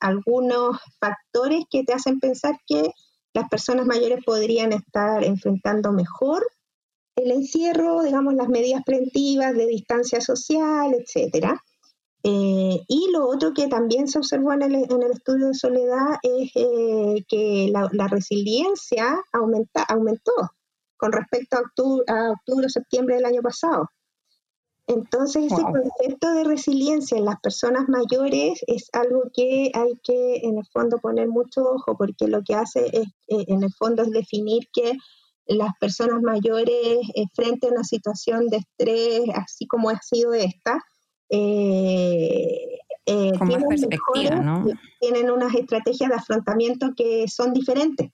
algunos 0.00 0.78
factores 0.98 1.64
que 1.70 1.84
te 1.84 1.92
hacen 1.92 2.20
pensar 2.20 2.58
que 2.66 2.90
las 3.34 3.48
personas 3.50 3.84
mayores 3.84 4.24
podrían 4.24 4.72
estar 4.72 5.22
enfrentando 5.22 5.92
mejor 5.92 6.46
el 7.22 7.30
encierro, 7.32 8.02
digamos, 8.02 8.34
las 8.34 8.48
medidas 8.48 8.82
preventivas 8.84 9.54
de 9.54 9.66
distancia 9.66 10.20
social, 10.20 10.94
etcétera. 10.94 11.62
Eh, 12.22 12.80
y 12.88 13.10
lo 13.12 13.28
otro 13.28 13.52
que 13.54 13.68
también 13.68 14.08
se 14.08 14.18
observó 14.18 14.52
en 14.52 14.62
el, 14.62 14.74
estudio 15.10 15.48
de 15.48 15.54
soledad 15.54 16.16
es 16.22 16.50
eh, 16.54 17.24
que 17.28 17.70
la, 17.72 18.08
resiliencia 18.08 19.16
aumenta, 19.32 19.84
aumentó 19.84 20.32
con 20.96 21.12
respecto 21.12 21.56
a 21.56 21.60
octubre, 21.60 22.04
a 22.08 22.32
octubre 22.32 22.66
o 22.66 22.68
septiembre 22.68 23.16
del 23.16 23.24
año 23.24 23.42
pasado. 23.42 23.88
Entonces, 24.88 25.52
ese 25.52 25.62
concepto 25.62 26.32
de 26.32 26.44
resiliencia 26.44 27.18
en 27.18 27.26
las 27.26 27.38
personas 27.40 27.88
mayores 27.88 28.64
es 28.66 28.88
algo 28.94 29.24
que 29.34 29.70
hay 29.74 29.92
que, 30.02 30.36
en 30.36 30.56
el 30.56 30.64
fondo, 30.72 30.96
poner 30.98 31.28
mucho 31.28 31.60
ojo, 31.62 31.94
porque 31.96 32.26
lo 32.26 32.42
que 32.42 32.54
hace 32.54 32.86
es, 32.86 33.06
eh, 33.28 33.44
en 33.48 33.62
el 33.62 33.72
fondo, 33.74 34.02
es 34.02 34.10
definir 34.10 34.66
que 34.72 34.94
las 35.48 35.72
personas 35.80 36.22
mayores, 36.22 36.98
frente 37.34 37.66
a 37.66 37.70
una 37.70 37.84
situación 37.84 38.48
de 38.48 38.58
estrés, 38.58 39.22
así 39.34 39.66
como 39.66 39.90
ha 39.90 40.00
sido 40.02 40.34
esta, 40.34 40.82
eh, 41.30 42.78
eh, 43.06 43.32
tienen, 45.00 45.30
unas 45.30 45.54
estrategias 45.54 46.10
de 46.10 46.16
afrontamiento 46.16 46.92
que 46.94 47.26
son 47.28 47.52
diferentes 47.52 48.10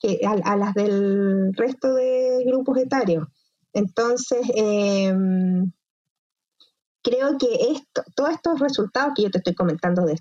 que 0.00 0.20
a, 0.24 0.56
las 0.56 0.74
del 0.74 1.52
resto 1.54 1.94
de 1.94 2.44
grupos 2.46 2.78
etarios. 2.78 3.26
Entonces, 3.72 4.46
em, 4.54 5.72
creo 7.02 7.36
que 7.38 7.72
esto, 7.72 8.02
todos 8.14 8.30
estos 8.30 8.60
resultados 8.60 9.12
que 9.16 9.22
yo 9.22 9.30
te 9.30 9.38
estoy 9.38 9.54
comentando 9.54 10.04
de, 10.04 10.16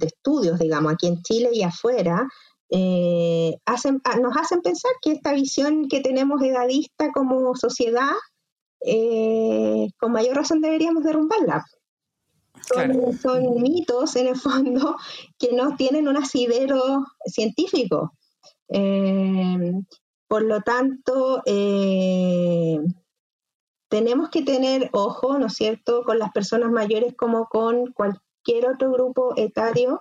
estudios, 0.00 0.58
digamos, 0.58 0.92
aquí 0.92 1.08
en 1.08 1.22
Chile 1.22 1.50
y 1.52 1.62
afuera, 1.62 2.26
eh, 2.70 3.56
hacen, 3.64 4.00
nos 4.20 4.36
hacen 4.36 4.60
pensar 4.62 4.90
que 5.02 5.12
esta 5.12 5.32
visión 5.32 5.88
que 5.88 6.00
tenemos 6.00 6.42
edadista 6.42 7.12
como 7.12 7.54
sociedad, 7.54 8.12
con 9.98 10.12
mayor 10.12 10.36
razón 10.36 10.60
deberíamos 10.60 11.02
derrumbarla. 11.02 11.64
Son, 13.22 13.60
mitos 13.60 14.16
en 14.16 14.28
el 14.28 14.36
fondo 14.36 14.96
que 15.38 15.52
no 15.52 15.76
tienen 15.76 16.08
un 16.08 16.16
asidero 16.16 17.04
científico. 17.26 18.12
Eh, 18.68 19.72
por 20.28 20.42
lo 20.42 20.60
tanto, 20.62 21.42
eh, 21.46 22.78
tenemos 23.88 24.30
que 24.30 24.42
tener 24.42 24.90
ojo, 24.92 25.38
¿no 25.38 25.46
es 25.46 25.54
cierto?, 25.54 26.02
con 26.04 26.18
las 26.18 26.32
personas 26.32 26.72
mayores 26.72 27.14
como 27.16 27.46
con 27.46 27.92
cualquier 27.92 28.68
otro 28.68 28.90
grupo 28.90 29.34
etario 29.36 30.00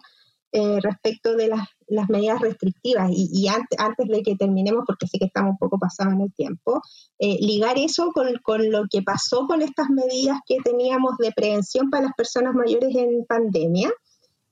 eh, 0.58 0.80
respecto 0.82 1.36
de 1.36 1.49
las, 1.49 1.68
medidas 2.08 2.39
restrictivas. 2.39 3.10
Y, 3.12 3.49
antes, 3.49 4.08
de 4.08 4.24
que 4.24 4.38
terminemos, 4.38 4.86
porque 4.88 5.06
sé 5.06 5.20
que 5.20 5.26
estamos 5.26 5.51
un 5.51 5.58
poco 5.58 5.78
pasados 5.78 6.14
en 6.14 6.22
el 6.22 6.34
tiempo, 6.34 6.82
eh, 7.20 7.38
ligar 7.41 7.78
eso 7.78 8.14
con, 8.14 8.72
lo 8.72 8.86
que 8.89 9.01
pasó 9.01 9.47
con 9.47 9.62
estas 9.62 9.89
medidas 9.89 10.39
que 10.45 10.56
teníamos 10.64 11.18
de 11.18 11.34
prevención 11.34 11.89
para 11.89 12.06
las 12.06 12.14
personas 12.14 12.53
mayores 12.53 12.95
en 12.95 13.26
pandemia, 13.26 13.91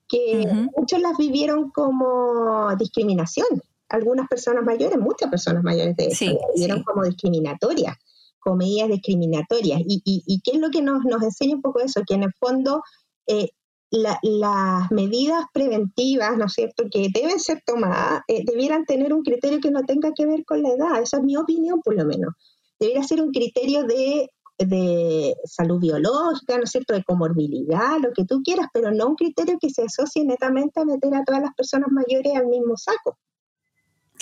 que 0.10 0.46
muchos 0.76 1.00
las 1.00 1.16
vivieron 1.18 1.72
como 1.72 2.76
discriminación. 2.76 3.48
Algunas 3.88 4.28
personas 4.28 4.66
mayores, 4.66 5.00
muchas 5.00 5.30
personas 5.30 5.64
mayores 5.64 5.96
de 5.96 6.08
hecho, 6.08 6.26
las 6.26 6.54
vivieron 6.54 6.84
como 6.84 7.06
discriminatorias 7.06 7.96
como 8.40 8.58
medidas 8.58 8.90
discriminatorias. 8.90 9.80
Y, 9.86 10.42
qué 10.44 10.52
es 10.52 10.60
lo 10.60 10.70
que 10.70 10.82
nos, 10.82 11.06
nos 11.06 11.24
enseña 11.24 11.56
un 11.56 11.62
poco 11.62 11.80
eso? 11.80 12.02
Que 12.06 12.16
en 12.16 12.24
el 12.24 12.34
fondo 12.34 12.84
eh, 13.26 13.52
las 13.94 14.92
medidas 14.92 15.46
preventivas, 15.54 16.36
¿no 16.38 16.46
es 16.46 16.54
cierto?, 16.54 16.86
que 16.92 17.10
deben 17.14 17.40
ser 17.40 17.62
tomadas, 17.66 18.22
eh, 18.28 18.44
debieran 18.44 18.86
tener 18.86 19.14
un 19.14 19.22
criterio 19.22 19.60
que 19.60 19.70
no 19.70 19.84
tenga 19.84 20.12
que 20.16 20.26
ver 20.26 20.44
con 20.46 20.64
la 20.64 20.70
edad. 20.70 21.02
Esa 21.02 21.18
es 21.18 21.24
mi 21.24 21.38
opinión, 21.38 21.80
por 21.84 21.96
lo 21.96 22.06
menos. 22.06 22.34
Debería 22.80 23.04
ser 23.04 23.22
un 23.22 23.32
criterio 23.32 23.84
de, 23.84 24.30
de 24.58 25.36
salud 25.46 25.80
biológica, 25.80 26.58
¿no 26.58 26.64
es 26.64 26.72
cierto?, 26.72 26.94
de 26.94 27.04
comorbilidad, 27.04 28.00
lo 28.02 28.12
que 28.14 28.26
tú 28.26 28.42
quieras, 28.44 28.68
pero 28.74 28.92
no 28.92 29.10
un 29.10 29.16
criterio 29.16 29.58
que 29.62 29.70
se 29.70 29.84
asocie 29.84 30.26
netamente 30.26 30.82
a 30.82 30.86
meter 30.86 31.14
a 31.14 31.24
todas 31.24 31.42
las 31.42 31.54
personas 31.54 31.90
mayores 31.92 32.34
al 32.36 32.48
mismo 32.48 32.76
saco. 32.78 33.18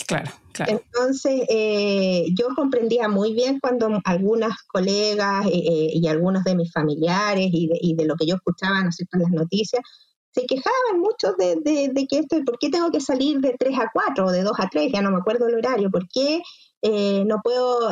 Claro, 0.06 0.30
claro. 0.52 0.72
Entonces, 0.72 1.42
eh, 1.48 2.26
yo 2.34 2.48
comprendía 2.54 3.08
muy 3.08 3.34
bien 3.34 3.58
cuando 3.60 4.00
algunas 4.04 4.52
colegas 4.66 5.46
eh, 5.46 5.50
eh, 5.54 5.90
y 5.94 6.06
algunos 6.08 6.44
de 6.44 6.54
mis 6.54 6.72
familiares 6.72 7.48
y 7.52 7.94
de, 7.94 8.04
lo 8.04 8.16
que 8.16 8.26
yo 8.26 8.36
escuchaba, 8.36 8.82
¿no 8.82 8.92
sé, 8.92 9.04
en 9.12 9.20
las 9.20 9.30
noticias, 9.30 9.82
se 10.30 10.46
quejaban 10.46 11.00
mucho 11.00 11.34
de, 11.38 11.56
de, 11.56 12.06
que 12.06 12.20
esto, 12.20 12.36
¿por 12.44 12.58
qué 12.58 12.70
tengo 12.70 12.90
que 12.90 13.00
salir 13.00 13.40
de 13.40 13.54
3 13.58 13.78
a 13.78 13.90
4 13.92 14.26
o 14.26 14.32
de 14.32 14.42
2 14.42 14.52
a 14.58 14.68
3? 14.68 14.90
Ya 14.92 15.02
no 15.02 15.10
me 15.10 15.18
acuerdo 15.18 15.46
el 15.46 15.56
horario, 15.56 15.90
¿por 15.90 16.08
qué 16.08 16.42
no 16.82 17.40
puedo, 17.44 17.90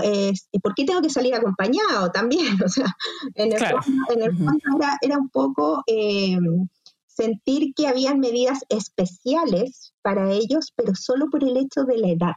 por 0.63 0.75
qué 0.75 0.85
tengo 0.85 1.03
que 1.03 1.11
salir 1.11 1.35
acompañado 1.35 2.11
también? 2.11 2.57
O 2.65 2.69
sea, 2.69 2.87
en 3.35 3.53
el 3.53 3.59
fondo, 3.59 4.05
en 4.11 4.23
el 4.23 4.37
fondo 4.37 4.63
era, 4.79 4.99
era, 5.03 5.19
un 5.19 5.29
poco 5.29 5.85
sentir 7.07 7.75
que 7.75 7.89
habían 7.89 8.21
medidas 8.21 8.61
especiales 8.71 9.90
para 10.03 10.31
ellos, 10.33 10.73
pero 10.77 10.95
solo 10.95 11.27
por 11.31 11.45
el 11.45 11.57
hecho 11.57 11.85
de 11.85 11.99
la 11.99 12.09
edad. 12.09 12.33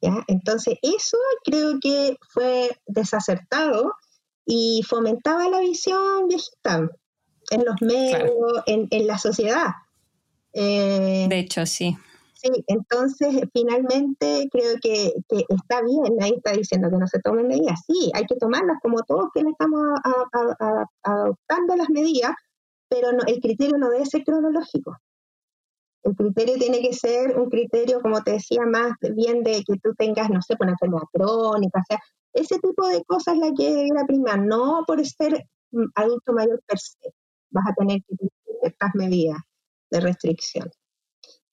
¿ya? 0.00 0.24
Entonces, 0.26 0.78
eso 0.82 1.16
creo 1.44 1.78
que 1.80 2.16
fue 2.30 2.70
desacertado 2.86 3.92
y 4.44 4.82
fomentaba 4.88 5.48
la 5.48 5.60
visión 5.60 6.28
viejita 6.28 6.88
en 7.50 7.64
los 7.64 7.76
medios, 7.80 8.30
en, 8.66 9.06
la 9.06 9.18
sociedad. 9.18 9.68
Eh, 10.52 11.26
de 11.28 11.38
hecho, 11.38 11.66
sí. 11.66 11.96
Sí, 12.34 12.50
entonces 12.66 13.44
finalmente 13.52 14.48
creo 14.50 14.74
que, 14.82 15.12
está 15.48 15.80
bien, 15.82 16.20
ahí 16.20 16.32
está 16.36 16.52
diciendo 16.52 16.90
que 16.90 16.96
no 16.96 17.06
se 17.06 17.20
tomen 17.20 17.46
medidas. 17.46 17.80
Sí, 17.86 18.10
hay 18.14 18.26
que 18.26 18.34
tomarlas 18.34 18.78
como 18.82 19.02
todos 19.02 19.28
que 19.32 19.42
le 19.42 19.50
estamos 19.50 19.80
adoptando 21.04 21.76
las 21.76 21.88
medidas, 21.90 22.32
pero 22.88 23.10
el 23.26 23.40
criterio 23.40 23.78
no 23.78 23.90
debe 23.90 24.06
ser 24.06 24.24
cronológico. 24.24 24.96
El 26.04 26.16
criterio 26.16 26.54
tiene 26.54 26.80
que 26.80 26.92
ser 26.92 27.38
un 27.38 27.48
criterio, 27.48 28.00
como 28.00 28.22
te 28.22 28.32
decía, 28.32 28.62
más 28.66 28.92
bien 29.14 29.42
de 29.42 29.62
que 29.64 29.78
tú 29.82 29.94
tengas, 29.96 30.30
no 30.30 30.42
sé, 30.42 30.56
una 30.58 30.72
enfermedad 30.72 31.04
crónica, 31.12 31.80
o 31.80 31.84
sea, 31.88 31.98
ese 32.32 32.58
tipo 32.58 32.86
de 32.88 33.04
cosas 33.04 33.38
la 33.38 33.52
que 33.56 33.88
la 33.94 34.04
prima, 34.06 34.36
no 34.36 34.84
por 34.86 35.04
ser 35.06 35.46
adulto 35.94 36.32
mayor 36.32 36.60
per 36.66 36.78
se, 36.78 37.14
vas 37.50 37.64
a 37.68 37.74
tener 37.74 38.00
que 38.02 38.16
tener 38.16 38.32
estas 38.62 38.90
medidas 38.94 39.38
de 39.90 40.00
restricción. 40.00 40.70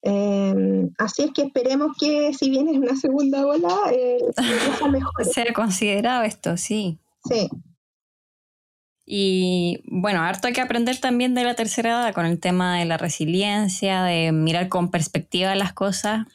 Em, 0.02 0.90
así 0.98 1.24
es 1.24 1.32
que 1.34 1.44
esperemos 1.44 1.96
que 2.00 2.34
si 2.34 2.50
viene 2.50 2.72
una 2.72 2.96
segunda 2.96 3.46
ola, 3.46 3.92
eh, 3.92 4.20
sea 4.36 4.88
mejor. 4.88 5.26
Sea 5.26 5.54
considerado 5.54 6.24
esto, 6.24 6.56
sí. 6.56 6.98
Sí, 7.26 7.50
y 9.12 9.82
bueno, 9.86 10.22
harto 10.22 10.48
hay 10.48 10.54
que 10.54 10.62
aprender 10.62 11.00
también 11.00 11.34
de 11.34 11.44
la 11.44 11.56
tercera 11.56 11.90
edad 11.90 12.14
con 12.14 12.28
el 12.28 12.40
tema 12.40 12.78
de 12.78 12.86
la 12.86 12.96
resiliencia, 12.96 14.04
de 14.04 14.32
mirar 14.32 14.70
con 14.70 14.92
perspectiva 14.92 15.56
las 15.56 15.74
cosas. 15.74 16.28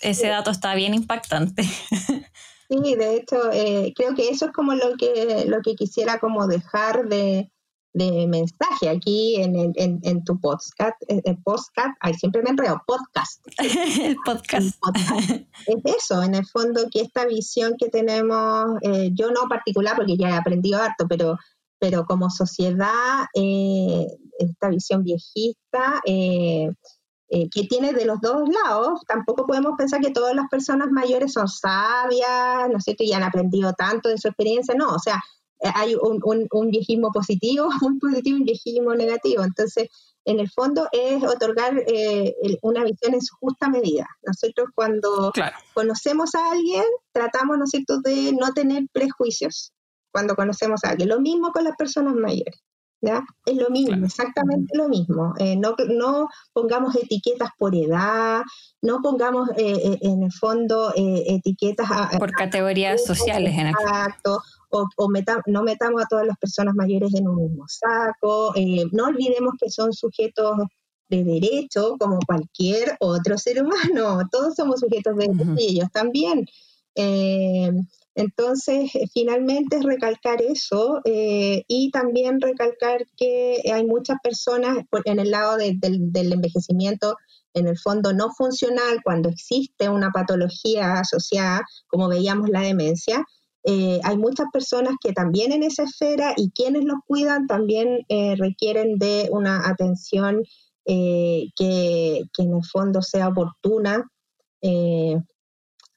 Ese 0.00 0.26
dato 0.26 0.50
está 0.50 0.74
bien 0.74 0.92
impactante. 0.92 1.62
Sí, 2.70 2.94
de 2.94 3.16
hecho, 3.16 3.50
eh, 3.52 3.92
creo 3.96 4.14
que 4.14 4.28
eso 4.28 4.46
es 4.46 4.52
como 4.52 4.74
lo 4.74 4.96
que, 4.96 5.44
lo 5.48 5.60
que 5.60 5.74
quisiera 5.74 6.20
como 6.20 6.46
dejar 6.46 7.08
de, 7.08 7.50
mensaje 7.92 8.88
aquí 8.88 9.42
en, 9.42 9.72
en, 9.74 10.24
tu 10.24 10.38
podcast, 10.38 10.94
eh, 11.08 11.20
el 11.24 11.36
podcast, 11.42 11.96
ay, 11.98 12.14
siempre 12.14 12.42
me 12.44 12.50
enredo, 12.50 12.80
podcast. 12.86 13.44
el 13.58 14.16
podcast. 14.24 14.80
Es 15.66 15.96
eso, 15.96 16.22
en 16.22 16.36
el 16.36 16.46
fondo 16.46 16.82
que 16.92 17.00
esta 17.00 17.26
visión 17.26 17.74
que 17.76 17.88
tenemos, 17.88 18.78
eh, 18.82 19.10
yo 19.14 19.32
no 19.32 19.48
particular 19.48 19.96
porque 19.96 20.16
ya 20.16 20.28
he 20.28 20.34
aprendido 20.34 20.80
harto, 20.80 21.08
pero 21.08 21.36
pero 21.80 22.04
como 22.04 22.30
sociedad, 22.30 23.24
eh, 23.34 24.06
esta 24.38 24.68
visión 24.68 25.02
viejista, 25.02 26.00
eh, 26.04 26.70
eh, 27.30 27.48
que 27.50 27.64
tiene 27.64 27.92
de 27.92 28.04
los 28.04 28.20
dos 28.20 28.48
lados, 28.48 29.00
tampoco 29.08 29.46
podemos 29.46 29.72
pensar 29.78 30.00
que 30.00 30.10
todas 30.10 30.34
las 30.36 30.46
personas 30.50 30.88
mayores 30.90 31.32
son 31.32 31.48
sabias, 31.48 32.68
¿no 32.70 32.80
sé, 32.80 32.94
que 32.96 33.08
ya 33.08 33.16
han 33.16 33.22
aprendido 33.22 33.72
tanto 33.72 34.10
de 34.10 34.18
su 34.18 34.28
experiencia, 34.28 34.74
no, 34.74 34.90
o 34.90 34.98
sea, 34.98 35.20
hay 35.74 35.94
un, 35.94 36.48
un, 36.52 36.70
viejismo 36.70 37.10
positivo, 37.12 37.68
un 37.82 37.98
positivo 37.98 38.36
y 38.36 38.40
un 38.40 38.46
viejismo 38.46 38.94
negativo, 38.94 39.42
entonces, 39.42 39.88
en 40.26 40.38
el 40.38 40.50
fondo 40.50 40.86
es 40.92 41.24
otorgar 41.24 41.82
una 42.60 42.84
visión 42.84 43.14
en 43.14 43.22
su 43.22 43.34
justa 43.36 43.70
medida. 43.70 44.06
Nosotros 44.22 44.68
cuando 44.74 45.32
conocemos 45.72 46.34
a 46.34 46.52
alguien, 46.52 46.84
tratamos, 47.12 47.56
¿no 47.56 47.64
es 47.64 47.70
cierto?, 47.70 48.00
de 48.02 48.34
no 48.38 48.52
tener 48.52 48.84
prejuicios, 48.92 49.72
cuando 50.12 50.34
conocemos 50.34 50.84
a 50.84 50.90
alguien. 50.90 51.08
Lo 51.08 51.20
mismo 51.20 51.52
con 51.52 51.64
las 51.64 51.76
personas 51.76 52.14
mayores. 52.14 52.62
¿ya? 53.00 53.24
Es 53.46 53.56
lo 53.56 53.70
mismo, 53.70 54.04
exactamente 54.04 54.76
lo 54.76 54.88
mismo. 54.88 55.34
Eh, 55.38 55.56
no, 55.56 55.74
no 55.88 56.28
pongamos 56.52 56.94
etiquetas 56.96 57.50
por 57.58 57.74
edad, 57.74 58.42
no 58.82 59.00
pongamos 59.02 59.48
eh, 59.56 59.72
eh, 59.72 59.98
en 60.02 60.22
el 60.22 60.32
fondo 60.32 60.92
etiquetas 60.96 61.88
por 62.18 62.30
categorías 62.32 63.04
sociales. 63.04 63.54
Exacto. 63.56 64.40
O, 64.70 64.86
o 64.96 65.08
no 65.46 65.62
metamos 65.62 66.02
a 66.02 66.06
todas 66.06 66.26
las 66.26 66.38
personas 66.38 66.74
mayores 66.74 67.12
en 67.14 67.26
un 67.26 67.36
mismo 67.36 67.64
saco. 67.66 68.54
no 68.92 69.04
olvidemos 69.04 69.54
que 69.60 69.68
son 69.70 69.92
sujetos 69.92 70.56
de 71.08 71.24
derecho 71.24 71.96
como 71.98 72.20
cualquier 72.24 72.96
otro 73.00 73.36
ser 73.36 73.64
humano. 73.64 74.28
Todos 74.30 74.54
somos 74.54 74.80
sujetos 74.80 75.16
de 75.16 75.26
derecho 75.26 75.54
y 75.58 75.72
ellos 75.72 75.88
también. 75.92 76.46
Entonces, 78.14 78.94
eh, 78.94 79.06
finalmente 79.12 79.80
recalcar 79.82 80.42
eso 80.42 81.00
eh, 81.04 81.62
y 81.68 81.90
también 81.90 82.40
recalcar 82.40 83.06
que 83.16 83.62
hay 83.72 83.86
muchas 83.86 84.18
personas 84.22 84.78
en 85.04 85.20
el 85.20 85.30
lado 85.30 85.56
del 85.56 86.32
envejecimiento, 86.32 87.16
en 87.54 87.68
el 87.68 87.78
fondo 87.78 88.12
no 88.12 88.30
funcional, 88.30 89.00
cuando 89.04 89.28
existe 89.28 89.88
una 89.88 90.10
patología 90.10 90.94
asociada, 90.94 91.62
como 91.86 92.08
veíamos 92.08 92.48
la 92.48 92.60
demencia, 92.60 93.24
eh, 93.64 94.00
hay 94.04 94.16
muchas 94.16 94.46
personas 94.52 94.94
que 95.02 95.12
también 95.12 95.52
en 95.52 95.62
esa 95.62 95.84
esfera 95.84 96.32
y 96.36 96.50
quienes 96.50 96.84
los 96.84 96.98
cuidan 97.06 97.46
también 97.46 98.06
requieren 98.38 98.98
de 98.98 99.28
una 99.30 99.68
atención 99.68 100.42
que, 100.84 101.48
que, 101.54 102.22
en 102.38 102.54
el 102.54 102.64
fondo 102.64 103.02
sea 103.02 103.28
oportuna 103.28 104.10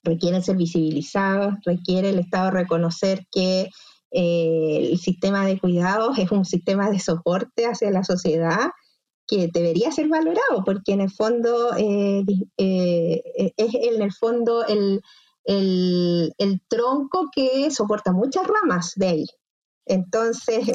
requieren 0.03 0.43
ser 0.43 0.57
visibilizados, 0.57 1.55
requiere 1.65 2.09
el 2.09 2.19
Estado 2.19 2.51
reconocer 2.51 3.25
que 3.31 3.69
eh, 4.15 4.89
el 4.91 4.99
sistema 4.99 5.45
de 5.45 5.59
cuidados 5.59 6.19
es 6.19 6.31
un 6.31 6.45
sistema 6.45 6.91
de 6.91 6.99
soporte 6.99 7.65
hacia 7.65 7.89
la 7.89 8.03
sociedad 8.03 8.69
que 9.25 9.49
debería 9.51 9.91
ser 9.91 10.07
valorado, 10.07 10.63
porque 10.65 10.91
en 10.91 11.01
el 11.01 11.09
fondo 11.09 11.75
eh, 11.77 12.23
eh, 12.57 13.23
es 13.57 13.73
en 13.73 14.01
el 14.01 14.13
fondo 14.13 14.65
el, 14.67 15.01
el, 15.45 16.61
tronco 16.67 17.29
que 17.33 17.71
soporta 17.71 18.11
muchas 18.11 18.45
ramas 18.45 18.93
de 18.95 19.09
él. 19.09 19.25
Entonces, 19.85 20.65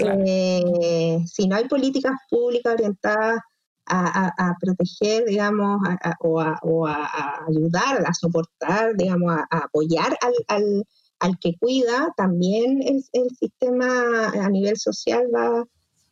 si 1.31 1.47
no 1.47 1.57
hay 1.57 1.69
políticas 1.69 2.15
públicas 2.29 2.75
orientadas 2.75 3.41
a, 3.89 4.57
proteger, 4.61 5.25
digamos, 5.25 5.81
o, 6.21 6.41
a, 6.41 7.47
ayudar, 7.49 8.05
a 8.07 8.15
soportar, 8.15 8.97
digamos, 8.97 9.33
a, 9.33 9.59
apoyar 9.59 10.17
al, 10.21 10.85
al, 11.19 11.39
que 11.41 11.57
cuida, 11.59 12.13
también 12.17 12.83
el, 12.83 13.05
el, 13.13 13.31
sistema 13.37 14.29
a 14.29 14.49
nivel 14.51 14.77
social 14.77 15.27
va, 15.35 15.65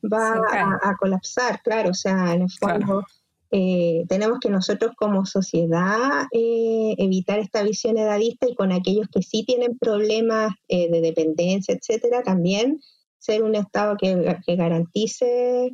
va 0.02 0.42
a, 0.82 0.96
colapsar, 0.98 1.60
claro, 1.62 1.90
o 1.90 1.94
sea, 1.94 2.34
en 2.34 2.42
el 2.42 2.50
fondo... 2.50 3.04
Eh, 3.52 4.04
tenemos 4.08 4.40
que 4.40 4.50
nosotros 4.50 4.92
como 4.96 5.24
sociedad 5.24 6.26
eh, 6.32 6.96
evitar 6.98 7.38
esta 7.38 7.62
visión 7.62 7.96
edadista 7.96 8.48
y 8.48 8.56
con 8.56 8.72
aquellos 8.72 9.06
que 9.08 9.22
sí 9.22 9.44
tienen 9.44 9.78
problemas 9.78 10.52
eh, 10.68 10.90
de 10.90 11.00
dependencia, 11.00 11.74
etcétera, 11.74 12.22
también 12.24 12.80
ser 13.18 13.44
un 13.44 13.54
Estado 13.54 13.96
que, 13.96 14.36
que 14.44 14.56
garantice 14.56 15.70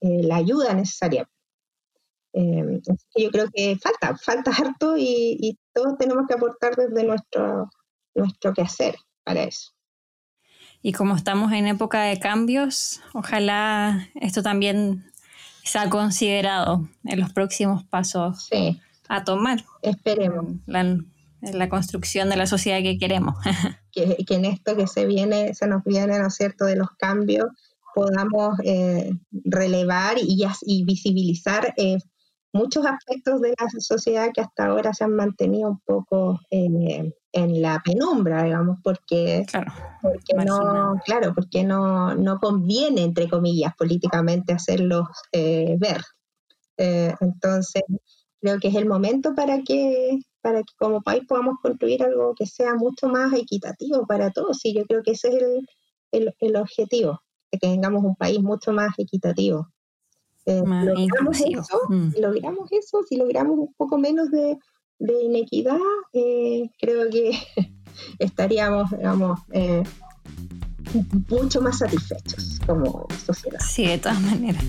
eh, 0.00 0.22
la 0.22 0.36
ayuda 0.36 0.74
necesaria. 0.74 1.28
Eh, 2.32 2.80
yo 3.16 3.30
creo 3.30 3.46
que 3.52 3.76
falta, 3.78 4.16
falta 4.16 4.50
harto 4.50 4.96
y, 4.96 5.58
todos 5.72 5.96
tenemos 5.96 6.26
que 6.26 6.34
aportar 6.34 6.74
desde 6.74 7.04
nuestro, 7.04 7.70
nuestro 8.14 8.52
quehacer 8.52 8.96
para 9.24 9.44
eso. 9.44 9.70
Y 10.82 10.92
como 10.92 11.14
estamos 11.14 11.52
en 11.52 11.66
época 11.68 12.02
de 12.02 12.18
cambios, 12.18 13.00
ojalá 13.14 14.08
esto 14.16 14.42
también 14.42 15.10
sea 15.62 15.88
considerado 15.88 16.88
en 17.04 17.20
los 17.20 17.32
próximos 17.32 17.84
pasos 17.84 18.48
a 19.08 19.24
tomar. 19.24 19.64
Esperemos. 19.82 20.46
La, 20.66 20.98
la 21.40 21.68
construcción 21.68 22.28
de 22.28 22.36
la 22.36 22.46
sociedad 22.46 22.82
que 22.82 22.98
queremos. 22.98 23.36
que, 23.92 24.16
que, 24.26 24.34
en 24.34 24.44
esto 24.44 24.76
que 24.76 24.86
se 24.86 25.06
viene, 25.06 25.54
se 25.54 25.66
nos 25.66 25.84
viene, 25.84 26.18
¿no 26.18 26.28
es 26.28 26.34
cierto?, 26.34 26.64
de 26.64 26.76
los 26.76 26.90
cambios, 26.98 27.46
podamos 27.98 28.58
eh, 28.62 29.10
relevar 29.44 30.18
y, 30.18 30.44
y 30.62 30.84
visibilizar 30.84 31.74
eh, 31.76 31.98
muchos 32.52 32.86
aspectos 32.86 33.40
de 33.40 33.54
la 33.58 33.68
sociedad 33.80 34.28
que 34.32 34.40
hasta 34.40 34.66
ahora 34.66 34.94
se 34.94 35.02
han 35.02 35.16
mantenido 35.16 35.70
un 35.70 35.80
poco 35.80 36.38
eh, 36.50 37.12
en 37.32 37.62
la 37.62 37.82
penumbra, 37.84 38.44
digamos, 38.44 38.78
porque, 38.84 39.44
claro, 39.48 39.72
porque 40.00 40.44
no, 40.46 40.94
claro, 41.04 41.34
porque 41.34 41.64
no, 41.64 42.14
no 42.14 42.38
conviene, 42.38 43.02
entre 43.02 43.28
comillas, 43.28 43.74
políticamente 43.76 44.52
hacerlos 44.52 45.08
ver. 45.32 46.02
Entonces, 46.76 47.82
creo 48.40 48.58
que 48.60 48.68
es 48.68 48.76
el 48.76 48.86
momento 48.86 49.34
para 49.34 49.62
que, 49.62 50.20
para 50.40 50.60
que 50.60 50.72
como 50.78 51.02
país 51.02 51.24
podamos 51.28 51.56
construir 51.60 52.02
algo 52.02 52.34
que 52.36 52.46
sea 52.46 52.74
mucho 52.74 53.08
más 53.08 53.32
equitativo 53.34 54.06
para 54.06 54.30
todos. 54.30 54.64
Y 54.64 54.74
yo 54.74 54.84
creo 54.86 55.02
que 55.02 55.12
ese 55.12 55.28
es 55.28 55.42
el, 56.12 56.34
el, 56.40 56.56
objetivo, 56.56 57.20
que 57.50 57.58
tengamos 57.58 58.04
un 58.04 58.16
país 58.16 58.40
mucho 58.40 58.72
más 58.72 58.90
equitativo. 58.98 59.68
Eh, 60.46 60.62
logramos, 60.64 61.40
eso, 61.40 61.80
mm. 61.88 62.12
logramos 62.20 62.72
eso, 62.72 63.02
si 63.06 63.16
logramos 63.16 63.58
un 63.58 63.74
poco 63.74 63.98
menos 63.98 64.30
de, 64.30 64.56
de 64.98 65.22
inequidad, 65.22 65.78
eh, 66.14 66.70
creo 66.80 67.10
que 67.10 67.38
estaríamos, 68.18 68.90
digamos, 68.90 69.40
eh, 69.52 69.82
mucho 71.28 71.60
más 71.60 71.78
satisfechos 71.78 72.60
como 72.66 73.06
sociedad. 73.26 73.60
Sí, 73.60 73.86
de 73.86 73.98
todas 73.98 74.20
maneras. 74.22 74.64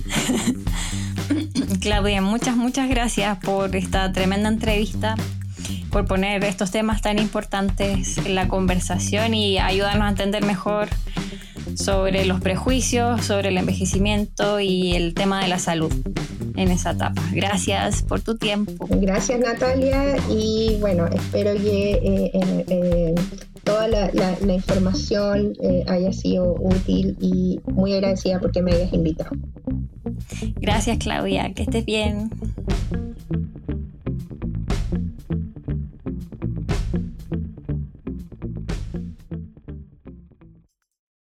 Claudia, 1.82 2.22
muchas, 2.22 2.58
muchas 2.58 2.90
gracias 2.90 3.38
por 3.40 3.74
esta 3.76 4.12
tremenda 4.12 4.50
entrevista, 4.50 5.16
por 5.92 6.06
poner 6.06 6.44
estos 6.44 6.72
temas 6.72 7.02
tan 7.02 7.20
importantes 7.20 8.18
en 8.18 8.36
la 8.36 8.48
conversación 8.48 9.34
y 9.34 9.60
ayudarnos 9.60 10.08
a 10.08 10.10
entender 10.10 10.44
mejor 10.46 10.90
sobre 11.76 12.26
los 12.26 12.42
prejuicios, 12.42 13.26
sobre 13.26 13.50
el 13.50 13.58
envejecimiento 13.58 14.60
y 14.60 14.96
el 14.96 15.14
tema 15.14 15.42
de 15.42 15.48
la 15.48 15.60
salud 15.60 15.92
en 16.56 16.72
esa 16.72 16.92
etapa. 16.92 17.22
Gracias 17.34 18.04
por 18.04 18.22
tu 18.22 18.38
tiempo. 18.38 18.88
Gracias 18.90 19.40
Natalia 19.40 20.18
y 20.30 20.78
bueno, 20.80 21.08
espero 21.08 21.54
que 21.54 21.92
eh, 21.92 22.32
eh, 22.34 22.66
eh, 22.68 23.16
toda 23.64 23.88
la, 23.88 24.54
información 24.54 25.54
haya 25.88 26.12
sido 26.12 26.56
útil 26.60 27.16
y 27.22 27.60
muy 27.72 27.94
agradecida 27.94 28.40
porque 28.40 28.62
me 28.62 28.74
hayas 28.74 28.94
invitado. 28.94 29.32
Gracias 30.56 30.98
Claudia, 30.98 31.54
que 31.54 31.64
estés 31.64 31.86
bien. 31.86 32.30